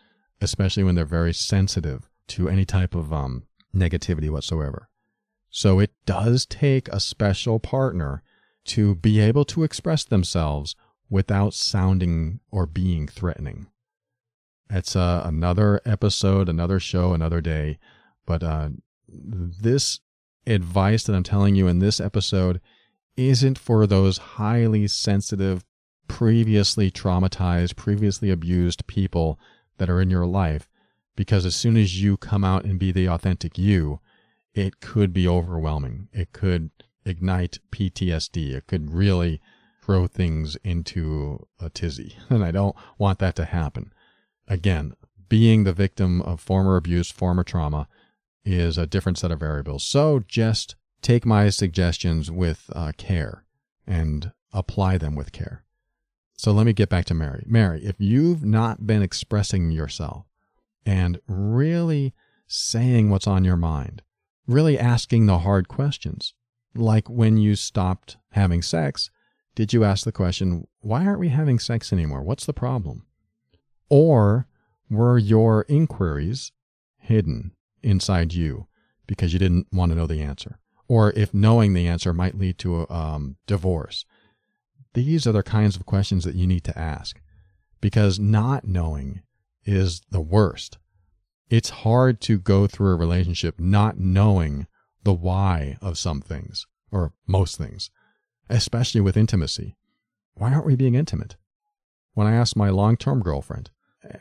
especially 0.42 0.84
when 0.84 0.96
they're 0.96 1.06
very 1.06 1.34
sensitive 1.34 2.10
to 2.28 2.50
any 2.50 2.66
type 2.66 2.96
of 2.96 3.12
um, 3.12 3.44
negativity 3.76 4.30
whatsoever. 4.30 4.90
So 5.50 5.80
it 5.80 5.92
does 6.06 6.46
take 6.46 6.88
a 6.90 7.00
special 7.00 7.60
partner 7.60 8.22
to 8.66 8.96
be 8.96 9.20
able 9.20 9.46
to 9.46 9.64
express 9.64 10.04
themselves 10.04 10.76
without 11.10 11.54
sounding 11.54 12.40
or 12.52 12.68
being 12.68 13.08
threatening. 13.08 13.68
It's 14.70 14.96
uh, 14.96 15.24
another 15.26 15.82
episode, 15.86 16.48
another 16.48 16.80
show, 16.80 17.14
another 17.14 17.42
day. 17.42 17.80
But 18.28 18.44
uh, 18.44 18.70
this 19.08 20.00
advice 20.46 21.04
that 21.04 21.16
I'm 21.16 21.24
telling 21.24 21.56
you 21.56 21.68
in 21.68 21.80
this 21.80 22.00
episode 22.00 22.62
isn't 23.18 23.58
for 23.58 23.88
those 23.88 24.18
highly 24.18 24.88
sensitive, 24.88 25.66
previously 26.20 26.92
traumatized, 26.92 27.78
previously 27.78 28.30
abused 28.30 28.86
people 28.88 29.40
that 29.78 29.90
are 29.90 30.02
in 30.02 30.10
your 30.10 30.26
life. 30.26 30.68
Because 31.16 31.46
as 31.46 31.56
soon 31.56 31.78
as 31.78 32.04
you 32.04 32.18
come 32.18 32.44
out 32.44 32.66
and 32.66 32.78
be 32.78 32.92
the 32.92 33.08
authentic 33.08 33.58
you, 33.58 34.02
it 34.54 34.82
could 34.82 35.14
be 35.14 35.26
overwhelming. 35.26 36.10
It 36.12 36.34
could 36.34 36.72
ignite 37.06 37.60
PTSD. 37.72 38.54
It 38.54 38.68
could 38.68 38.92
really 38.92 39.40
throw 39.82 40.08
things 40.08 40.58
into 40.58 41.48
a 41.58 41.70
tizzy. 41.70 42.18
And 42.30 42.44
I 42.44 42.52
don't 42.52 42.76
want 42.98 43.20
that 43.20 43.38
to 43.38 43.46
happen. 43.46 43.94
Again, 44.46 44.96
being 45.30 45.64
the 45.64 45.72
victim 45.72 46.22
of 46.24 46.42
former 46.42 46.76
abuse, 46.76 47.10
former 47.10 47.46
trauma 47.46 47.88
is 48.44 48.78
a 48.78 48.86
different 48.86 49.20
set 49.20 49.32
of 49.32 49.40
variables. 49.40 49.86
So 49.86 50.22
just 50.28 50.76
take 51.02 51.26
my 51.26 51.50
suggestions 51.50 52.30
with 52.30 52.70
uh, 52.76 52.92
care 52.98 53.46
and 53.88 54.34
apply 54.52 54.98
them 54.98 55.16
with 55.16 55.32
care. 55.32 55.64
So 56.40 56.54
let 56.54 56.66
me 56.66 56.72
get 56.72 56.88
back 56.88 57.04
to 57.08 57.14
Mary. 57.14 57.44
Mary, 57.46 57.84
if 57.84 57.98
you've 58.00 58.46
not 58.46 58.88
been 58.88 59.02
expressing 59.02 59.72
yourself 59.72 60.26
and 60.86 61.20
really 61.28 62.14
saying 62.48 63.10
what's 63.10 63.28
on 63.28 63.44
your 63.44 63.58
mind, 63.58 64.04
really 64.48 64.80
asking 64.80 65.26
the 65.26 65.40
hard 65.40 65.68
questions, 65.68 66.34
like 66.74 67.10
when 67.10 67.36
you 67.36 67.58
stopped 67.58 68.16
having 68.32 68.62
sex, 68.62 69.12
did 69.54 69.74
you 69.74 69.84
ask 69.84 70.06
the 70.06 70.14
question, 70.14 70.66
why 70.80 71.06
aren't 71.06 71.20
we 71.20 71.28
having 71.28 71.60
sex 71.60 71.92
anymore? 71.92 72.24
What's 72.24 72.46
the 72.46 72.54
problem? 72.54 73.06
Or 73.90 74.48
were 74.90 75.18
your 75.18 75.66
inquiries 75.68 76.54
hidden 77.00 77.52
inside 77.84 78.34
you 78.34 78.68
because 79.08 79.34
you 79.34 79.40
didn't 79.40 79.68
want 79.74 79.92
to 79.92 79.98
know 79.98 80.08
the 80.08 80.22
answer? 80.22 80.58
Or 80.88 81.12
if 81.18 81.34
knowing 81.34 81.74
the 81.74 81.88
answer 81.88 82.14
might 82.14 82.38
lead 82.38 82.58
to 82.60 82.84
a 82.84 82.94
um, 82.94 83.36
divorce? 83.46 84.06
These 85.06 85.26
are 85.26 85.32
the 85.32 85.44
kinds 85.44 85.78
of 85.78 85.86
questions 85.86 86.26
that 86.26 86.36
you 86.36 86.46
need 86.46 86.66
to 86.66 86.78
ask 86.78 87.22
because 87.80 88.20
not 88.20 88.68
knowing 88.68 89.22
is 89.64 90.02
the 90.12 90.20
worst. 90.20 90.78
It's 91.50 91.70
hard 91.70 92.20
to 92.22 92.38
go 92.38 92.68
through 92.68 92.92
a 92.92 92.98
relationship 92.98 93.62
not 93.62 93.98
knowing 93.98 94.68
the 95.04 95.14
why 95.14 95.78
of 95.82 95.98
some 95.98 96.20
things, 96.20 96.68
or 96.92 97.14
most 97.26 97.58
things, 97.58 97.90
especially 98.50 99.00
with 99.00 99.16
intimacy. 99.16 99.78
Why 100.34 100.54
aren't 100.54 100.66
we 100.66 100.76
being 100.76 100.96
intimate? 100.96 101.38
When 102.14 102.28
I 102.28 102.36
asked 102.36 102.58
my 102.58 102.70
long 102.70 102.98
term 102.98 103.22
girlfriend, 103.22 103.70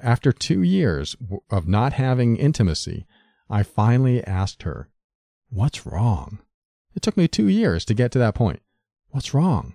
after 0.01 0.31
two 0.31 0.62
years 0.62 1.16
of 1.51 1.66
not 1.66 1.95
having 1.95 2.37
intimacy, 2.37 3.05
I 3.51 3.64
finally 3.64 4.22
asked 4.24 4.62
her, 4.62 4.91
What's 5.51 5.87
wrong? 5.87 6.39
It 6.95 7.03
took 7.03 7.16
me 7.16 7.26
two 7.26 7.49
years 7.49 7.85
to 7.87 7.95
get 7.95 8.12
to 8.12 8.18
that 8.20 8.37
point. 8.37 8.62
What's 9.09 9.35
wrong? 9.35 9.74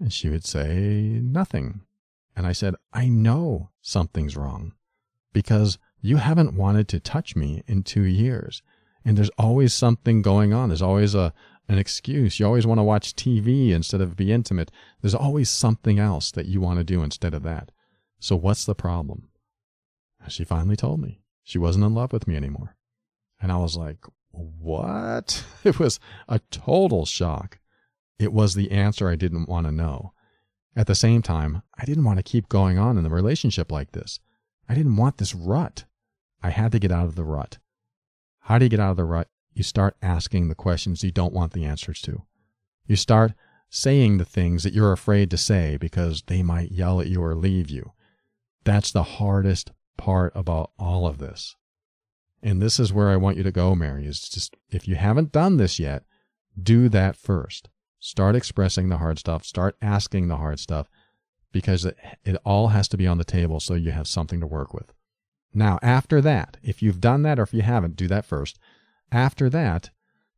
And 0.00 0.12
she 0.12 0.28
would 0.28 0.44
say, 0.44 1.20
Nothing. 1.22 1.82
And 2.36 2.46
I 2.46 2.52
said, 2.52 2.74
I 2.92 3.08
know 3.08 3.70
something's 3.80 4.36
wrong 4.36 4.72
because 5.32 5.78
you 6.00 6.16
haven't 6.16 6.54
wanted 6.54 6.88
to 6.88 7.00
touch 7.00 7.36
me 7.36 7.62
in 7.66 7.82
two 7.82 8.02
years. 8.02 8.62
And 9.04 9.16
there's 9.16 9.30
always 9.38 9.72
something 9.72 10.22
going 10.22 10.52
on. 10.52 10.68
There's 10.68 10.82
always 10.82 11.14
a, 11.14 11.32
an 11.68 11.78
excuse. 11.78 12.40
You 12.40 12.46
always 12.46 12.66
want 12.66 12.78
to 12.78 12.84
watch 12.84 13.14
TV 13.14 13.70
instead 13.70 14.00
of 14.00 14.16
be 14.16 14.32
intimate. 14.32 14.70
There's 15.00 15.14
always 15.14 15.48
something 15.48 15.98
else 15.98 16.30
that 16.32 16.46
you 16.46 16.60
want 16.60 16.78
to 16.78 16.84
do 16.84 17.02
instead 17.02 17.34
of 17.34 17.42
that. 17.44 17.70
So 18.18 18.36
what's 18.36 18.64
the 18.64 18.74
problem? 18.74 19.28
She 20.28 20.44
finally 20.44 20.76
told 20.76 21.00
me 21.00 21.20
she 21.42 21.58
wasn't 21.58 21.84
in 21.84 21.94
love 21.94 22.12
with 22.12 22.26
me 22.26 22.36
anymore. 22.36 22.76
And 23.40 23.52
I 23.52 23.58
was 23.58 23.76
like, 23.76 23.98
what? 24.30 25.44
It 25.64 25.78
was 25.78 26.00
a 26.28 26.38
total 26.50 27.06
shock. 27.06 27.58
It 28.18 28.32
was 28.32 28.54
the 28.54 28.70
answer 28.70 29.08
I 29.08 29.16
didn't 29.16 29.48
want 29.48 29.66
to 29.66 29.72
know. 29.72 30.12
At 30.76 30.86
the 30.86 30.94
same 30.94 31.22
time, 31.22 31.62
I 31.78 31.84
didn't 31.84 32.04
want 32.04 32.18
to 32.18 32.22
keep 32.22 32.48
going 32.48 32.78
on 32.78 32.96
in 32.96 33.04
the 33.04 33.10
relationship 33.10 33.70
like 33.70 33.92
this. 33.92 34.20
I 34.68 34.74
didn't 34.74 34.96
want 34.96 35.18
this 35.18 35.34
rut. 35.34 35.84
I 36.42 36.50
had 36.50 36.72
to 36.72 36.78
get 36.78 36.92
out 36.92 37.06
of 37.06 37.14
the 37.14 37.24
rut. 37.24 37.58
How 38.40 38.58
do 38.58 38.64
you 38.64 38.68
get 38.68 38.80
out 38.80 38.90
of 38.90 38.96
the 38.96 39.04
rut? 39.04 39.28
You 39.52 39.62
start 39.62 39.96
asking 40.02 40.48
the 40.48 40.54
questions 40.54 41.04
you 41.04 41.12
don't 41.12 41.32
want 41.32 41.52
the 41.52 41.64
answers 41.64 42.00
to. 42.02 42.22
You 42.86 42.96
start 42.96 43.32
saying 43.70 44.18
the 44.18 44.24
things 44.24 44.62
that 44.62 44.72
you're 44.72 44.92
afraid 44.92 45.30
to 45.30 45.36
say 45.36 45.76
because 45.76 46.22
they 46.26 46.42
might 46.42 46.72
yell 46.72 47.00
at 47.00 47.08
you 47.08 47.22
or 47.22 47.34
leave 47.34 47.70
you. 47.70 47.92
That's 48.64 48.92
the 48.92 49.02
hardest 49.02 49.72
part 49.96 50.32
about 50.34 50.70
all 50.78 51.06
of 51.06 51.18
this. 51.18 51.56
And 52.42 52.60
this 52.60 52.78
is 52.78 52.92
where 52.92 53.08
I 53.08 53.16
want 53.16 53.36
you 53.36 53.42
to 53.42 53.52
go, 53.52 53.74
Mary, 53.74 54.06
is 54.06 54.28
just 54.28 54.54
if 54.70 54.86
you 54.86 54.96
haven't 54.96 55.32
done 55.32 55.56
this 55.56 55.78
yet, 55.78 56.04
do 56.60 56.88
that 56.90 57.16
first. 57.16 57.68
Start 58.04 58.36
expressing 58.36 58.90
the 58.90 58.98
hard 58.98 59.18
stuff, 59.18 59.46
start 59.46 59.78
asking 59.80 60.28
the 60.28 60.36
hard 60.36 60.60
stuff, 60.60 60.90
because 61.52 61.86
it, 61.86 61.96
it 62.22 62.36
all 62.44 62.68
has 62.68 62.86
to 62.88 62.98
be 62.98 63.06
on 63.06 63.16
the 63.16 63.24
table 63.24 63.60
so 63.60 63.72
you 63.72 63.92
have 63.92 64.06
something 64.06 64.40
to 64.40 64.46
work 64.46 64.74
with. 64.74 64.92
Now, 65.54 65.78
after 65.80 66.20
that, 66.20 66.58
if 66.62 66.82
you've 66.82 67.00
done 67.00 67.22
that 67.22 67.38
or 67.38 67.44
if 67.44 67.54
you 67.54 67.62
haven't, 67.62 67.96
do 67.96 68.06
that 68.08 68.26
first. 68.26 68.58
After 69.10 69.48
that, 69.48 69.88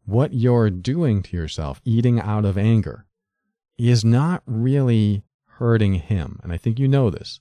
what 0.04 0.32
you're 0.32 0.70
doing 0.70 1.24
to 1.24 1.36
yourself, 1.36 1.80
eating 1.84 2.20
out 2.20 2.44
of 2.44 2.56
anger, 2.56 3.04
is 3.76 4.04
not 4.04 4.44
really 4.46 5.24
hurting 5.58 5.94
him. 5.94 6.38
And 6.44 6.52
I 6.52 6.58
think 6.58 6.78
you 6.78 6.86
know 6.86 7.10
this. 7.10 7.40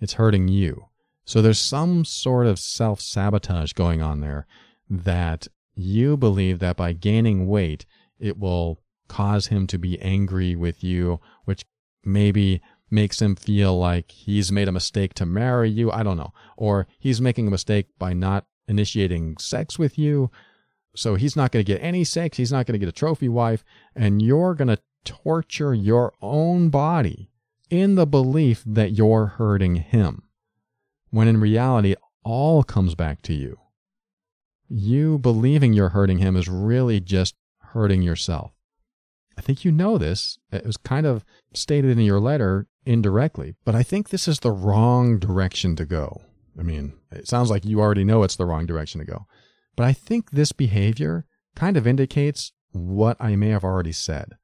It's 0.00 0.12
hurting 0.12 0.46
you. 0.46 0.90
So 1.24 1.42
there's 1.42 1.58
some 1.58 2.04
sort 2.04 2.46
of 2.46 2.60
self 2.60 3.00
sabotage 3.00 3.72
going 3.72 4.00
on 4.00 4.20
there 4.20 4.46
that 4.88 5.48
you 5.74 6.16
believe 6.16 6.60
that 6.60 6.76
by 6.76 6.92
gaining 6.92 7.48
weight, 7.48 7.84
it 8.20 8.38
will 8.38 8.80
cause 9.08 9.46
him 9.46 9.66
to 9.68 9.78
be 9.78 10.00
angry 10.00 10.56
with 10.56 10.82
you, 10.82 11.20
which 11.44 11.64
maybe 12.04 12.60
makes 12.90 13.20
him 13.20 13.34
feel 13.34 13.76
like 13.78 14.10
he's 14.10 14.52
made 14.52 14.68
a 14.68 14.72
mistake 14.72 15.14
to 15.14 15.26
marry 15.26 15.70
you. 15.70 15.90
I 15.90 16.02
don't 16.02 16.16
know. 16.16 16.32
Or 16.56 16.86
he's 16.98 17.20
making 17.20 17.48
a 17.48 17.50
mistake 17.50 17.86
by 17.98 18.12
not 18.12 18.46
initiating 18.68 19.36
sex 19.38 19.78
with 19.78 19.98
you. 19.98 20.30
So 20.94 21.14
he's 21.14 21.36
not 21.36 21.52
going 21.52 21.64
to 21.64 21.72
get 21.72 21.82
any 21.82 22.04
sex. 22.04 22.36
He's 22.36 22.52
not 22.52 22.66
going 22.66 22.74
to 22.74 22.78
get 22.78 22.88
a 22.88 22.92
trophy 22.92 23.28
wife. 23.28 23.64
And 23.94 24.22
you're 24.22 24.54
going 24.54 24.68
to 24.68 24.78
torture 25.04 25.74
your 25.74 26.12
own 26.22 26.68
body 26.68 27.30
in 27.70 27.96
the 27.96 28.06
belief 28.06 28.62
that 28.66 28.92
you're 28.92 29.26
hurting 29.26 29.76
him. 29.76 30.22
When 31.10 31.28
in 31.28 31.40
reality, 31.40 31.92
it 31.92 31.98
all 32.24 32.62
comes 32.62 32.94
back 32.94 33.22
to 33.22 33.34
you. 33.34 33.58
You 34.68 35.18
believing 35.18 35.72
you're 35.72 35.90
hurting 35.90 36.18
him 36.18 36.36
is 36.36 36.48
really 36.48 37.00
just 37.00 37.34
hurting 37.58 38.02
yourself. 38.02 38.55
I 39.36 39.42
think 39.42 39.64
you 39.64 39.72
know 39.72 39.98
this. 39.98 40.38
It 40.50 40.64
was 40.64 40.76
kind 40.76 41.06
of 41.06 41.24
stated 41.52 41.98
in 41.98 42.04
your 42.04 42.20
letter 42.20 42.68
indirectly, 42.84 43.54
but 43.64 43.74
I 43.74 43.82
think 43.82 44.08
this 44.08 44.26
is 44.26 44.40
the 44.40 44.50
wrong 44.50 45.18
direction 45.18 45.76
to 45.76 45.84
go. 45.84 46.22
I 46.58 46.62
mean, 46.62 46.94
it 47.12 47.28
sounds 47.28 47.50
like 47.50 47.64
you 47.64 47.80
already 47.80 48.04
know 48.04 48.22
it's 48.22 48.36
the 48.36 48.46
wrong 48.46 48.66
direction 48.66 49.00
to 49.00 49.06
go. 49.06 49.26
But 49.76 49.84
I 49.84 49.92
think 49.92 50.30
this 50.30 50.52
behavior 50.52 51.26
kind 51.54 51.76
of 51.76 51.86
indicates 51.86 52.52
what 52.72 53.16
I 53.20 53.36
may 53.36 53.50
have 53.50 53.64
already 53.64 53.92
said. 53.92 54.36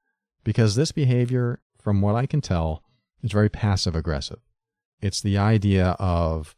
Because 0.45 0.75
this 0.75 0.93
behavior, 0.93 1.63
from 1.81 2.03
what 2.03 2.17
I 2.17 2.27
can 2.27 2.41
tell, 2.41 2.83
is 3.23 3.33
very 3.33 3.49
passive 3.49 3.95
aggressive. 3.95 4.41
It's 5.01 5.21
the 5.21 5.39
idea 5.39 5.91
of 5.99 6.55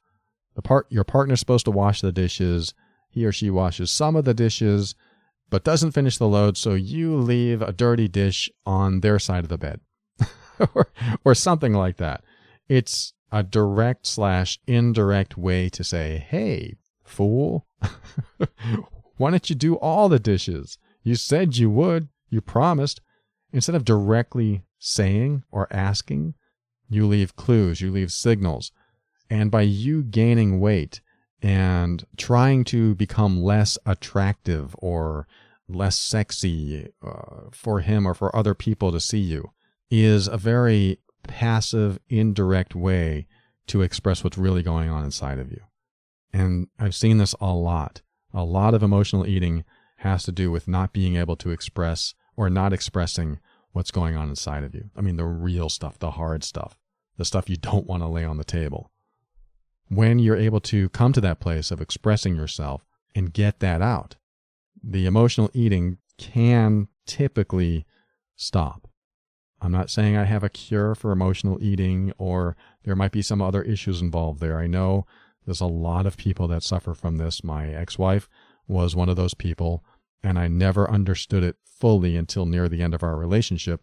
the 0.54 0.62
part 0.62 0.86
your 0.90 1.04
partner's 1.04 1.40
supposed 1.40 1.66
to 1.66 1.70
wash 1.70 2.00
the 2.00 2.12
dishes, 2.12 2.74
he 3.10 3.24
or 3.24 3.32
she 3.32 3.50
washes 3.50 3.90
some 3.90 4.16
of 4.16 4.24
the 4.24 4.34
dishes, 4.34 4.94
but 5.50 5.64
doesn't 5.64 5.92
finish 5.92 6.18
the 6.18 6.28
load, 6.28 6.56
so 6.56 6.74
you 6.74 7.16
leave 7.16 7.62
a 7.62 7.72
dirty 7.72 8.08
dish 8.08 8.50
on 8.66 9.00
their 9.00 9.18
side 9.18 9.44
of 9.44 9.50
the 9.50 9.58
bed. 9.58 9.80
or, 10.74 10.88
or 11.24 11.34
something 11.34 11.72
like 11.72 11.96
that. 11.98 12.22
It's 12.68 13.12
a 13.30 13.42
direct 13.42 14.06
slash 14.06 14.58
indirect 14.66 15.36
way 15.36 15.68
to 15.70 15.84
say, 15.84 16.24
hey, 16.28 16.76
fool, 17.02 17.66
why 19.16 19.30
don't 19.30 19.50
you 19.50 19.56
do 19.56 19.74
all 19.76 20.08
the 20.08 20.18
dishes? 20.18 20.78
You 21.02 21.16
said 21.16 21.56
you 21.56 21.70
would, 21.70 22.08
you 22.30 22.40
promised. 22.40 23.00
Instead 23.52 23.74
of 23.74 23.84
directly 23.84 24.62
saying 24.78 25.44
or 25.50 25.68
asking, 25.70 26.34
you 26.88 27.06
leave 27.06 27.36
clues, 27.36 27.80
you 27.80 27.90
leave 27.90 28.12
signals. 28.12 28.72
And 29.30 29.50
by 29.50 29.62
you 29.62 30.02
gaining 30.02 30.60
weight 30.60 31.00
and 31.44 32.06
trying 32.16 32.64
to 32.64 32.94
become 32.94 33.42
less 33.42 33.76
attractive 33.84 34.74
or 34.78 35.26
less 35.68 35.98
sexy 35.98 36.88
uh, 37.06 37.50
for 37.52 37.80
him 37.80 38.06
or 38.06 38.14
for 38.14 38.34
other 38.34 38.54
people 38.54 38.90
to 38.90 38.98
see 38.98 39.18
you, 39.18 39.52
is 39.90 40.26
a 40.26 40.38
very 40.38 40.98
passive, 41.22 41.98
indirect 42.08 42.74
way 42.74 43.26
to 43.66 43.82
express 43.82 44.24
what's 44.24 44.38
really 44.38 44.62
going 44.62 44.88
on 44.88 45.04
inside 45.04 45.38
of 45.38 45.50
you. 45.50 45.60
And 46.32 46.68
I've 46.78 46.94
seen 46.94 47.18
this 47.18 47.34
a 47.40 47.52
lot. 47.52 48.00
A 48.32 48.42
lot 48.42 48.72
of 48.72 48.82
emotional 48.82 49.26
eating 49.26 49.64
has 49.98 50.24
to 50.24 50.32
do 50.32 50.50
with 50.50 50.66
not 50.66 50.94
being 50.94 51.16
able 51.16 51.36
to 51.36 51.50
express 51.50 52.14
or 52.36 52.48
not 52.48 52.72
expressing 52.72 53.38
what's 53.72 53.90
going 53.90 54.16
on 54.16 54.30
inside 54.30 54.64
of 54.64 54.74
you. 54.74 54.90
I 54.96 55.02
mean, 55.02 55.16
the 55.16 55.26
real 55.26 55.68
stuff, 55.68 55.98
the 55.98 56.12
hard 56.12 56.42
stuff, 56.42 56.78
the 57.18 57.24
stuff 57.24 57.50
you 57.50 57.56
don't 57.56 57.86
want 57.86 58.02
to 58.02 58.08
lay 58.08 58.24
on 58.24 58.38
the 58.38 58.44
table. 58.44 58.90
When 59.88 60.18
you're 60.18 60.36
able 60.36 60.60
to 60.60 60.88
come 60.90 61.12
to 61.12 61.20
that 61.20 61.40
place 61.40 61.70
of 61.70 61.80
expressing 61.80 62.36
yourself 62.36 62.84
and 63.14 63.32
get 63.32 63.60
that 63.60 63.82
out, 63.82 64.16
the 64.82 65.06
emotional 65.06 65.50
eating 65.52 65.98
can 66.18 66.88
typically 67.06 67.86
stop. 68.36 68.88
I'm 69.60 69.72
not 69.72 69.90
saying 69.90 70.16
I 70.16 70.24
have 70.24 70.44
a 70.44 70.48
cure 70.48 70.94
for 70.94 71.10
emotional 71.10 71.58
eating 71.62 72.12
or 72.18 72.56
there 72.84 72.96
might 72.96 73.12
be 73.12 73.22
some 73.22 73.40
other 73.40 73.62
issues 73.62 74.02
involved 74.02 74.40
there. 74.40 74.58
I 74.58 74.66
know 74.66 75.06
there's 75.44 75.60
a 75.60 75.66
lot 75.66 76.06
of 76.06 76.16
people 76.16 76.48
that 76.48 76.62
suffer 76.62 76.94
from 76.94 77.16
this. 77.16 77.44
My 77.44 77.68
ex 77.68 77.98
wife 77.98 78.28
was 78.66 78.96
one 78.96 79.08
of 79.08 79.16
those 79.16 79.34
people, 79.34 79.84
and 80.22 80.38
I 80.38 80.48
never 80.48 80.90
understood 80.90 81.42
it 81.42 81.56
fully 81.64 82.16
until 82.16 82.46
near 82.46 82.68
the 82.68 82.82
end 82.82 82.94
of 82.94 83.02
our 83.02 83.16
relationship 83.16 83.82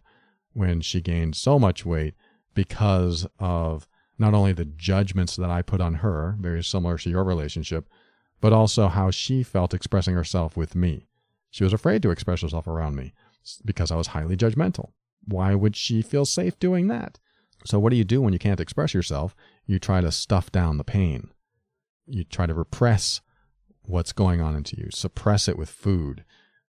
when 0.52 0.80
she 0.80 1.00
gained 1.00 1.36
so 1.36 1.58
much 1.58 1.86
weight 1.86 2.14
because 2.54 3.26
of 3.38 3.88
not 4.22 4.34
only 4.34 4.52
the 4.52 4.64
judgments 4.64 5.34
that 5.34 5.50
I 5.50 5.62
put 5.62 5.80
on 5.80 5.94
her, 5.94 6.36
very 6.38 6.62
similar 6.62 6.96
to 6.96 7.10
your 7.10 7.24
relationship, 7.24 7.88
but 8.40 8.52
also 8.52 8.86
how 8.86 9.10
she 9.10 9.42
felt 9.42 9.74
expressing 9.74 10.14
herself 10.14 10.56
with 10.56 10.76
me. 10.76 11.08
She 11.50 11.64
was 11.64 11.72
afraid 11.72 12.02
to 12.02 12.10
express 12.10 12.40
herself 12.40 12.68
around 12.68 12.94
me 12.94 13.12
because 13.64 13.90
I 13.90 13.96
was 13.96 14.08
highly 14.08 14.36
judgmental. 14.36 14.92
Why 15.24 15.56
would 15.56 15.74
she 15.74 16.02
feel 16.02 16.24
safe 16.24 16.56
doing 16.60 16.86
that? 16.86 17.18
So, 17.64 17.80
what 17.80 17.90
do 17.90 17.96
you 17.96 18.04
do 18.04 18.22
when 18.22 18.32
you 18.32 18.38
can't 18.38 18.60
express 18.60 18.94
yourself? 18.94 19.34
You 19.66 19.80
try 19.80 20.00
to 20.00 20.12
stuff 20.12 20.52
down 20.52 20.78
the 20.78 20.84
pain. 20.84 21.30
You 22.06 22.22
try 22.22 22.46
to 22.46 22.54
repress 22.54 23.20
what's 23.82 24.12
going 24.12 24.40
on 24.40 24.54
into 24.54 24.76
you, 24.76 24.88
suppress 24.92 25.48
it 25.48 25.58
with 25.58 25.68
food. 25.68 26.24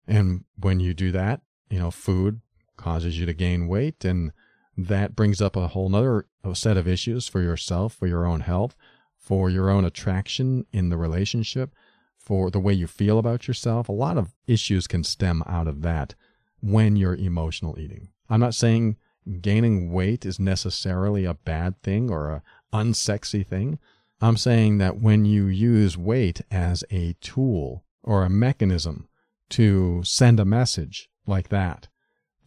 And 0.07 0.45
when 0.57 0.79
you 0.79 0.95
do 0.95 1.11
that, 1.11 1.41
you 1.69 1.81
know, 1.81 1.91
food 1.91 2.41
causes 2.77 3.19
you 3.19 3.27
to 3.27 3.35
gain 3.35 3.67
weight 3.67 4.05
and 4.05 4.33
that 4.77 5.15
brings 5.15 5.41
up 5.41 5.57
a 5.57 5.69
whole 5.69 5.89
nother 5.89 6.27
set 6.55 6.77
of 6.77 6.89
issues 6.89 7.29
for 7.29 7.41
yourself, 7.41 7.95
for 7.95 8.07
your 8.07 8.27
own 8.27 8.41
health, 8.41 8.75
for 9.17 9.51
your 9.51 9.71
own 9.71 9.85
attraction 9.85 10.67
in 10.73 10.89
the 10.89 10.97
relationship, 10.97 11.75
for 12.17 12.51
the 12.51 12.61
way 12.61 12.73
you 12.73 12.87
feel 12.87 13.19
about 13.19 13.47
yourself. 13.47 13.89
A 13.89 13.93
lot 13.93 14.17
of 14.17 14.35
issues 14.47 14.87
can 14.87 15.05
stem 15.05 15.43
out 15.47 15.69
of 15.69 15.83
that 15.83 16.15
when 16.61 16.97
you're 16.97 17.17
emotional 17.17 17.79
eating. 17.79 18.09
I'm 18.29 18.41
not 18.41 18.55
saying 18.55 18.97
gaining 19.41 19.93
weight 19.93 20.25
is 20.25 20.41
necessarily 20.41 21.25
a 21.25 21.35
bad 21.35 21.81
thing 21.83 22.11
or 22.11 22.31
a 22.31 22.43
unsexy 22.73 23.47
thing. 23.47 23.79
I'm 24.21 24.37
saying 24.37 24.79
that 24.79 24.99
when 24.99 25.25
you 25.25 25.47
use 25.47 25.99
weight 25.99 26.41
as 26.51 26.85
a 26.91 27.15
tool 27.21 27.85
or 28.03 28.25
a 28.25 28.31
mechanism 28.31 29.09
to 29.51 30.03
send 30.05 30.41
a 30.41 30.45
message 30.45 31.11
like 31.27 31.49
that, 31.51 31.89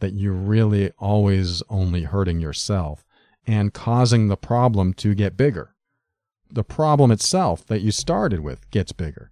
that 0.00 0.14
you're 0.14 0.32
really 0.32 0.90
always 0.98 1.62
only 1.68 2.02
hurting 2.02 2.40
yourself 2.40 3.04
and 3.46 3.72
causing 3.72 4.28
the 4.28 4.36
problem 4.36 4.92
to 4.94 5.14
get 5.14 5.36
bigger. 5.36 5.74
The 6.50 6.64
problem 6.64 7.10
itself 7.10 7.64
that 7.66 7.80
you 7.80 7.90
started 7.90 8.40
with 8.40 8.70
gets 8.70 8.92
bigger. 8.92 9.30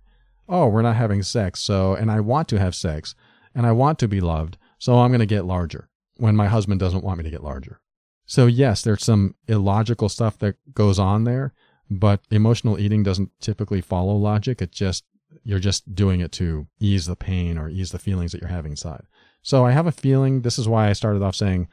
Oh, 0.48 0.68
we're 0.68 0.82
not 0.82 0.96
having 0.96 1.22
sex, 1.22 1.60
so, 1.60 1.94
and 1.94 2.10
I 2.10 2.20
want 2.20 2.48
to 2.48 2.58
have 2.58 2.74
sex, 2.74 3.14
and 3.54 3.66
I 3.66 3.72
want 3.72 3.98
to 4.00 4.08
be 4.08 4.20
loved, 4.20 4.58
so 4.78 4.98
I'm 4.98 5.10
going 5.10 5.20
to 5.20 5.26
get 5.26 5.44
larger 5.44 5.88
when 6.16 6.36
my 6.36 6.46
husband 6.46 6.80
doesn't 6.80 7.04
want 7.04 7.18
me 7.18 7.24
to 7.24 7.30
get 7.30 7.42
larger. 7.42 7.80
So, 8.26 8.46
yes, 8.46 8.82
there's 8.82 9.04
some 9.04 9.34
illogical 9.48 10.08
stuff 10.08 10.38
that 10.38 10.56
goes 10.74 10.98
on 10.98 11.24
there, 11.24 11.52
but 11.90 12.20
emotional 12.30 12.78
eating 12.78 13.02
doesn't 13.02 13.30
typically 13.40 13.80
follow 13.80 14.14
logic. 14.14 14.62
It 14.62 14.72
just, 14.72 15.04
you're 15.42 15.58
just 15.58 15.94
doing 15.94 16.20
it 16.20 16.32
to 16.32 16.66
ease 16.78 17.06
the 17.06 17.16
pain 17.16 17.58
or 17.58 17.68
ease 17.68 17.90
the 17.90 17.98
feelings 17.98 18.32
that 18.32 18.40
you're 18.40 18.48
having 18.48 18.72
inside. 18.72 19.04
So 19.45 19.66
I 19.66 19.72
have 19.72 19.86
a 19.86 19.92
feeling 19.92 20.40
this 20.40 20.59
is 20.59 20.66
why 20.66 20.88
I 20.88 20.95
started 20.95 21.22
off 21.22 21.36
saying 21.36 21.68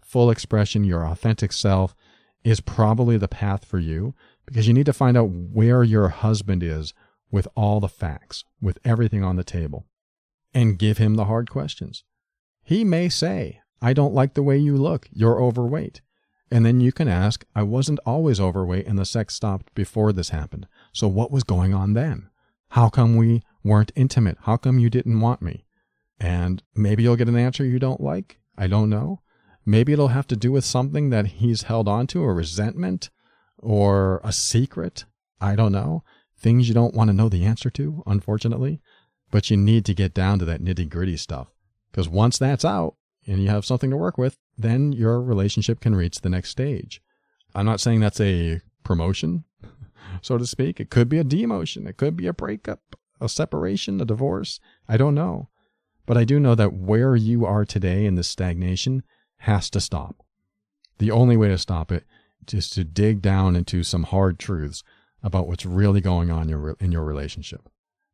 full 0.00 0.30
expression, 0.30 0.84
your 0.84 1.04
authentic 1.04 1.52
self 1.52 1.92
is 2.44 2.60
probably 2.60 3.16
the 3.16 3.26
path 3.26 3.64
for 3.64 3.80
you 3.80 4.14
because 4.46 4.68
you 4.68 4.72
need 4.72 4.86
to 4.86 4.92
find 4.92 5.16
out 5.16 5.28
where 5.28 5.82
your 5.82 6.08
husband 6.08 6.62
is 6.62 6.94
with 7.32 7.48
all 7.56 7.80
the 7.80 7.88
facts, 7.88 8.44
with 8.60 8.78
everything 8.84 9.24
on 9.24 9.34
the 9.34 9.42
table, 9.42 9.86
and 10.54 10.78
give 10.78 10.98
him 10.98 11.16
the 11.16 11.24
hard 11.24 11.50
questions. 11.50 12.04
He 12.62 12.84
may 12.84 13.08
say, 13.08 13.60
I 13.82 13.92
don't 13.92 14.14
like 14.14 14.34
the 14.34 14.44
way 14.44 14.56
you 14.56 14.76
look. 14.76 15.08
You're 15.10 15.42
overweight. 15.42 16.02
And 16.48 16.64
then 16.64 16.80
you 16.80 16.92
can 16.92 17.08
ask, 17.08 17.44
I 17.56 17.64
wasn't 17.64 17.98
always 18.06 18.38
overweight 18.38 18.86
and 18.86 18.96
the 18.96 19.04
sex 19.04 19.34
stopped 19.34 19.74
before 19.74 20.12
this 20.12 20.28
happened. 20.28 20.68
So 20.92 21.08
what 21.08 21.32
was 21.32 21.42
going 21.42 21.74
on 21.74 21.94
then? 21.94 22.30
How 22.70 22.88
come 22.88 23.16
we 23.16 23.42
weren't 23.64 23.90
intimate? 23.96 24.38
How 24.42 24.56
come 24.56 24.78
you 24.78 24.88
didn't 24.88 25.18
want 25.20 25.42
me? 25.42 25.65
And 26.18 26.62
maybe 26.74 27.02
you'll 27.02 27.16
get 27.16 27.28
an 27.28 27.36
answer 27.36 27.64
you 27.64 27.78
don't 27.78 28.00
like. 28.00 28.38
I 28.56 28.66
don't 28.66 28.90
know. 28.90 29.20
Maybe 29.64 29.92
it'll 29.92 30.08
have 30.08 30.26
to 30.28 30.36
do 30.36 30.52
with 30.52 30.64
something 30.64 31.10
that 31.10 31.26
he's 31.26 31.62
held 31.62 31.88
on 31.88 32.06
to, 32.08 32.22
a 32.22 32.32
resentment 32.32 33.10
or 33.58 34.20
a 34.24 34.32
secret. 34.32 35.04
I 35.40 35.56
don't 35.56 35.72
know. 35.72 36.04
Things 36.38 36.68
you 36.68 36.74
don't 36.74 36.94
want 36.94 37.08
to 37.08 37.14
know 37.16 37.28
the 37.28 37.44
answer 37.44 37.68
to, 37.70 38.02
unfortunately. 38.06 38.80
But 39.30 39.50
you 39.50 39.56
need 39.56 39.84
to 39.86 39.94
get 39.94 40.14
down 40.14 40.38
to 40.38 40.44
that 40.44 40.62
nitty 40.62 40.88
gritty 40.88 41.16
stuff. 41.16 41.48
Because 41.90 42.08
once 42.08 42.38
that's 42.38 42.64
out 42.64 42.94
and 43.26 43.42
you 43.42 43.48
have 43.48 43.64
something 43.64 43.90
to 43.90 43.96
work 43.96 44.16
with, 44.16 44.38
then 44.56 44.92
your 44.92 45.20
relationship 45.20 45.80
can 45.80 45.96
reach 45.96 46.20
the 46.20 46.28
next 46.30 46.50
stage. 46.50 47.02
I'm 47.54 47.66
not 47.66 47.80
saying 47.80 48.00
that's 48.00 48.20
a 48.20 48.60
promotion, 48.84 49.44
so 50.22 50.38
to 50.38 50.46
speak. 50.46 50.78
It 50.78 50.90
could 50.90 51.08
be 51.08 51.18
a 51.18 51.24
demotion. 51.24 51.88
It 51.88 51.96
could 51.96 52.16
be 52.16 52.26
a 52.26 52.32
breakup, 52.32 52.96
a 53.20 53.28
separation, 53.28 54.00
a 54.00 54.04
divorce. 54.04 54.60
I 54.88 54.96
don't 54.96 55.14
know. 55.14 55.48
But 56.06 56.16
I 56.16 56.24
do 56.24 56.38
know 56.38 56.54
that 56.54 56.72
where 56.72 57.16
you 57.16 57.44
are 57.44 57.64
today 57.64 58.06
in 58.06 58.14
this 58.14 58.28
stagnation 58.28 59.02
has 59.38 59.68
to 59.70 59.80
stop. 59.80 60.24
The 60.98 61.10
only 61.10 61.36
way 61.36 61.48
to 61.48 61.58
stop 61.58 61.92
it 61.92 62.04
is 62.52 62.70
to 62.70 62.84
dig 62.84 63.20
down 63.20 63.56
into 63.56 63.82
some 63.82 64.04
hard 64.04 64.38
truths 64.38 64.82
about 65.22 65.48
what's 65.48 65.66
really 65.66 66.00
going 66.00 66.30
on 66.30 66.48
in 66.80 66.92
your 66.92 67.04
relationship. 67.04 67.68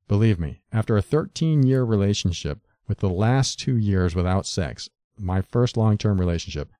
Believe 0.08 0.38
me, 0.38 0.62
after 0.72 0.96
a 0.96 1.02
13 1.02 1.62
year 1.62 1.84
relationship 1.84 2.60
with 2.88 2.98
the 2.98 3.10
last 3.10 3.60
two 3.60 3.76
years 3.76 4.14
without 4.14 4.46
sex, 4.46 4.88
my 5.18 5.42
first 5.42 5.76
long 5.76 5.98
term 5.98 6.18
relationship, 6.18 6.70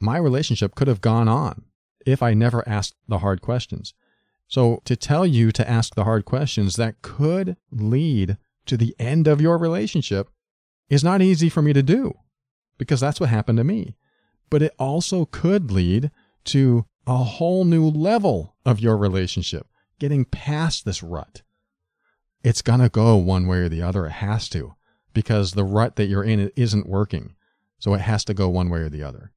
my 0.00 0.18
relationship 0.18 0.74
could 0.74 0.88
have 0.88 1.00
gone 1.00 1.28
on 1.28 1.64
if 2.04 2.22
I 2.22 2.34
never 2.34 2.68
asked 2.68 2.94
the 3.06 3.18
hard 3.18 3.40
questions. 3.40 3.94
So 4.48 4.80
to 4.84 4.96
tell 4.96 5.26
you 5.26 5.52
to 5.52 5.68
ask 5.68 5.94
the 5.94 6.04
hard 6.04 6.24
questions 6.24 6.76
that 6.76 7.02
could 7.02 7.56
lead 7.70 8.36
to 8.66 8.76
the 8.76 8.94
end 8.98 9.28
of 9.28 9.40
your 9.40 9.58
relationship 9.58 10.28
is 10.88 11.04
not 11.04 11.22
easy 11.22 11.48
for 11.48 11.62
me 11.62 11.72
to 11.72 11.82
do 11.82 12.14
because 12.78 13.00
that's 13.00 13.20
what 13.20 13.28
happened 13.28 13.58
to 13.58 13.64
me. 13.64 13.96
But 14.50 14.62
it 14.62 14.74
also 14.78 15.26
could 15.26 15.70
lead 15.70 16.10
to 16.46 16.86
a 17.06 17.16
whole 17.16 17.64
new 17.64 17.86
level 17.86 18.56
of 18.64 18.80
your 18.80 18.96
relationship, 18.96 19.66
getting 19.98 20.24
past 20.24 20.84
this 20.84 21.02
rut. 21.02 21.42
It's 22.42 22.62
going 22.62 22.80
to 22.80 22.88
go 22.88 23.16
one 23.16 23.46
way 23.46 23.58
or 23.58 23.68
the 23.68 23.82
other. 23.82 24.06
It 24.06 24.12
has 24.12 24.48
to 24.50 24.74
because 25.12 25.52
the 25.52 25.64
rut 25.64 25.96
that 25.96 26.06
you're 26.06 26.24
in 26.24 26.50
isn't 26.56 26.88
working. 26.88 27.34
So 27.78 27.94
it 27.94 28.00
has 28.00 28.24
to 28.26 28.34
go 28.34 28.48
one 28.48 28.70
way 28.70 28.80
or 28.80 28.88
the 28.88 29.02
other. 29.02 29.32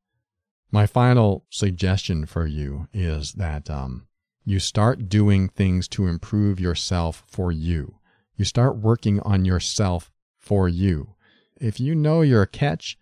My 0.72 0.88
final 0.88 1.45
suggestion 1.49 2.26
for 2.26 2.45
you 2.45 2.88
is 2.93 3.34
that 3.34 3.70
um, 3.70 4.08
you 4.45 4.60
start 4.60 5.10
doing 5.10 5.49
things 5.49 5.88
to 5.89 6.08
improve 6.08 6.60
yourself 6.60 7.24
for 7.28 7.52
you. 7.52 7.95
You 8.36 8.45
start 8.45 8.78
working 8.78 9.20
on 9.22 9.45
yourself 9.45 10.12
for 10.38 10.70
you. 10.70 11.16
If 11.62 11.80
you 11.80 11.93
know 11.93 12.22
you're 12.22 12.41
a 12.41 12.47
catch, 12.47 12.97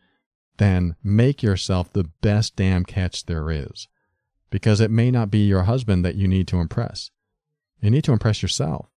then 0.58 0.98
make 1.02 1.42
yourself 1.42 1.94
the 1.94 2.10
best 2.22 2.58
damn 2.58 2.84
catch 2.84 3.26
there 3.26 3.50
is. 3.50 3.88
Because 4.50 4.82
it 4.82 4.92
may 4.92 5.12
not 5.12 5.32
be 5.32 5.48
your 5.48 5.64
husband 5.64 6.04
that 6.04 6.16
you 6.16 6.28
need 6.28 6.48
to 6.50 6.58
impress. 6.58 7.10
You 7.82 7.90
need 7.90 8.04
to 8.04 8.12
impress 8.12 8.42
yourself. 8.42 8.90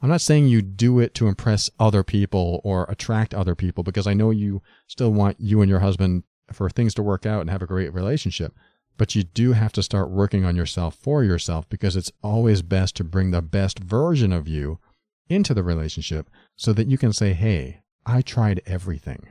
I'm 0.00 0.10
not 0.10 0.20
saying 0.20 0.46
you 0.46 0.62
do 0.62 1.00
it 1.00 1.12
to 1.14 1.26
impress 1.26 1.70
other 1.80 2.04
people 2.04 2.60
or 2.62 2.86
attract 2.88 3.34
other 3.34 3.56
people 3.56 3.82
because 3.82 4.06
I 4.06 4.14
know 4.14 4.30
you 4.30 4.62
still 4.86 5.12
want 5.12 5.40
you 5.40 5.60
and 5.60 5.68
your 5.68 5.80
husband 5.80 6.22
for 6.52 6.70
things 6.70 6.94
to 6.94 7.02
work 7.02 7.26
out 7.26 7.40
and 7.40 7.50
have 7.50 7.62
a 7.62 7.66
great 7.66 7.92
relationship. 7.92 8.54
But 8.96 9.16
you 9.16 9.24
do 9.24 9.54
have 9.54 9.72
to 9.72 9.82
start 9.82 10.10
working 10.10 10.44
on 10.44 10.54
yourself 10.54 10.94
for 10.94 11.24
yourself 11.24 11.68
because 11.68 11.96
it's 11.96 12.12
always 12.22 12.62
best 12.62 12.94
to 12.96 13.04
bring 13.04 13.32
the 13.32 13.42
best 13.42 13.80
version 13.80 14.32
of 14.32 14.46
you 14.46 14.78
into 15.28 15.52
the 15.52 15.64
relationship 15.64 16.30
so 16.54 16.72
that 16.74 16.86
you 16.86 16.96
can 16.96 17.12
say, 17.12 17.32
Hey, 17.32 17.80
I 18.06 18.22
tried 18.22 18.60
everything. 18.66 19.28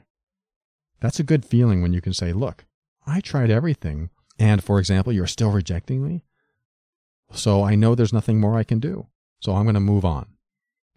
That's 1.00 1.20
a 1.20 1.24
good 1.24 1.46
feeling 1.46 1.82
when 1.82 1.94
you 1.94 2.02
can 2.02 2.14
say, 2.14 2.34
look, 2.34 2.66
I 3.06 3.20
tried 3.20 3.50
everything. 3.50 4.10
And 4.40 4.64
for 4.64 4.80
example, 4.80 5.14
you're 5.14 5.28
still 5.28 5.52
rejecting 5.52 6.06
me. 6.06 6.24
So 7.32 7.64
I 7.64 7.76
know 7.76 7.96
there's 7.96 8.14
nothing 8.14 8.40
more 8.40 8.58
I 8.58 8.64
can 8.64 8.80
do. 8.80 9.08
So 9.40 9.54
I'm 9.54 9.66
going 9.66 9.74
to 9.74 9.80
move 9.80 10.06
on. 10.06 10.28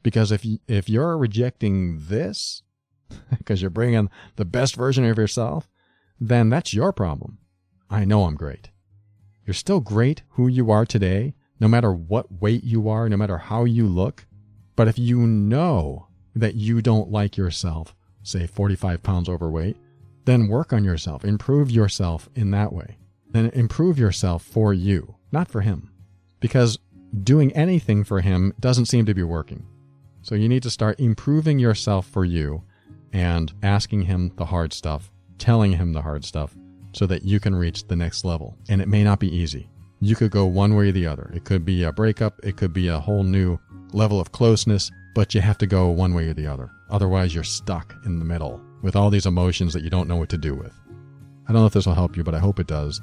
Because 0.03 0.31
if, 0.31 0.45
you, 0.45 0.59
if 0.69 0.89
you're 0.89 1.19
rejecting 1.19 1.99
this, 2.09 2.63
because 3.39 3.61
you're 3.61 3.71
bringing 3.71 4.09
the 4.37 4.45
best 4.45 4.77
version 4.77 5.05
of 5.05 5.19
yourself, 5.19 5.69
then 6.21 6.49
that's 6.49 6.73
your 6.73 6.93
problem. 6.93 7.39
I 7.91 8.05
know 8.05 8.25
I'm 8.25 8.37
great. 8.37 8.71
You're 9.45 9.55
still 9.55 9.81
great 9.81 10.23
who 10.31 10.49
you 10.49 10.71
are 10.71 10.87
today, 10.87 11.35
no 11.61 11.69
matter 11.69 11.93
what 11.93 12.41
weight 12.41 12.65
you 12.65 12.89
are, 12.89 13.09
no 13.09 13.17
matter 13.17 13.39
how 13.39 13.65
you 13.65 13.87
look. 13.87 14.27
But 14.77 14.89
if 14.89 14.99
you 14.99 15.21
know 15.21 16.06
that 16.37 16.55
you 16.55 16.83
don't 16.83 17.11
like 17.11 17.37
yourself, 17.37 17.95
say 18.23 18.47
45 18.47 19.03
pounds 19.03 19.29
overweight, 19.29 19.77
then 20.27 20.49
work 20.49 20.73
on 20.73 20.85
yourself, 20.85 21.25
improve 21.25 21.71
yourself 21.71 22.29
in 22.35 22.51
that 22.51 22.73
way. 22.73 22.99
Then 23.31 23.51
improve 23.51 23.99
yourself 23.99 24.43
for 24.43 24.73
you, 24.73 25.17
not 25.33 25.49
for 25.49 25.63
him. 25.63 25.91
Because 26.41 26.79
doing 27.23 27.53
anything 27.55 28.05
for 28.05 28.21
him 28.21 28.53
doesn't 28.61 28.87
seem 28.87 29.07
to 29.07 29.15
be 29.15 29.23
working. 29.23 29.67
So 30.23 30.35
you 30.35 30.49
need 30.49 30.63
to 30.65 30.71
start 30.71 31.01
improving 31.01 31.59
yourself 31.59 32.07
for 32.07 32.25
you 32.25 32.63
and 33.13 33.53
asking 33.63 34.03
him 34.03 34.33
the 34.37 34.45
hard 34.45 34.73
stuff, 34.73 35.11
telling 35.39 35.73
him 35.73 35.93
the 35.93 36.03
hard 36.03 36.25
stuff 36.25 36.55
so 36.93 37.07
that 37.07 37.25
you 37.25 37.41
can 37.41 37.55
reach 37.55 37.87
the 37.87 37.97
next 37.97 38.25
level. 38.25 38.57
And 38.69 38.81
it 38.83 38.89
may 38.89 39.05
not 39.05 39.21
be 39.21 39.35
easy. 39.35 39.71
You 40.01 40.17
could 40.17 40.31
go 40.31 40.45
one 40.45 40.75
way 40.75 40.89
or 40.89 40.93
the 40.93 41.07
other. 41.07 41.31
It 41.35 41.45
could 41.45 41.65
be 41.65 41.85
a 41.85 41.93
breakup, 41.93 42.39
it 42.43 42.57
could 42.57 42.73
be 42.73 42.89
a 42.89 42.99
whole 42.99 43.23
new 43.23 43.59
level 43.93 44.21
of 44.21 44.33
closeness, 44.33 44.91
but 45.17 45.35
you 45.35 45.41
have 45.41 45.57
to 45.57 45.67
go 45.67 45.89
one 45.89 46.13
way 46.13 46.29
or 46.29 46.35
the 46.35 46.47
other. 46.47 46.71
Otherwise, 46.91 47.35
you're 47.35 47.43
stuck 47.43 47.97
in 48.05 48.19
the 48.19 48.25
middle 48.25 48.61
with 48.83 48.95
all 48.95 49.09
these 49.09 49.25
emotions 49.25 49.73
that 49.73 49.83
you 49.83 49.89
don't 49.89 50.09
know 50.09 50.17
what 50.17 50.29
to 50.29 50.37
do 50.37 50.55
with. 50.55 50.75
I 51.49 51.53
don't 51.53 51.63
know 51.63 51.67
if 51.67 51.73
this 51.73 51.87
will 51.87 51.95
help 51.95 52.19
you, 52.19 52.23
but 52.23 52.35
I 52.35 52.39
hope 52.39 52.61
it 52.61 52.67
does. 52.67 53.01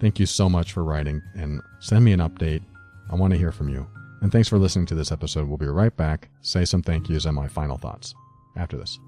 Thank 0.00 0.18
you 0.18 0.26
so 0.26 0.48
much 0.48 0.72
for 0.72 0.82
writing 0.82 1.22
and 1.36 1.62
send 1.78 2.04
me 2.04 2.12
an 2.12 2.18
update. 2.18 2.64
I 3.12 3.14
want 3.14 3.32
to 3.32 3.38
hear 3.38 3.52
from 3.52 3.68
you. 3.68 3.86
And 4.22 4.32
thanks 4.32 4.48
for 4.48 4.58
listening 4.58 4.86
to 4.86 4.96
this 4.96 5.12
episode. 5.12 5.46
We'll 5.46 5.56
be 5.56 5.66
right 5.66 5.96
back. 5.96 6.30
Say 6.40 6.64
some 6.64 6.82
thank 6.82 7.08
yous 7.08 7.26
and 7.26 7.36
my 7.36 7.46
final 7.46 7.78
thoughts 7.78 8.12
after 8.56 8.76
this. 8.76 8.98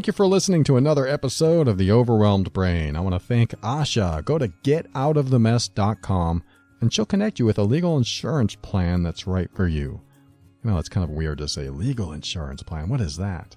Thank 0.00 0.06
you 0.06 0.12
for 0.14 0.26
listening 0.26 0.64
to 0.64 0.78
another 0.78 1.06
episode 1.06 1.68
of 1.68 1.76
The 1.76 1.92
Overwhelmed 1.92 2.54
Brain. 2.54 2.96
I 2.96 3.00
want 3.00 3.14
to 3.14 3.18
thank 3.18 3.50
Asha. 3.60 4.24
Go 4.24 4.38
to 4.38 4.48
getoutofthemess.com 4.48 6.42
and 6.80 6.90
she'll 6.90 7.04
connect 7.04 7.38
you 7.38 7.44
with 7.44 7.58
a 7.58 7.64
legal 7.64 7.98
insurance 7.98 8.54
plan 8.54 9.02
that's 9.02 9.26
right 9.26 9.50
for 9.54 9.68
you. 9.68 10.00
You 10.64 10.70
know, 10.70 10.78
it's 10.78 10.88
kind 10.88 11.04
of 11.04 11.10
weird 11.10 11.36
to 11.36 11.48
say 11.48 11.68
legal 11.68 12.14
insurance 12.14 12.62
plan. 12.62 12.88
What 12.88 13.02
is 13.02 13.18
that? 13.18 13.56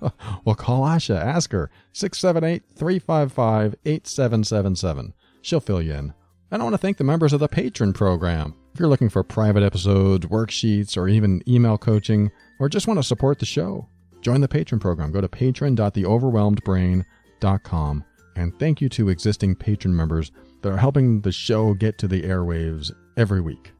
well, 0.00 0.54
call 0.54 0.80
Asha. 0.80 1.20
Ask 1.20 1.52
her. 1.52 1.70
678 1.92 2.62
355 2.74 3.74
8777. 3.84 5.12
She'll 5.42 5.60
fill 5.60 5.82
you 5.82 5.92
in. 5.92 6.14
And 6.50 6.62
I 6.62 6.64
want 6.64 6.72
to 6.72 6.78
thank 6.78 6.96
the 6.96 7.04
members 7.04 7.34
of 7.34 7.40
the 7.40 7.48
Patron 7.48 7.92
program. 7.92 8.54
If 8.72 8.80
you're 8.80 8.88
looking 8.88 9.10
for 9.10 9.22
private 9.22 9.62
episodes, 9.62 10.24
worksheets, 10.24 10.96
or 10.96 11.06
even 11.06 11.42
email 11.46 11.76
coaching, 11.76 12.30
or 12.58 12.70
just 12.70 12.86
want 12.86 12.98
to 12.98 13.04
support 13.04 13.40
the 13.40 13.44
show, 13.44 13.88
Join 14.22 14.40
the 14.40 14.48
patron 14.48 14.80
program. 14.80 15.12
Go 15.12 15.20
to 15.20 15.28
patron.theoverwhelmedbrain.com. 15.28 18.04
And 18.34 18.58
thank 18.58 18.80
you 18.80 18.88
to 18.88 19.10
existing 19.10 19.56
patron 19.56 19.94
members 19.94 20.32
that 20.62 20.72
are 20.72 20.78
helping 20.78 21.20
the 21.20 21.32
show 21.32 21.74
get 21.74 21.98
to 21.98 22.08
the 22.08 22.22
airwaves 22.22 22.90
every 23.16 23.42
week. 23.42 23.72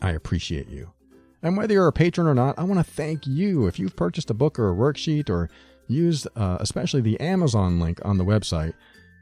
I 0.00 0.12
appreciate 0.12 0.68
you. 0.68 0.92
And 1.42 1.56
whether 1.56 1.74
you're 1.74 1.88
a 1.88 1.92
patron 1.92 2.26
or 2.26 2.34
not, 2.34 2.58
I 2.58 2.62
want 2.62 2.84
to 2.84 2.92
thank 2.92 3.26
you. 3.26 3.66
If 3.66 3.78
you've 3.78 3.96
purchased 3.96 4.30
a 4.30 4.34
book 4.34 4.58
or 4.58 4.70
a 4.70 4.74
worksheet 4.74 5.28
or 5.28 5.50
used 5.88 6.26
uh, 6.36 6.58
especially 6.60 7.00
the 7.00 7.20
Amazon 7.20 7.80
link 7.80 8.00
on 8.04 8.18
the 8.18 8.24
website, 8.24 8.74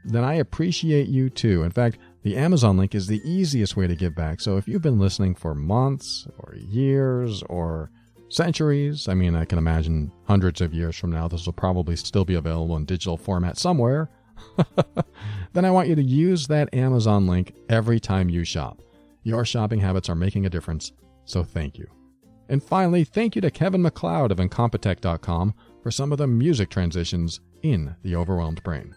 then 0.05 0.23
I 0.23 0.35
appreciate 0.35 1.07
you 1.07 1.29
too. 1.29 1.63
In 1.63 1.71
fact, 1.71 1.97
the 2.23 2.37
Amazon 2.37 2.77
link 2.77 2.95
is 2.95 3.07
the 3.07 3.21
easiest 3.23 3.75
way 3.75 3.87
to 3.87 3.95
give 3.95 4.15
back. 4.15 4.41
So 4.41 4.57
if 4.57 4.67
you've 4.67 4.81
been 4.81 4.99
listening 4.99 5.35
for 5.35 5.55
months 5.55 6.27
or 6.37 6.55
years 6.55 7.43
or 7.43 7.91
centuries. 8.29 9.07
I 9.07 9.13
mean, 9.13 9.35
I 9.35 9.45
can 9.45 9.57
imagine 9.57 10.11
hundreds 10.25 10.61
of 10.61 10.73
years 10.73 10.95
from 10.97 11.11
now, 11.11 11.27
this 11.27 11.45
will 11.45 11.53
probably 11.53 11.95
still 11.95 12.25
be 12.25 12.35
available 12.35 12.75
in 12.77 12.85
digital 12.85 13.17
format 13.17 13.57
somewhere. 13.57 14.09
then 15.53 15.65
I 15.65 15.71
want 15.71 15.87
you 15.87 15.95
to 15.95 16.03
use 16.03 16.47
that 16.47 16.73
Amazon 16.73 17.27
link 17.27 17.55
every 17.69 17.99
time 17.99 18.29
you 18.29 18.43
shop. 18.43 18.81
Your 19.23 19.45
shopping 19.45 19.79
habits 19.79 20.09
are 20.09 20.15
making 20.15 20.45
a 20.45 20.49
difference, 20.49 20.93
so 21.25 21.43
thank 21.43 21.77
you. 21.77 21.87
And 22.49 22.63
finally, 22.63 23.03
thank 23.03 23.35
you 23.35 23.41
to 23.41 23.51
Kevin 23.51 23.81
MacLeod 23.81 24.31
of 24.31 24.37
Incompetech.com 24.37 25.53
for 25.83 25.91
some 25.91 26.11
of 26.11 26.17
the 26.17 26.27
music 26.27 26.69
transitions 26.69 27.41
in 27.61 27.95
The 28.03 28.15
Overwhelmed 28.15 28.63
Brain. 28.63 28.95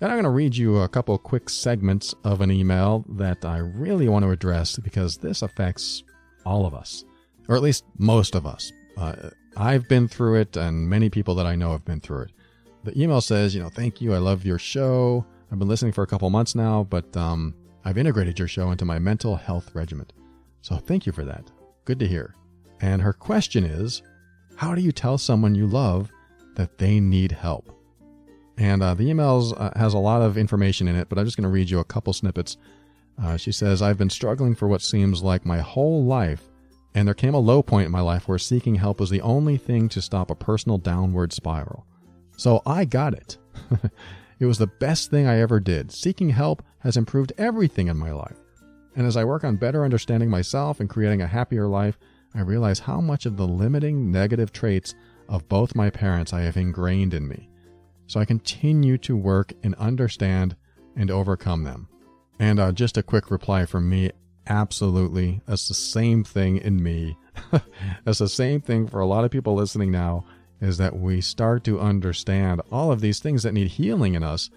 And 0.00 0.10
I'm 0.10 0.16
going 0.16 0.24
to 0.24 0.30
read 0.30 0.56
you 0.56 0.78
a 0.78 0.88
couple 0.88 1.16
quick 1.18 1.50
segments 1.50 2.14
of 2.24 2.40
an 2.40 2.50
email 2.50 3.04
that 3.10 3.44
I 3.44 3.58
really 3.58 4.08
want 4.08 4.24
to 4.24 4.30
address 4.30 4.78
because 4.78 5.16
this 5.16 5.42
affects 5.42 6.04
all 6.44 6.66
of 6.66 6.74
us 6.74 7.04
or 7.48 7.56
at 7.56 7.62
least 7.62 7.84
most 7.98 8.34
of 8.34 8.46
us. 8.46 8.72
Uh, 8.96 9.30
I've 9.56 9.88
been 9.88 10.06
through 10.06 10.36
it, 10.36 10.56
and 10.56 10.88
many 10.88 11.10
people 11.10 11.34
that 11.36 11.46
I 11.46 11.56
know 11.56 11.72
have 11.72 11.84
been 11.84 12.00
through 12.00 12.22
it. 12.22 12.32
The 12.84 13.00
email 13.00 13.20
says, 13.20 13.54
you 13.54 13.62
know, 13.62 13.68
thank 13.68 14.00
you. 14.00 14.14
I 14.14 14.18
love 14.18 14.44
your 14.46 14.58
show. 14.58 15.26
I've 15.50 15.58
been 15.58 15.68
listening 15.68 15.92
for 15.92 16.02
a 16.02 16.06
couple 16.06 16.28
months 16.30 16.54
now, 16.54 16.86
but 16.88 17.16
um, 17.16 17.54
I've 17.84 17.98
integrated 17.98 18.38
your 18.38 18.48
show 18.48 18.70
into 18.70 18.84
my 18.84 18.98
mental 18.98 19.36
health 19.36 19.74
regimen. 19.74 20.06
So 20.62 20.76
thank 20.76 21.06
you 21.06 21.12
for 21.12 21.24
that. 21.24 21.50
Good 21.84 21.98
to 22.00 22.06
hear. 22.06 22.34
And 22.80 23.02
her 23.02 23.12
question 23.12 23.64
is, 23.64 24.02
how 24.56 24.74
do 24.74 24.82
you 24.82 24.92
tell 24.92 25.18
someone 25.18 25.54
you 25.54 25.66
love 25.66 26.10
that 26.54 26.78
they 26.78 27.00
need 27.00 27.32
help? 27.32 27.74
And 28.58 28.82
uh, 28.82 28.94
the 28.94 29.08
email 29.08 29.54
uh, 29.56 29.70
has 29.78 29.94
a 29.94 29.98
lot 29.98 30.20
of 30.20 30.36
information 30.36 30.88
in 30.88 30.96
it, 30.96 31.08
but 31.08 31.18
I'm 31.18 31.24
just 31.24 31.36
going 31.36 31.44
to 31.44 31.48
read 31.48 31.70
you 31.70 31.78
a 31.78 31.84
couple 31.84 32.12
snippets. 32.12 32.56
Uh, 33.22 33.36
she 33.36 33.52
says, 33.52 33.82
I've 33.82 33.98
been 33.98 34.10
struggling 34.10 34.54
for 34.54 34.68
what 34.68 34.82
seems 34.82 35.22
like 35.22 35.46
my 35.46 35.58
whole 35.58 36.04
life 36.04 36.47
and 36.98 37.06
there 37.06 37.14
came 37.14 37.34
a 37.34 37.38
low 37.38 37.62
point 37.62 37.86
in 37.86 37.92
my 37.92 38.00
life 38.00 38.26
where 38.26 38.38
seeking 38.38 38.74
help 38.74 38.98
was 38.98 39.08
the 39.08 39.20
only 39.20 39.56
thing 39.56 39.88
to 39.88 40.02
stop 40.02 40.32
a 40.32 40.34
personal 40.34 40.78
downward 40.78 41.32
spiral. 41.32 41.86
So 42.36 42.60
I 42.66 42.86
got 42.86 43.14
it. 43.14 43.38
it 44.40 44.46
was 44.46 44.58
the 44.58 44.66
best 44.66 45.08
thing 45.08 45.24
I 45.24 45.38
ever 45.38 45.60
did. 45.60 45.92
Seeking 45.92 46.30
help 46.30 46.60
has 46.80 46.96
improved 46.96 47.32
everything 47.38 47.86
in 47.86 47.96
my 47.96 48.10
life. 48.10 48.36
And 48.96 49.06
as 49.06 49.16
I 49.16 49.22
work 49.22 49.44
on 49.44 49.54
better 49.54 49.84
understanding 49.84 50.28
myself 50.28 50.80
and 50.80 50.90
creating 50.90 51.22
a 51.22 51.28
happier 51.28 51.68
life, 51.68 51.96
I 52.34 52.40
realize 52.40 52.80
how 52.80 53.00
much 53.00 53.26
of 53.26 53.36
the 53.36 53.46
limiting 53.46 54.10
negative 54.10 54.52
traits 54.52 54.96
of 55.28 55.48
both 55.48 55.76
my 55.76 55.90
parents 55.90 56.32
I 56.32 56.40
have 56.40 56.56
ingrained 56.56 57.14
in 57.14 57.28
me. 57.28 57.48
So 58.08 58.18
I 58.18 58.24
continue 58.24 58.98
to 58.98 59.16
work 59.16 59.52
and 59.62 59.76
understand 59.76 60.56
and 60.96 61.12
overcome 61.12 61.62
them. 61.62 61.86
And 62.40 62.58
uh, 62.58 62.72
just 62.72 62.96
a 62.96 63.04
quick 63.04 63.30
reply 63.30 63.66
from 63.66 63.88
me 63.88 64.10
Absolutely. 64.48 65.42
That's 65.46 65.68
the 65.68 65.74
same 65.74 66.24
thing 66.24 66.56
in 66.56 66.82
me. 66.82 67.18
That's 68.04 68.18
the 68.18 68.28
same 68.28 68.60
thing 68.60 68.88
for 68.88 69.00
a 69.00 69.06
lot 69.06 69.24
of 69.24 69.30
people 69.30 69.54
listening 69.54 69.90
now 69.90 70.24
is 70.60 70.78
that 70.78 70.96
we 70.96 71.20
start 71.20 71.64
to 71.64 71.78
understand 71.78 72.62
all 72.72 72.90
of 72.90 73.00
these 73.00 73.20
things 73.20 73.42
that 73.42 73.52
need 73.52 73.68
healing 73.68 74.14
in 74.14 74.24
us. 74.24 74.50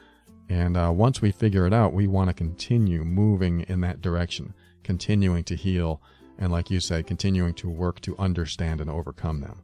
And 0.50 0.78
uh, 0.78 0.92
once 0.94 1.22
we 1.22 1.32
figure 1.32 1.68
it 1.68 1.74
out, 1.74 1.94
we 1.94 2.08
want 2.08 2.30
to 2.30 2.34
continue 2.34 3.04
moving 3.04 3.62
in 3.68 3.82
that 3.82 4.02
direction, 4.02 4.54
continuing 4.84 5.44
to 5.46 5.56
heal. 5.56 6.02
And 6.40 6.52
like 6.52 6.72
you 6.72 6.80
said, 6.80 7.06
continuing 7.06 7.54
to 7.56 7.70
work 7.70 8.00
to 8.02 8.18
understand 8.18 8.82
and 8.82 8.90
overcome 8.90 9.42
them. 9.42 9.62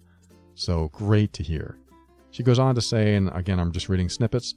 So 0.55 0.89
great 0.89 1.33
to 1.33 1.43
hear. 1.43 1.77
She 2.31 2.43
goes 2.43 2.59
on 2.59 2.75
to 2.75 2.81
say, 2.81 3.15
and 3.15 3.31
again, 3.33 3.59
I'm 3.59 3.71
just 3.71 3.89
reading 3.89 4.09
snippets. 4.09 4.55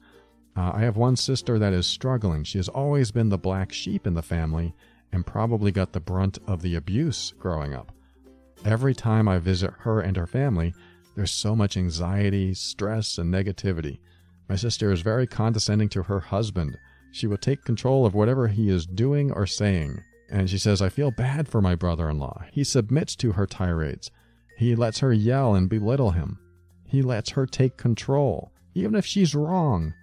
Uh, 0.55 0.71
I 0.75 0.81
have 0.81 0.97
one 0.97 1.15
sister 1.15 1.57
that 1.57 1.73
is 1.73 1.87
struggling. 1.87 2.43
She 2.43 2.59
has 2.59 2.67
always 2.67 3.09
been 3.09 3.29
the 3.29 3.37
black 3.37 3.71
sheep 3.71 4.05
in 4.05 4.13
the 4.13 4.21
family 4.21 4.75
and 5.11 5.25
probably 5.25 5.71
got 5.71 5.93
the 5.93 5.99
brunt 5.99 6.37
of 6.47 6.61
the 6.61 6.75
abuse 6.75 7.33
growing 7.39 7.73
up. 7.73 7.91
Every 8.63 8.93
time 8.93 9.27
I 9.27 9.39
visit 9.39 9.71
her 9.79 10.01
and 10.01 10.15
her 10.17 10.27
family, 10.27 10.73
there's 11.15 11.31
so 11.31 11.55
much 11.55 11.77
anxiety, 11.77 12.53
stress, 12.53 13.17
and 13.17 13.33
negativity. 13.33 13.99
My 14.47 14.55
sister 14.55 14.91
is 14.91 15.01
very 15.01 15.27
condescending 15.27 15.89
to 15.89 16.03
her 16.03 16.19
husband. 16.19 16.77
She 17.11 17.27
will 17.27 17.37
take 17.37 17.65
control 17.65 18.05
of 18.05 18.13
whatever 18.13 18.47
he 18.47 18.69
is 18.69 18.85
doing 18.85 19.31
or 19.31 19.45
saying. 19.45 20.03
And 20.29 20.49
she 20.49 20.57
says, 20.57 20.81
I 20.81 20.89
feel 20.89 21.11
bad 21.11 21.47
for 21.47 21.61
my 21.61 21.75
brother 21.75 22.09
in 22.09 22.19
law. 22.19 22.43
He 22.51 22.63
submits 22.63 23.15
to 23.17 23.33
her 23.33 23.45
tirades. 23.45 24.11
He 24.57 24.75
lets 24.75 24.99
her 24.99 25.11
yell 25.11 25.55
and 25.55 25.69
belittle 25.69 26.11
him. 26.11 26.39
He 26.85 27.01
lets 27.01 27.31
her 27.31 27.45
take 27.45 27.77
control, 27.77 28.51
even 28.73 28.95
if 28.95 29.05
she's 29.05 29.35
wrong. 29.35 29.93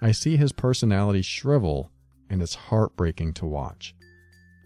I 0.00 0.12
see 0.12 0.36
his 0.36 0.52
personality 0.52 1.22
shrivel, 1.22 1.90
and 2.28 2.42
it's 2.42 2.54
heartbreaking 2.54 3.34
to 3.34 3.46
watch. 3.46 3.94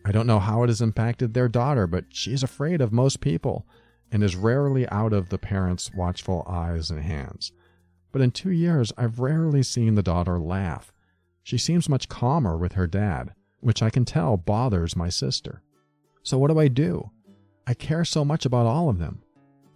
I 0.06 0.12
don't 0.12 0.28
know 0.28 0.38
how 0.38 0.62
it 0.62 0.68
has 0.68 0.80
impacted 0.80 1.34
their 1.34 1.48
daughter, 1.48 1.88
but 1.88 2.04
she's 2.10 2.44
afraid 2.44 2.80
of 2.80 2.92
most 2.92 3.20
people 3.20 3.66
and 4.12 4.22
is 4.22 4.36
rarely 4.36 4.88
out 4.88 5.12
of 5.12 5.30
the 5.30 5.36
parents' 5.36 5.90
watchful 5.92 6.44
eyes 6.46 6.92
and 6.92 7.02
hands. 7.02 7.50
But 8.12 8.22
in 8.22 8.30
two 8.30 8.52
years, 8.52 8.92
I've 8.96 9.18
rarely 9.18 9.64
seen 9.64 9.96
the 9.96 10.04
daughter 10.04 10.38
laugh. 10.38 10.92
She 11.42 11.58
seems 11.58 11.88
much 11.88 12.08
calmer 12.08 12.56
with 12.56 12.74
her 12.74 12.86
dad, 12.86 13.34
which 13.58 13.82
I 13.82 13.90
can 13.90 14.04
tell 14.04 14.36
bothers 14.36 14.94
my 14.94 15.08
sister. 15.08 15.60
So, 16.22 16.38
what 16.38 16.52
do 16.52 16.60
I 16.60 16.68
do? 16.68 17.10
I 17.66 17.74
care 17.74 18.04
so 18.04 18.24
much 18.24 18.46
about 18.46 18.66
all 18.66 18.88
of 18.88 18.98
them. 18.98 19.24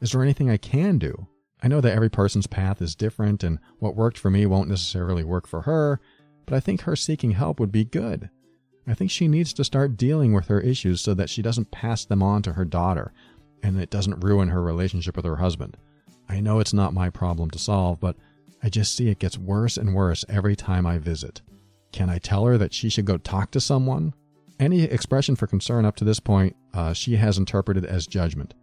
Is 0.00 0.12
there 0.12 0.22
anything 0.22 0.48
I 0.48 0.58
can 0.58 0.98
do? 0.98 1.26
I 1.60 1.66
know 1.66 1.80
that 1.80 1.92
every 1.92 2.08
person's 2.08 2.46
path 2.46 2.80
is 2.80 2.94
different, 2.94 3.42
and 3.42 3.58
what 3.80 3.96
worked 3.96 4.16
for 4.16 4.30
me 4.30 4.46
won't 4.46 4.68
necessarily 4.68 5.24
work 5.24 5.48
for 5.48 5.62
her, 5.62 6.00
but 6.46 6.54
I 6.54 6.60
think 6.60 6.82
her 6.82 6.94
seeking 6.94 7.32
help 7.32 7.58
would 7.58 7.72
be 7.72 7.84
good. 7.84 8.30
I 8.86 8.94
think 8.94 9.10
she 9.10 9.28
needs 9.28 9.52
to 9.54 9.64
start 9.64 9.96
dealing 9.96 10.32
with 10.32 10.48
her 10.48 10.60
issues 10.60 11.00
so 11.00 11.14
that 11.14 11.30
she 11.30 11.42
doesn't 11.42 11.70
pass 11.70 12.04
them 12.04 12.22
on 12.22 12.42
to 12.42 12.54
her 12.54 12.64
daughter 12.64 13.12
and 13.62 13.80
it 13.80 13.90
doesn't 13.90 14.24
ruin 14.24 14.48
her 14.48 14.62
relationship 14.62 15.16
with 15.16 15.24
her 15.24 15.36
husband. 15.36 15.76
I 16.28 16.40
know 16.40 16.60
it's 16.60 16.72
not 16.72 16.94
my 16.94 17.10
problem 17.10 17.50
to 17.50 17.58
solve, 17.58 18.00
but 18.00 18.16
I 18.62 18.68
just 18.68 18.94
see 18.94 19.08
it 19.08 19.18
gets 19.18 19.38
worse 19.38 19.76
and 19.76 19.94
worse 19.94 20.24
every 20.28 20.56
time 20.56 20.86
I 20.86 20.98
visit. 20.98 21.42
Can 21.92 22.08
I 22.08 22.18
tell 22.18 22.44
her 22.46 22.56
that 22.58 22.72
she 22.72 22.88
should 22.88 23.04
go 23.04 23.18
talk 23.18 23.50
to 23.52 23.60
someone? 23.60 24.14
Any 24.58 24.82
expression 24.82 25.36
for 25.36 25.46
concern 25.46 25.84
up 25.84 25.96
to 25.96 26.04
this 26.04 26.20
point, 26.20 26.54
uh, 26.72 26.92
she 26.92 27.16
has 27.16 27.38
interpreted 27.38 27.84
as 27.84 28.06
judgment. 28.06 28.54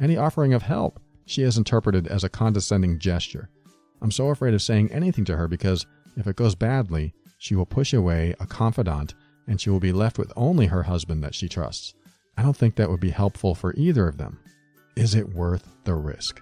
Any 0.00 0.16
offering 0.16 0.52
of 0.52 0.62
help, 0.62 1.00
she 1.24 1.42
has 1.42 1.56
interpreted 1.56 2.06
as 2.08 2.24
a 2.24 2.28
condescending 2.28 2.98
gesture. 2.98 3.48
I'm 4.00 4.10
so 4.10 4.28
afraid 4.28 4.54
of 4.54 4.62
saying 4.62 4.92
anything 4.92 5.24
to 5.26 5.36
her 5.36 5.48
because 5.48 5.86
if 6.16 6.26
it 6.26 6.36
goes 6.36 6.54
badly, 6.54 7.14
she 7.38 7.54
will 7.54 7.66
push 7.66 7.92
away 7.92 8.34
a 8.40 8.46
confidant 8.46 9.14
and 9.48 9.60
she 9.60 9.70
will 9.70 9.80
be 9.80 9.92
left 9.92 10.18
with 10.18 10.32
only 10.36 10.66
her 10.66 10.84
husband 10.84 11.24
that 11.24 11.34
she 11.34 11.48
trusts. 11.48 11.94
I 12.36 12.42
don't 12.42 12.56
think 12.56 12.76
that 12.76 12.90
would 12.90 13.00
be 13.00 13.10
helpful 13.10 13.54
for 13.54 13.74
either 13.74 14.06
of 14.06 14.18
them. 14.18 14.38
Is 14.94 15.14
it 15.14 15.30
worth 15.30 15.68
the 15.84 15.94
risk? 15.94 16.40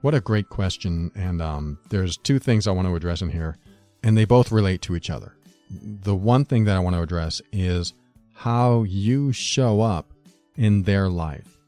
What 0.00 0.14
a 0.14 0.20
great 0.20 0.48
question. 0.48 1.12
And 1.14 1.42
um, 1.42 1.78
there's 1.90 2.16
two 2.16 2.38
things 2.38 2.66
I 2.66 2.72
want 2.72 2.88
to 2.88 2.96
address 2.96 3.22
in 3.22 3.30
here, 3.30 3.58
and 4.02 4.16
they 4.16 4.24
both 4.24 4.50
relate 4.50 4.82
to 4.82 4.96
each 4.96 5.10
other. 5.10 5.34
The 5.70 6.14
one 6.14 6.44
thing 6.44 6.64
that 6.64 6.76
I 6.76 6.80
want 6.80 6.96
to 6.96 7.02
address 7.02 7.42
is 7.52 7.94
how 8.34 8.84
you 8.84 9.32
show 9.32 9.80
up 9.80 10.12
in 10.56 10.84
their 10.84 11.08
life. 11.08 11.58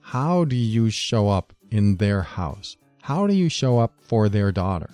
How 0.00 0.44
do 0.44 0.56
you 0.56 0.90
show 0.90 1.28
up 1.28 1.52
in 1.70 1.96
their 1.96 2.22
house? 2.22 2.76
How 3.02 3.26
do 3.26 3.34
you 3.34 3.48
show 3.48 3.78
up 3.78 3.92
for 4.00 4.28
their 4.28 4.52
daughter? 4.52 4.90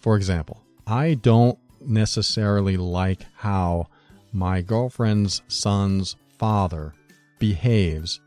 For 0.00 0.16
example, 0.16 0.60
I 0.86 1.14
don't 1.14 1.58
necessarily 1.86 2.76
like 2.76 3.26
how 3.36 3.86
my 4.32 4.62
girlfriend's 4.62 5.42
son's 5.48 6.16
father 6.38 6.94
behaves 7.38 8.20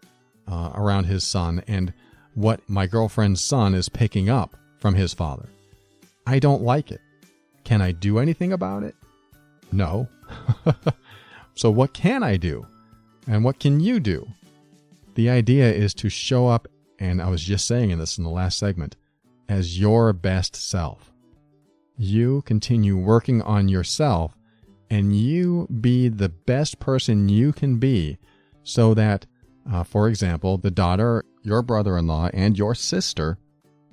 uh, 0.47 0.71
around 0.75 1.05
his 1.05 1.23
son 1.23 1.63
and 1.67 1.93
what 2.35 2.61
my 2.67 2.85
girlfriend's 2.85 3.41
son 3.41 3.73
is 3.73 3.89
picking 3.89 4.29
up 4.29 4.55
from 4.77 4.93
his 4.93 5.13
father. 5.13 5.49
I 6.27 6.39
don't 6.39 6.61
like 6.61 6.91
it. 6.91 7.01
Can 7.63 7.81
I 7.81 7.91
do 7.91 8.19
anything 8.19 8.53
about 8.53 8.83
it? 8.83 8.95
No. 9.71 10.07
so, 11.55 11.71
what 11.71 11.93
can 11.93 12.23
I 12.23 12.37
do? 12.37 12.65
And 13.27 13.43
what 13.43 13.59
can 13.59 13.79
you 13.79 13.99
do? 13.99 14.27
The 15.15 15.29
idea 15.29 15.71
is 15.71 15.93
to 15.95 16.09
show 16.09 16.47
up, 16.47 16.67
and 16.99 17.21
I 17.21 17.29
was 17.29 17.43
just 17.43 17.65
saying 17.65 17.89
in 17.89 17.99
this 17.99 18.17
in 18.17 18.23
the 18.23 18.29
last 18.29 18.57
segment, 18.59 18.95
as 19.49 19.79
your 19.79 20.13
best 20.13 20.55
self. 20.55 21.11
You 21.97 22.41
continue 22.43 22.97
working 22.97 23.41
on 23.41 23.69
yourself 23.69 24.35
and 24.89 25.15
you 25.15 25.67
be 25.67 26.09
the 26.09 26.29
best 26.29 26.79
person 26.79 27.29
you 27.29 27.53
can 27.53 27.77
be 27.77 28.17
so 28.63 28.93
that, 28.93 29.25
uh, 29.71 29.83
for 29.83 30.07
example, 30.07 30.57
the 30.57 30.71
daughter, 30.71 31.23
your 31.41 31.61
brother 31.61 31.97
in 31.97 32.07
law, 32.07 32.29
and 32.33 32.57
your 32.57 32.75
sister, 32.75 33.37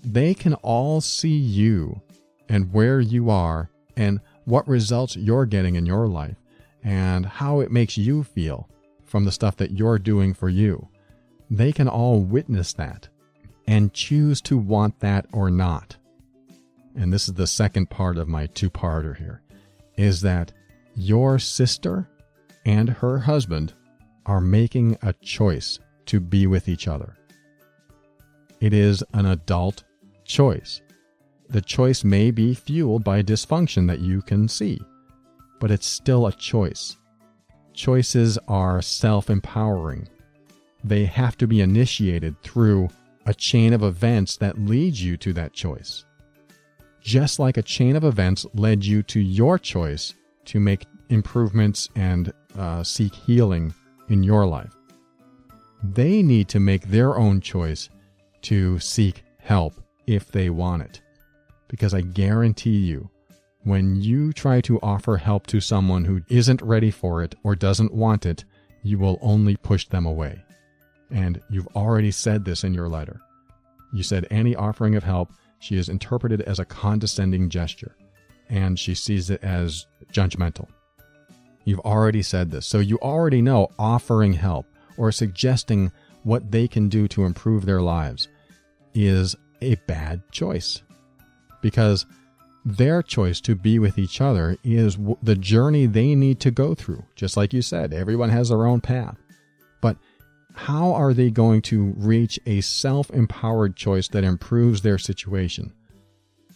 they 0.02 0.34
can 0.34 0.54
all 0.54 1.00
see 1.00 1.36
you 1.36 2.00
and 2.48 2.72
where 2.72 3.00
you 3.00 3.30
are 3.30 3.70
and 3.96 4.20
what 4.44 4.66
results 4.66 5.16
you're 5.16 5.46
getting 5.46 5.76
in 5.76 5.86
your 5.86 6.08
life 6.08 6.36
and 6.82 7.24
how 7.24 7.60
it 7.60 7.70
makes 7.70 7.96
you 7.96 8.24
feel 8.24 8.68
from 9.04 9.24
the 9.24 9.32
stuff 9.32 9.56
that 9.56 9.70
you're 9.70 9.98
doing 9.98 10.34
for 10.34 10.48
you. 10.48 10.88
They 11.50 11.70
can 11.72 11.88
all 11.88 12.20
witness 12.20 12.72
that 12.74 13.08
and 13.66 13.92
choose 13.92 14.40
to 14.42 14.58
want 14.58 15.00
that 15.00 15.26
or 15.32 15.50
not. 15.50 15.96
And 16.96 17.12
this 17.12 17.28
is 17.28 17.34
the 17.34 17.46
second 17.46 17.90
part 17.90 18.18
of 18.18 18.28
my 18.28 18.46
two 18.46 18.70
parter 18.70 19.16
here 19.16 19.42
is 19.96 20.20
that 20.22 20.52
your 20.94 21.38
sister 21.38 22.08
and 22.64 22.88
her 22.88 23.18
husband 23.18 23.72
are 24.26 24.40
making 24.40 24.96
a 25.02 25.12
choice 25.14 25.78
to 26.06 26.20
be 26.20 26.46
with 26.46 26.68
each 26.68 26.88
other. 26.88 27.16
It 28.60 28.72
is 28.72 29.02
an 29.14 29.26
adult 29.26 29.84
choice. 30.24 30.80
The 31.48 31.60
choice 31.60 32.04
may 32.04 32.30
be 32.30 32.54
fueled 32.54 33.04
by 33.04 33.22
dysfunction 33.22 33.86
that 33.88 34.00
you 34.00 34.22
can 34.22 34.48
see, 34.48 34.80
but 35.60 35.70
it's 35.70 35.86
still 35.86 36.26
a 36.26 36.32
choice. 36.32 36.96
Choices 37.74 38.38
are 38.48 38.80
self 38.82 39.30
empowering. 39.30 40.08
They 40.84 41.04
have 41.06 41.36
to 41.38 41.46
be 41.46 41.60
initiated 41.60 42.40
through 42.42 42.88
a 43.26 43.34
chain 43.34 43.72
of 43.72 43.82
events 43.82 44.36
that 44.36 44.58
leads 44.58 45.02
you 45.02 45.16
to 45.18 45.32
that 45.34 45.52
choice. 45.52 46.04
Just 47.02 47.38
like 47.38 47.56
a 47.56 47.62
chain 47.62 47.96
of 47.96 48.04
events 48.04 48.46
led 48.54 48.84
you 48.84 49.02
to 49.04 49.20
your 49.20 49.58
choice 49.58 50.14
to 50.46 50.60
make 50.60 50.86
improvements 51.08 51.88
and 51.96 52.32
uh, 52.56 52.82
seek 52.82 53.14
healing 53.14 53.74
in 54.08 54.22
your 54.22 54.46
life. 54.46 54.72
They 55.82 56.22
need 56.22 56.48
to 56.50 56.60
make 56.60 56.88
their 56.88 57.16
own 57.16 57.40
choice 57.40 57.88
to 58.42 58.78
seek 58.78 59.24
help 59.38 59.74
if 60.06 60.30
they 60.30 60.48
want 60.48 60.82
it. 60.82 61.00
Because 61.68 61.92
I 61.92 62.02
guarantee 62.02 62.78
you, 62.78 63.10
when 63.64 63.96
you 63.96 64.32
try 64.32 64.60
to 64.62 64.80
offer 64.80 65.16
help 65.16 65.46
to 65.48 65.60
someone 65.60 66.04
who 66.04 66.22
isn't 66.28 66.62
ready 66.62 66.90
for 66.90 67.22
it 67.22 67.34
or 67.42 67.56
doesn't 67.56 67.94
want 67.94 68.26
it, 68.26 68.44
you 68.82 68.98
will 68.98 69.18
only 69.22 69.56
push 69.56 69.86
them 69.86 70.06
away. 70.06 70.44
And 71.10 71.40
you've 71.50 71.68
already 71.68 72.10
said 72.10 72.44
this 72.44 72.64
in 72.64 72.74
your 72.74 72.88
letter. 72.88 73.20
You 73.92 74.02
said 74.02 74.26
any 74.30 74.56
offering 74.56 74.94
of 74.94 75.04
help 75.04 75.32
she 75.62 75.78
is 75.78 75.88
interpreted 75.88 76.40
as 76.42 76.58
a 76.58 76.64
condescending 76.64 77.48
gesture, 77.48 77.94
and 78.48 78.76
she 78.76 78.96
sees 78.96 79.30
it 79.30 79.42
as 79.44 79.86
judgmental. 80.12 80.68
You've 81.64 81.80
already 81.80 82.22
said 82.22 82.50
this, 82.50 82.66
so 82.66 82.80
you 82.80 82.98
already 82.98 83.40
know 83.40 83.68
offering 83.78 84.32
help 84.32 84.66
or 84.96 85.12
suggesting 85.12 85.92
what 86.24 86.50
they 86.50 86.66
can 86.66 86.88
do 86.88 87.06
to 87.08 87.24
improve 87.24 87.64
their 87.64 87.80
lives 87.80 88.26
is 88.92 89.36
a 89.60 89.76
bad 89.86 90.22
choice. 90.32 90.82
Because 91.60 92.06
their 92.64 93.00
choice 93.00 93.40
to 93.42 93.54
be 93.54 93.78
with 93.78 93.98
each 93.98 94.20
other 94.20 94.56
is 94.64 94.98
the 95.22 95.36
journey 95.36 95.86
they 95.86 96.16
need 96.16 96.40
to 96.40 96.50
go 96.50 96.74
through. 96.74 97.04
Just 97.14 97.36
like 97.36 97.52
you 97.52 97.62
said, 97.62 97.92
everyone 97.92 98.30
has 98.30 98.48
their 98.48 98.66
own 98.66 98.80
path. 98.80 99.16
But 99.80 99.96
how 100.54 100.92
are 100.92 101.14
they 101.14 101.30
going 101.30 101.62
to 101.62 101.94
reach 101.96 102.38
a 102.46 102.60
self 102.60 103.10
empowered 103.10 103.76
choice 103.76 104.08
that 104.08 104.24
improves 104.24 104.82
their 104.82 104.98
situation? 104.98 105.72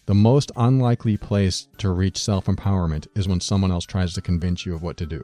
The 0.06 0.14
most 0.14 0.52
unlikely 0.56 1.16
place 1.16 1.66
to 1.78 1.90
reach 1.90 2.18
self 2.18 2.46
empowerment 2.46 3.08
is 3.14 3.26
when 3.26 3.40
someone 3.40 3.72
else 3.72 3.84
tries 3.84 4.14
to 4.14 4.20
convince 4.20 4.64
you 4.64 4.74
of 4.74 4.82
what 4.82 4.96
to 4.98 5.06
do. 5.06 5.22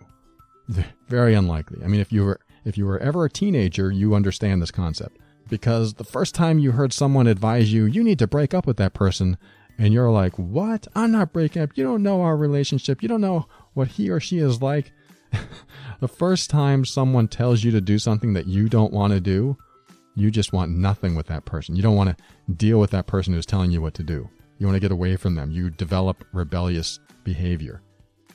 Very 1.09 1.35
unlikely. 1.35 1.85
I 1.85 1.87
mean, 1.87 2.01
if 2.01 2.13
you 2.13 2.25
were 2.25 2.41
if 2.65 2.79
you 2.79 2.87
were 2.87 2.99
ever 2.99 3.25
a 3.25 3.31
teenager, 3.31 3.91
you 3.91 4.15
understand 4.15 4.63
this 4.63 4.71
concept 4.71 5.19
because 5.49 5.95
the 5.95 6.05
first 6.05 6.35
time 6.35 6.59
you 6.59 6.73
heard 6.73 6.93
someone 6.93 7.27
advise 7.27 7.73
you, 7.73 7.85
you 7.85 8.03
need 8.03 8.19
to 8.19 8.27
break 8.27 8.55
up 8.55 8.67
with 8.67 8.77
that 8.79 8.95
person, 8.95 9.37
and 9.79 9.93
you're 9.93 10.11
like, 10.11 10.39
"What? 10.39 10.87
I'm 10.95 11.13
not 11.13 11.33
breaking 11.33 11.63
up. 11.63 11.77
You 11.77 11.85
don't 11.85 12.03
know 12.03 12.23
our 12.23 12.37
relationship. 12.37 13.03
You 13.03 13.09
don't 13.09 13.21
know 13.21 13.47
what 13.75 13.89
he 13.89 14.11
or 14.11 14.21
she 14.21 14.39
is 14.39 14.63
like." 14.63 14.93
the 16.01 16.09
first 16.09 16.51
time 16.51 16.85
someone 16.85 17.29
tells 17.29 17.65
you 17.65 17.71
to 17.73 17.81
do 17.81 17.99
something 17.99 18.33
that 18.35 18.47
you 18.47 18.69
don't 18.69 18.93
want 18.93 19.13
to 19.13 19.21
do, 19.21 19.57
you 20.15 20.31
just 20.31 20.53
want 20.53 20.73
nothing 20.73 21.15
with 21.15 21.27
that 21.27 21.45
person. 21.45 21.77
You 21.77 21.83
don't 21.83 21.97
want 21.97 22.17
to 22.17 22.53
deal 22.53 22.79
with 22.79 22.91
that 22.91 23.07
person 23.07 23.33
who's 23.33 23.47
telling 23.47 23.71
you 23.71 23.81
what 23.81 23.95
to 23.95 24.03
do. 24.03 24.29
You 24.59 24.67
want 24.67 24.77
to 24.77 24.81
get 24.81 24.93
away 24.93 25.17
from 25.17 25.35
them. 25.35 25.51
You 25.51 25.71
develop 25.71 26.25
rebellious 26.33 27.01
behavior. 27.25 27.83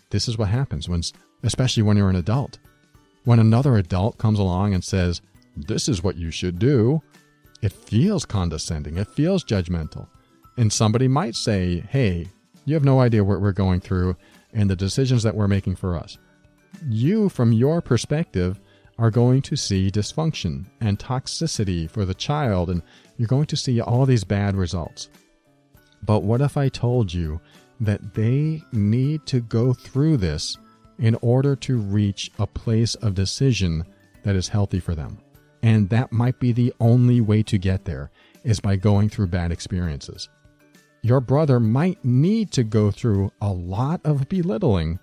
This 0.10 0.28
is 0.28 0.38
what 0.38 0.50
happens 0.50 0.90
when, 0.90 1.02
especially 1.44 1.84
when 1.84 1.98
you're 1.98 2.10
an 2.10 2.16
adult. 2.16 2.60
When 3.26 3.40
another 3.40 3.78
adult 3.78 4.18
comes 4.18 4.40
along 4.40 4.74
and 4.74 4.84
says, 4.84 5.22
This 5.56 5.88
is 5.88 6.04
what 6.04 6.16
you 6.16 6.32
should 6.32 6.60
do, 6.60 7.02
it 7.62 7.74
feels 7.74 8.26
condescending. 8.26 8.98
It 8.98 9.08
feels 9.08 9.44
judgmental. 9.44 10.08
And 10.58 10.72
somebody 10.72 11.08
might 11.08 11.36
say, 11.36 11.82
Hey, 11.90 12.28
you 12.66 12.74
have 12.74 12.86
no 12.86 13.00
idea 13.00 13.24
what 13.24 13.42
we're 13.42 13.52
going 13.52 13.80
through 13.80 14.16
and 14.54 14.70
the 14.70 14.76
decisions 14.76 15.24
that 15.24 15.36
we're 15.36 15.48
making 15.48 15.76
for 15.76 15.96
us. 15.96 16.18
You, 16.90 17.30
from 17.30 17.52
your 17.52 17.82
perspective, 17.82 18.60
are 18.98 19.12
going 19.12 19.42
to 19.44 19.56
see 19.56 19.92
dysfunction 19.92 20.66
and 20.82 20.98
toxicity 20.98 21.90
for 21.90 22.06
the 22.06 22.14
child, 22.14 22.70
and 22.70 22.82
you're 23.18 23.28
going 23.28 23.46
to 23.48 23.58
see 23.58 23.80
all 23.80 24.06
these 24.06 24.24
bad 24.24 24.56
results. 24.56 25.10
But 26.04 26.24
what 26.24 26.42
if 26.42 26.58
I 26.58 26.70
told 26.70 27.14
you 27.14 27.40
that 27.80 28.14
they 28.14 28.64
need 28.72 29.26
to 29.28 29.40
go 29.40 29.74
through 29.74 30.18
this 30.18 30.58
in 31.00 31.16
order 31.22 31.56
to 31.56 31.78
reach 31.78 32.32
a 32.40 32.48
place 32.48 32.96
of 32.96 33.14
decision 33.14 33.86
that 34.24 34.36
is 34.36 34.48
healthy 34.48 34.80
for 34.80 34.96
them? 34.96 35.20
And 35.62 35.90
that 35.90 36.12
might 36.12 36.40
be 36.40 36.52
the 36.52 36.74
only 36.80 37.22
way 37.22 37.44
to 37.44 37.58
get 37.58 37.86
there 37.86 38.12
is 38.44 38.60
by 38.60 38.76
going 38.76 39.10
through 39.10 39.28
bad 39.28 39.52
experiences. 39.52 40.30
Your 41.02 41.20
brother 41.20 41.60
might 41.60 42.04
need 42.04 42.52
to 42.54 42.64
go 42.64 42.92
through 42.92 43.32
a 43.42 43.52
lot 43.52 44.02
of 44.04 44.30
belittling 44.30 45.00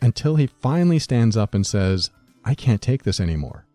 until 0.00 0.36
he 0.36 0.46
finally 0.46 0.98
stands 0.98 1.36
up 1.36 1.54
and 1.54 1.66
says, 1.66 2.10
I 2.44 2.54
can't 2.54 2.82
take 2.82 3.02
this 3.02 3.20
anymore. 3.20 3.66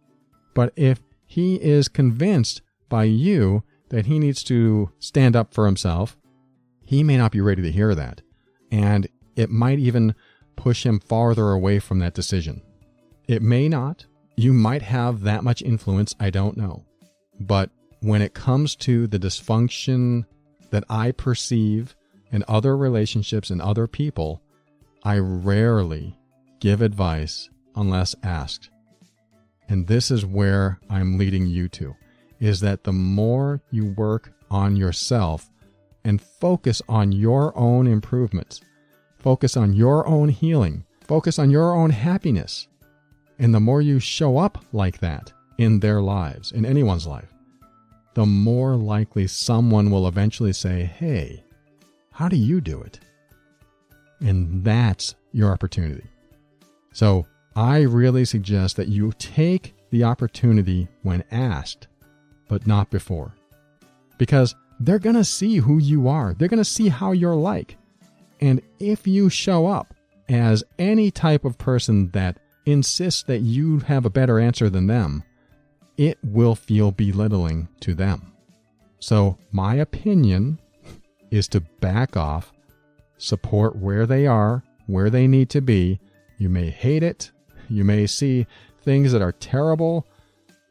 But 0.54 0.74
if 0.76 1.02
he 1.26 1.56
is 1.56 1.88
convinced 1.88 2.62
by 2.90 3.04
you 3.04 3.64
that 3.90 4.06
he 4.06 4.20
needs 4.20 4.44
to 4.46 4.92
stand 5.00 5.36
up 5.36 5.54
for 5.54 5.66
himself 5.66 6.18
he 6.86 7.04
may 7.04 7.18
not 7.18 7.32
be 7.32 7.42
ready 7.42 7.64
to 7.64 7.72
hear 7.72 7.96
that. 7.96 8.22
And 8.72 9.08
it 9.36 9.50
might 9.50 9.80
even 9.80 10.16
push 10.56 10.86
him 10.86 11.00
farther 11.00 11.52
away 11.52 11.80
from 11.80 12.00
that 12.00 12.14
decision. 12.14 12.62
It 13.28 13.42
may 13.42 13.68
not. 13.68 14.06
You 14.38 14.54
might 14.54 14.84
have 14.84 15.22
that 15.22 15.44
much 15.44 15.62
influence. 15.62 16.16
I 16.20 16.30
don't 16.30 16.56
know. 16.56 16.86
But 17.40 17.72
when 18.02 18.22
it 18.22 18.34
comes 18.34 18.76
to 18.78 19.08
the 19.08 19.20
dysfunction 19.20 20.26
that 20.70 20.84
I 20.90 21.12
perceive 21.12 21.96
in 22.32 22.44
other 22.48 22.78
relationships 22.78 23.50
and 23.50 23.62
other 23.62 23.88
people, 23.88 24.42
I 25.06 25.20
rarely 25.20 26.18
give 26.60 26.82
advice 26.82 27.50
unless 27.76 28.16
asked. 28.24 28.70
And 29.70 29.88
this 29.88 30.12
is 30.12 30.26
where 30.26 30.80
I'm 30.90 31.18
leading 31.18 31.48
you 31.48 31.70
to 31.70 31.96
is 32.40 32.60
that 32.60 32.84
the 32.84 32.92
more 32.92 33.62
you 33.72 33.94
work 33.94 34.34
on 34.52 34.76
yourself, 34.76 35.50
and 36.04 36.22
focus 36.22 36.82
on 36.88 37.12
your 37.12 37.58
own 37.58 37.88
improvements. 37.88 38.62
Focus 39.18 39.58
on 39.58 39.74
your 39.74 40.08
own 40.08 40.30
healing. 40.30 40.86
Focus 41.02 41.40
on 41.40 41.50
your 41.50 41.74
own 41.74 41.90
happiness. 41.90 42.68
And 43.40 43.54
the 43.54 43.60
more 43.60 43.82
you 43.82 44.00
show 44.00 44.38
up 44.38 44.64
like 44.72 45.00
that 45.00 45.34
in 45.58 45.80
their 45.80 46.02
lives, 46.02 46.52
in 46.52 46.66
anyone's 46.66 47.08
life, 47.08 47.34
the 48.14 48.26
more 48.26 48.76
likely 48.76 49.28
someone 49.28 49.90
will 49.90 50.08
eventually 50.08 50.54
say, 50.54 50.84
Hey, 50.84 51.44
how 52.12 52.30
do 52.30 52.38
you 52.38 52.62
do 52.62 52.82
it? 52.82 53.00
And 54.20 54.64
that's 54.64 55.16
your 55.32 55.52
opportunity. 55.52 56.06
So 56.94 57.26
I 57.56 57.82
really 57.82 58.26
suggest 58.26 58.76
that 58.78 58.88
you 58.88 59.14
take 59.18 59.74
the 59.92 60.04
opportunity 60.04 60.88
when 61.04 61.24
asked, 61.32 61.88
but 62.48 62.68
not 62.68 62.90
before. 62.90 63.36
Because 64.18 64.56
they're 64.80 65.00
going 65.00 65.16
to 65.16 65.24
see 65.24 65.58
who 65.58 65.78
you 65.78 66.08
are, 66.08 66.34
they're 66.34 66.48
going 66.48 66.58
to 66.58 66.66
see 66.66 66.90
how 66.90 67.12
you're 67.12 67.36
like. 67.36 67.78
And 68.42 68.62
if 68.80 69.08
you 69.08 69.30
show 69.30 69.68
up 69.68 69.94
as 70.30 70.64
any 70.80 71.12
type 71.12 71.46
of 71.46 71.58
person 71.58 72.10
that 72.12 72.40
insists 72.66 73.24
that 73.24 73.40
you 73.40 73.80
have 73.80 74.06
a 74.06 74.10
better 74.10 74.40
answer 74.40 74.70
than 74.70 74.88
them, 74.88 75.24
it 75.98 76.18
will 76.24 76.56
feel 76.56 76.92
belittling 76.92 77.68
to 77.82 77.94
them. 77.94 78.34
So, 79.00 79.38
my 79.52 79.76
opinion 79.76 80.60
is 81.32 81.48
to 81.50 81.62
back 81.62 82.18
off, 82.18 82.52
support 83.18 83.76
where 83.76 84.06
they 84.06 84.28
are, 84.28 84.64
where 84.88 85.10
they 85.10 85.28
need 85.28 85.50
to 85.52 85.62
be. 85.62 86.00
You 86.38 86.50
may 86.50 86.70
hate 86.70 87.04
it, 87.04 87.32
you 87.70 87.84
may 87.84 88.08
see 88.08 88.46
things 88.82 89.12
that 89.12 89.22
are 89.22 89.32
terrible, 89.32 90.06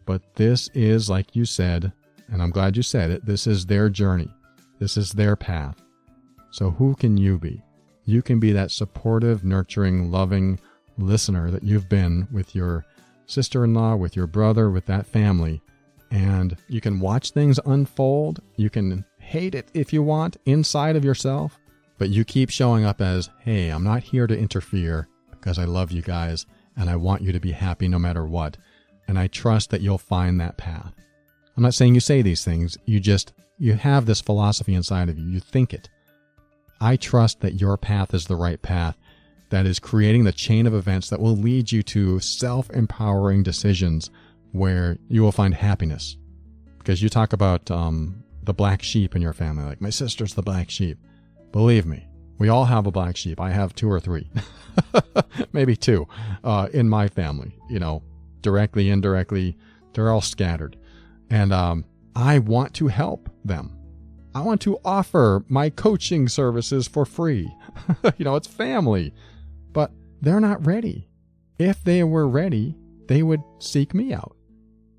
but 0.06 0.22
this 0.34 0.68
is, 0.74 1.08
like 1.08 1.34
you 1.34 1.44
said, 1.44 1.92
and 2.30 2.42
I'm 2.42 2.50
glad 2.50 2.76
you 2.76 2.82
said 2.82 3.10
it, 3.10 3.24
this 3.24 3.46
is 3.46 3.66
their 3.66 3.88
journey, 3.88 4.30
this 4.78 4.96
is 4.96 5.12
their 5.12 5.36
path. 5.36 5.80
So, 6.50 6.70
who 6.70 6.94
can 6.94 7.16
you 7.16 7.38
be? 7.38 7.62
You 8.04 8.22
can 8.22 8.38
be 8.38 8.52
that 8.52 8.70
supportive, 8.70 9.44
nurturing, 9.44 10.10
loving 10.10 10.60
listener 10.98 11.50
that 11.50 11.64
you've 11.64 11.88
been 11.88 12.28
with 12.30 12.54
your 12.54 12.84
sister 13.26 13.64
in 13.64 13.74
law, 13.74 13.96
with 13.96 14.14
your 14.14 14.26
brother, 14.26 14.70
with 14.70 14.86
that 14.86 15.06
family. 15.06 15.62
And 16.10 16.56
you 16.68 16.80
can 16.80 17.00
watch 17.00 17.30
things 17.30 17.58
unfold. 17.66 18.40
You 18.56 18.70
can 18.70 19.04
hate 19.18 19.54
it 19.54 19.68
if 19.74 19.92
you 19.92 20.02
want 20.02 20.36
inside 20.44 20.96
of 20.96 21.04
yourself, 21.04 21.58
but 21.98 22.08
you 22.08 22.24
keep 22.24 22.50
showing 22.50 22.84
up 22.84 23.00
as, 23.00 23.30
hey, 23.40 23.68
I'm 23.68 23.84
not 23.84 24.02
here 24.02 24.26
to 24.26 24.38
interfere 24.38 25.08
because 25.30 25.58
I 25.58 25.64
love 25.64 25.92
you 25.92 26.02
guys 26.02 26.46
and 26.76 26.90
I 26.90 26.96
want 26.96 27.22
you 27.22 27.32
to 27.32 27.40
be 27.40 27.52
happy 27.52 27.88
no 27.88 27.98
matter 27.98 28.24
what. 28.24 28.56
And 29.06 29.18
I 29.18 29.26
trust 29.26 29.70
that 29.70 29.80
you'll 29.80 29.98
find 29.98 30.40
that 30.40 30.56
path. 30.56 30.92
I'm 31.56 31.62
not 31.62 31.74
saying 31.74 31.94
you 31.94 32.00
say 32.00 32.22
these 32.22 32.44
things, 32.44 32.76
you 32.84 32.98
just, 32.98 33.32
you 33.58 33.74
have 33.74 34.06
this 34.06 34.20
philosophy 34.20 34.74
inside 34.74 35.08
of 35.08 35.18
you. 35.18 35.26
You 35.26 35.40
think 35.40 35.72
it. 35.72 35.88
I 36.80 36.96
trust 36.96 37.40
that 37.40 37.60
your 37.60 37.76
path 37.76 38.12
is 38.12 38.26
the 38.26 38.36
right 38.36 38.60
path 38.60 38.96
that 39.50 39.66
is 39.66 39.78
creating 39.78 40.24
the 40.24 40.32
chain 40.32 40.66
of 40.66 40.74
events 40.74 41.10
that 41.10 41.20
will 41.20 41.36
lead 41.36 41.70
you 41.70 41.82
to 41.84 42.18
self 42.18 42.68
empowering 42.70 43.42
decisions 43.42 44.10
where 44.52 44.98
you 45.08 45.22
will 45.22 45.32
find 45.32 45.54
happiness. 45.54 46.16
Because 46.78 47.02
you 47.02 47.08
talk 47.08 47.32
about 47.32 47.70
um, 47.70 48.24
the 48.42 48.52
black 48.52 48.82
sheep 48.82 49.14
in 49.14 49.22
your 49.22 49.32
family, 49.32 49.64
like 49.64 49.80
my 49.80 49.90
sister's 49.90 50.34
the 50.34 50.42
black 50.42 50.70
sheep. 50.70 50.98
Believe 51.54 51.86
me, 51.86 52.06
we 52.38 52.48
all 52.48 52.64
have 52.64 52.86
a 52.86 52.90
black 52.90 53.16
sheep. 53.16 53.40
I 53.40 53.50
have 53.50 53.74
two 53.74 53.90
or 53.90 54.00
three, 54.00 54.28
maybe 55.52 55.76
two, 55.76 56.06
uh, 56.42 56.68
in 56.72 56.88
my 56.88 57.08
family. 57.08 57.56
You 57.70 57.78
know, 57.78 58.02
directly, 58.40 58.90
indirectly, 58.90 59.56
they're 59.92 60.10
all 60.10 60.20
scattered. 60.20 60.76
And 61.30 61.52
um, 61.52 61.84
I 62.16 62.40
want 62.40 62.74
to 62.74 62.88
help 62.88 63.30
them. 63.44 63.78
I 64.34 64.40
want 64.40 64.60
to 64.62 64.78
offer 64.84 65.44
my 65.48 65.70
coaching 65.70 66.28
services 66.28 66.88
for 66.88 67.06
free. 67.06 67.48
you 68.18 68.24
know, 68.24 68.34
it's 68.34 68.48
family 68.48 69.14
but 69.74 69.90
they're 70.22 70.40
not 70.40 70.64
ready. 70.64 71.10
If 71.58 71.84
they 71.84 72.02
were 72.02 72.26
ready, 72.26 72.74
they 73.08 73.22
would 73.22 73.42
seek 73.58 73.92
me 73.92 74.14
out. 74.14 74.34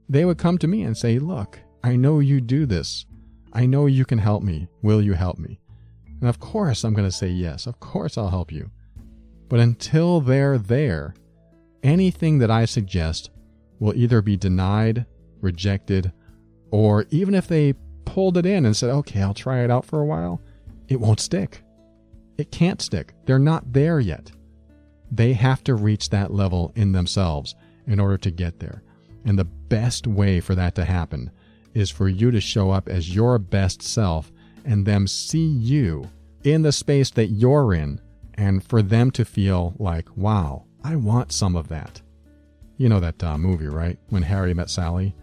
They 0.08 0.24
would 0.24 0.38
come 0.38 0.60
to 0.60 0.68
me 0.68 0.84
and 0.84 0.96
say, 0.96 1.18
Look, 1.18 1.60
I 1.84 1.96
know 1.96 2.20
you 2.20 2.40
do 2.40 2.68
this. 2.68 3.08
I 3.52 3.66
know 3.66 3.88
you 3.88 4.06
can 4.06 4.20
help 4.20 4.44
me. 4.44 4.68
Will 4.84 5.02
you 5.02 5.14
help 5.14 5.40
me? 5.40 5.60
And 6.20 6.30
of 6.30 6.40
course, 6.40 6.84
I'm 6.84 6.94
going 6.94 7.08
to 7.08 7.16
say 7.16 7.28
yes. 7.28 7.68
Of 7.68 7.80
course, 7.80 8.18
I'll 8.18 8.30
help 8.30 8.52
you. 8.52 8.72
But 9.50 9.60
until 9.60 10.22
they're 10.22 10.58
there, 10.58 11.14
anything 11.84 12.40
that 12.40 12.52
I 12.52 12.66
suggest 12.66 13.30
will 13.80 13.96
either 13.96 14.22
be 14.22 14.38
denied, 14.38 15.06
rejected, 15.42 16.12
or 16.72 17.06
even 17.12 17.36
if 17.36 17.48
they 17.48 17.74
pulled 18.06 18.38
it 18.38 18.46
in 18.46 18.66
and 18.66 18.76
said, 18.76 18.90
okay, 18.90 19.22
I'll 19.22 19.34
try 19.34 19.64
it 19.64 19.72
out 19.72 19.86
for 19.86 20.02
a 20.02 20.06
while, 20.06 20.42
it 20.88 21.00
won't 21.00 21.20
stick. 21.20 21.62
It 22.38 22.52
can't 22.52 22.82
stick. 22.82 23.14
They're 23.26 23.40
not 23.40 23.72
there 23.72 24.00
yet. 24.00 24.32
They 25.12 25.34
have 25.34 25.64
to 25.66 25.76
reach 25.76 26.10
that 26.10 26.34
level 26.34 26.72
in 26.76 26.92
themselves 26.92 27.56
in 27.88 28.00
order 28.00 28.18
to 28.18 28.32
get 28.32 28.60
there. 28.60 28.84
And 29.26 29.38
the 29.38 29.46
best 29.46 30.08
way 30.08 30.40
for 30.40 30.56
that 30.56 30.76
to 30.76 30.86
happen 30.86 31.32
is 31.74 31.90
for 31.90 32.08
you 32.08 32.32
to 32.32 32.42
show 32.42 32.72
up 32.72 32.88
as 32.88 33.14
your 33.14 33.38
best 33.38 33.82
self 33.82 34.32
and 34.66 34.86
them 34.86 35.08
see 35.08 35.46
you 35.46 36.10
in 36.44 36.62
the 36.62 36.72
space 36.72 37.10
that 37.12 37.28
you're 37.28 37.74
in 37.74 38.02
and 38.36 38.64
for 38.64 38.82
them 38.82 39.12
to 39.12 39.26
feel 39.26 39.76
like, 39.80 40.08
wow, 40.18 40.66
I 40.84 40.96
want 40.96 41.32
some 41.32 41.56
of 41.56 41.70
that. 41.70 42.02
You 42.78 42.90
know 42.90 43.00
that 43.00 43.24
uh, 43.24 43.38
movie, 43.38 43.68
right? 43.68 43.98
When 44.10 44.24
Harry 44.24 44.54
met 44.54 44.70
Sally? 44.70 45.16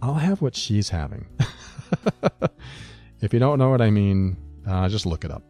I'll 0.00 0.14
have 0.14 0.40
what 0.40 0.56
she's 0.56 0.88
having. 0.88 1.26
if 3.20 3.32
you 3.32 3.38
don't 3.38 3.58
know 3.58 3.70
what 3.70 3.82
I 3.82 3.90
mean, 3.90 4.36
uh, 4.66 4.88
just 4.88 5.06
look 5.06 5.24
it 5.24 5.30
up. 5.30 5.42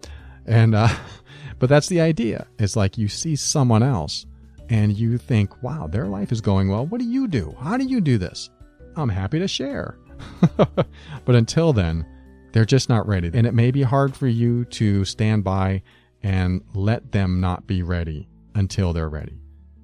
And 0.47 0.75
uh, 0.75 0.89
but 1.59 1.69
that's 1.69 1.89
the 1.89 2.01
idea. 2.01 2.47
It's 2.59 2.77
like 2.77 2.99
you 2.99 3.09
see 3.09 3.37
someone 3.37 3.83
else 3.83 4.27
and 4.69 4.97
you 4.97 5.19
think, 5.19 5.63
wow, 5.63 5.87
their 5.87 6.07
life 6.07 6.33
is 6.33 6.41
going 6.41 6.69
well. 6.69 6.87
What 6.87 7.01
do 7.01 7.07
you 7.07 7.29
do? 7.29 7.55
How 7.61 7.77
do 7.77 7.85
you 7.85 8.01
do 8.01 8.19
this? 8.19 8.51
I'm 8.97 9.09
happy 9.09 9.39
to 9.39 9.49
share. 9.49 9.99
but 10.57 11.35
until 11.35 11.73
then, 11.73 12.07
they're 12.55 12.65
just 12.65 12.89
not 12.89 13.07
ready. 13.09 13.31
And 13.35 13.49
it 13.49 13.53
may 13.53 13.73
be 13.73 13.83
hard 13.83 14.17
for 14.17 14.29
you 14.29 14.65
to 14.67 15.05
stand 15.05 15.43
by 15.43 15.83
and 16.23 16.63
let 16.73 17.11
them 17.11 17.41
not 17.41 17.67
be 17.67 17.83
ready 17.83 18.29
until 18.55 18.93
they're 18.93 19.11
ready. 19.11 19.41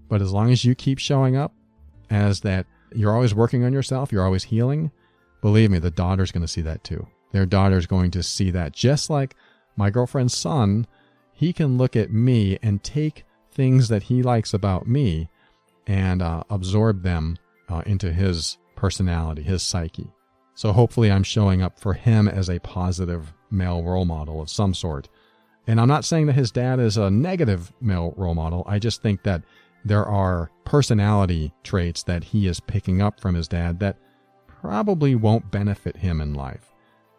But 0.09 0.23
as 0.23 0.33
long 0.33 0.53
as 0.53 0.65
you 0.65 0.77
keep 0.77 1.01
showing 1.01 1.37
up 1.37 1.53
as 2.11 2.41
that 2.43 2.67
you're 2.95 3.13
always 3.13 3.35
working 3.35 3.65
on 3.65 3.73
yourself, 3.73 4.13
you're 4.13 4.25
always 4.25 4.45
healing, 4.45 4.93
believe 5.41 5.73
me, 5.73 5.81
the 5.81 5.91
daughter's 5.91 6.31
going 6.31 6.43
to 6.43 6.49
see 6.49 6.61
that 6.61 6.85
too. 6.85 7.09
Their 7.33 7.45
daughter's 7.45 7.87
going 7.87 8.13
to 8.13 8.23
see 8.23 8.53
that 8.53 8.73
just 8.73 9.11
like 9.11 9.35
my 9.77 9.91
girlfriend's 9.91 10.37
son 10.37 10.87
he 11.33 11.53
can 11.53 11.77
look 11.77 11.97
at 11.97 12.13
me 12.13 12.59
and 12.63 12.85
take 12.85 13.25
things 13.51 13.89
that 13.89 14.05
he 14.05 14.23
likes 14.23 14.55
about 14.55 14.87
me 14.87 15.29
and 15.87 16.23
uh, 16.23 16.45
absorb 16.51 17.03
them 17.03 17.37
uh, 17.69 17.83
into 17.87 18.13
his 18.13 18.59
personality, 18.77 19.43
his 19.43 19.63
psyche. 19.63 20.13
So 20.55 20.73
hopefully, 20.73 21.11
I'm 21.11 21.23
showing 21.23 21.63
up 21.63 21.79
for 21.79 21.95
him 21.95 22.29
as 22.29 22.49
a 22.49 22.59
positive 22.61 23.33
male 23.51 23.83
role 23.83 24.05
model 24.05 24.41
of 24.41 24.51
some 24.51 24.75
sort. 24.75 25.09
And 25.67 25.81
I'm 25.81 25.89
not 25.89 26.05
saying 26.05 26.27
that 26.27 26.35
his 26.35 26.51
dad 26.51 26.81
is 26.81 26.97
a 26.97 27.11
negative 27.11 27.73
male 27.81 28.15
role 28.17 28.35
model. 28.35 28.65
I 28.67 28.79
just 28.79 29.03
think 29.03 29.23
that 29.23 29.43
there 29.85 30.05
are 30.05 30.51
personality 30.65 31.53
traits 31.63 32.03
that 32.05 32.25
he 32.25 32.47
is 32.47 32.61
picking 32.61 33.01
up 33.01 33.21
from 33.21 33.35
his 33.35 33.49
dad 33.49 33.81
that 33.81 33.97
probably 34.47 35.15
won't 35.15 35.51
benefit 35.51 35.97
him 35.97 36.21
in 36.21 36.35
life. 36.35 36.73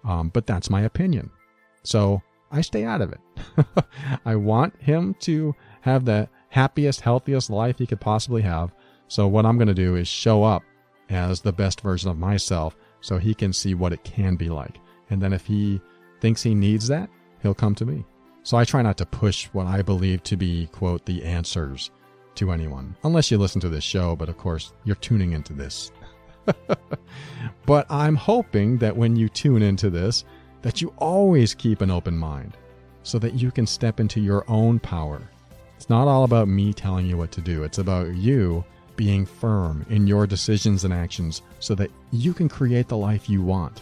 Um, 0.03 0.29
but 0.29 0.45
that's 0.45 0.69
my 0.69 0.81
opinion. 0.81 1.29
So 1.83 2.21
I 2.51 2.61
stay 2.61 2.83
out 2.83 3.01
of 3.01 3.13
it. 3.13 3.65
I 4.25 4.35
want 4.35 4.79
him 4.81 5.15
to 5.21 5.55
have 5.81 6.05
the 6.05 6.27
happiest, 6.49 7.01
healthiest 7.01 7.49
life 7.49 7.77
he 7.77 7.87
could 7.87 8.01
possibly 8.01 8.41
have. 8.41 8.71
So, 9.07 9.27
what 9.27 9.45
I'm 9.45 9.57
going 9.57 9.67
to 9.67 9.73
do 9.73 9.95
is 9.95 10.07
show 10.07 10.43
up 10.43 10.63
as 11.09 11.41
the 11.41 11.51
best 11.51 11.81
version 11.81 12.09
of 12.09 12.17
myself 12.17 12.75
so 13.01 13.17
he 13.17 13.33
can 13.33 13.51
see 13.51 13.73
what 13.73 13.93
it 13.93 14.03
can 14.03 14.35
be 14.35 14.49
like. 14.49 14.79
And 15.09 15.21
then, 15.21 15.33
if 15.33 15.45
he 15.45 15.81
thinks 16.21 16.41
he 16.41 16.55
needs 16.55 16.87
that, 16.87 17.09
he'll 17.41 17.53
come 17.53 17.75
to 17.75 17.85
me. 17.85 18.05
So, 18.43 18.57
I 18.57 18.63
try 18.63 18.81
not 18.81 18.97
to 18.97 19.05
push 19.05 19.47
what 19.47 19.67
I 19.67 19.81
believe 19.81 20.23
to 20.23 20.37
be, 20.37 20.67
quote, 20.67 21.05
the 21.05 21.23
answers 21.23 21.91
to 22.35 22.51
anyone, 22.51 22.95
unless 23.03 23.29
you 23.29 23.37
listen 23.37 23.61
to 23.61 23.69
this 23.69 23.83
show. 23.83 24.15
But 24.15 24.29
of 24.29 24.37
course, 24.37 24.73
you're 24.85 24.95
tuning 24.95 25.33
into 25.33 25.53
this. 25.53 25.91
but 27.65 27.85
I'm 27.91 28.15
hoping 28.15 28.77
that 28.77 28.95
when 28.95 29.15
you 29.15 29.29
tune 29.29 29.61
into 29.61 29.89
this, 29.89 30.23
that 30.61 30.81
you 30.81 30.93
always 30.97 31.53
keep 31.53 31.81
an 31.81 31.91
open 31.91 32.17
mind 32.17 32.57
so 33.03 33.19
that 33.19 33.33
you 33.33 33.51
can 33.51 33.65
step 33.65 33.99
into 33.99 34.19
your 34.19 34.45
own 34.47 34.79
power. 34.79 35.21
It's 35.75 35.89
not 35.89 36.07
all 36.07 36.23
about 36.23 36.47
me 36.47 36.73
telling 36.73 37.07
you 37.07 37.17
what 37.17 37.31
to 37.31 37.41
do, 37.41 37.63
it's 37.63 37.79
about 37.79 38.13
you 38.13 38.63
being 39.01 39.25
firm 39.25 39.83
in 39.89 40.05
your 40.05 40.27
decisions 40.27 40.83
and 40.85 40.93
actions 40.93 41.41
so 41.57 41.73
that 41.73 41.89
you 42.11 42.35
can 42.35 42.47
create 42.47 42.87
the 42.87 42.95
life 42.95 43.27
you 43.27 43.41
want. 43.41 43.81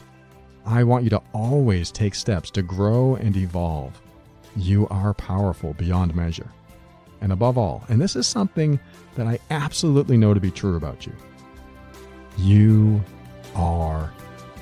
I 0.65 0.85
want 0.85 1.03
you 1.03 1.09
to 1.09 1.21
always 1.33 1.91
take 1.91 2.15
steps 2.15 2.49
to 2.51 2.61
grow 2.61 3.15
and 3.15 3.35
evolve. 3.35 4.01
You 4.55 4.87
are 4.87 5.13
powerful 5.13 5.73
beyond 5.73 6.15
measure. 6.15 6.49
And 7.19 7.33
above 7.33 7.57
all, 7.57 7.83
and 7.89 7.99
this 7.99 8.15
is 8.15 8.27
something 8.27 8.79
that 9.15 9.27
I 9.27 9.39
absolutely 9.49 10.15
know 10.15 10.33
to 10.33 10.39
be 10.39 10.51
true 10.51 10.77
about 10.77 11.05
you, 11.05 11.13
you 12.37 13.03
are 13.55 14.13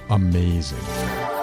amazing. 0.09 1.36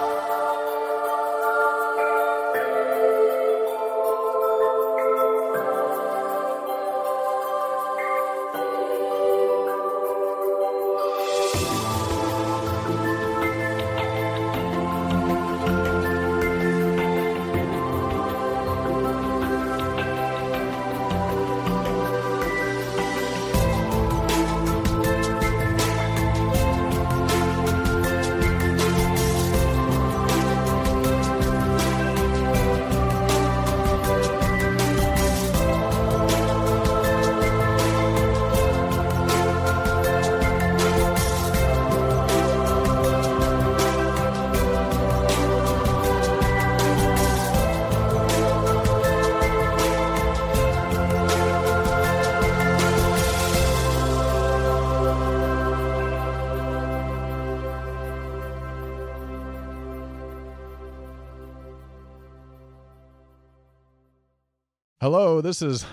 Hello, 65.17 65.39
this 65.39 65.61
is. 65.61 65.85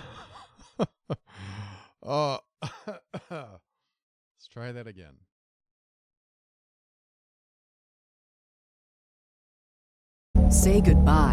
uh, 2.05 2.37
let's 3.31 4.49
try 4.51 4.73
that 4.73 4.85
again. 4.85 5.13
Say 10.49 10.81
goodbye 10.81 11.32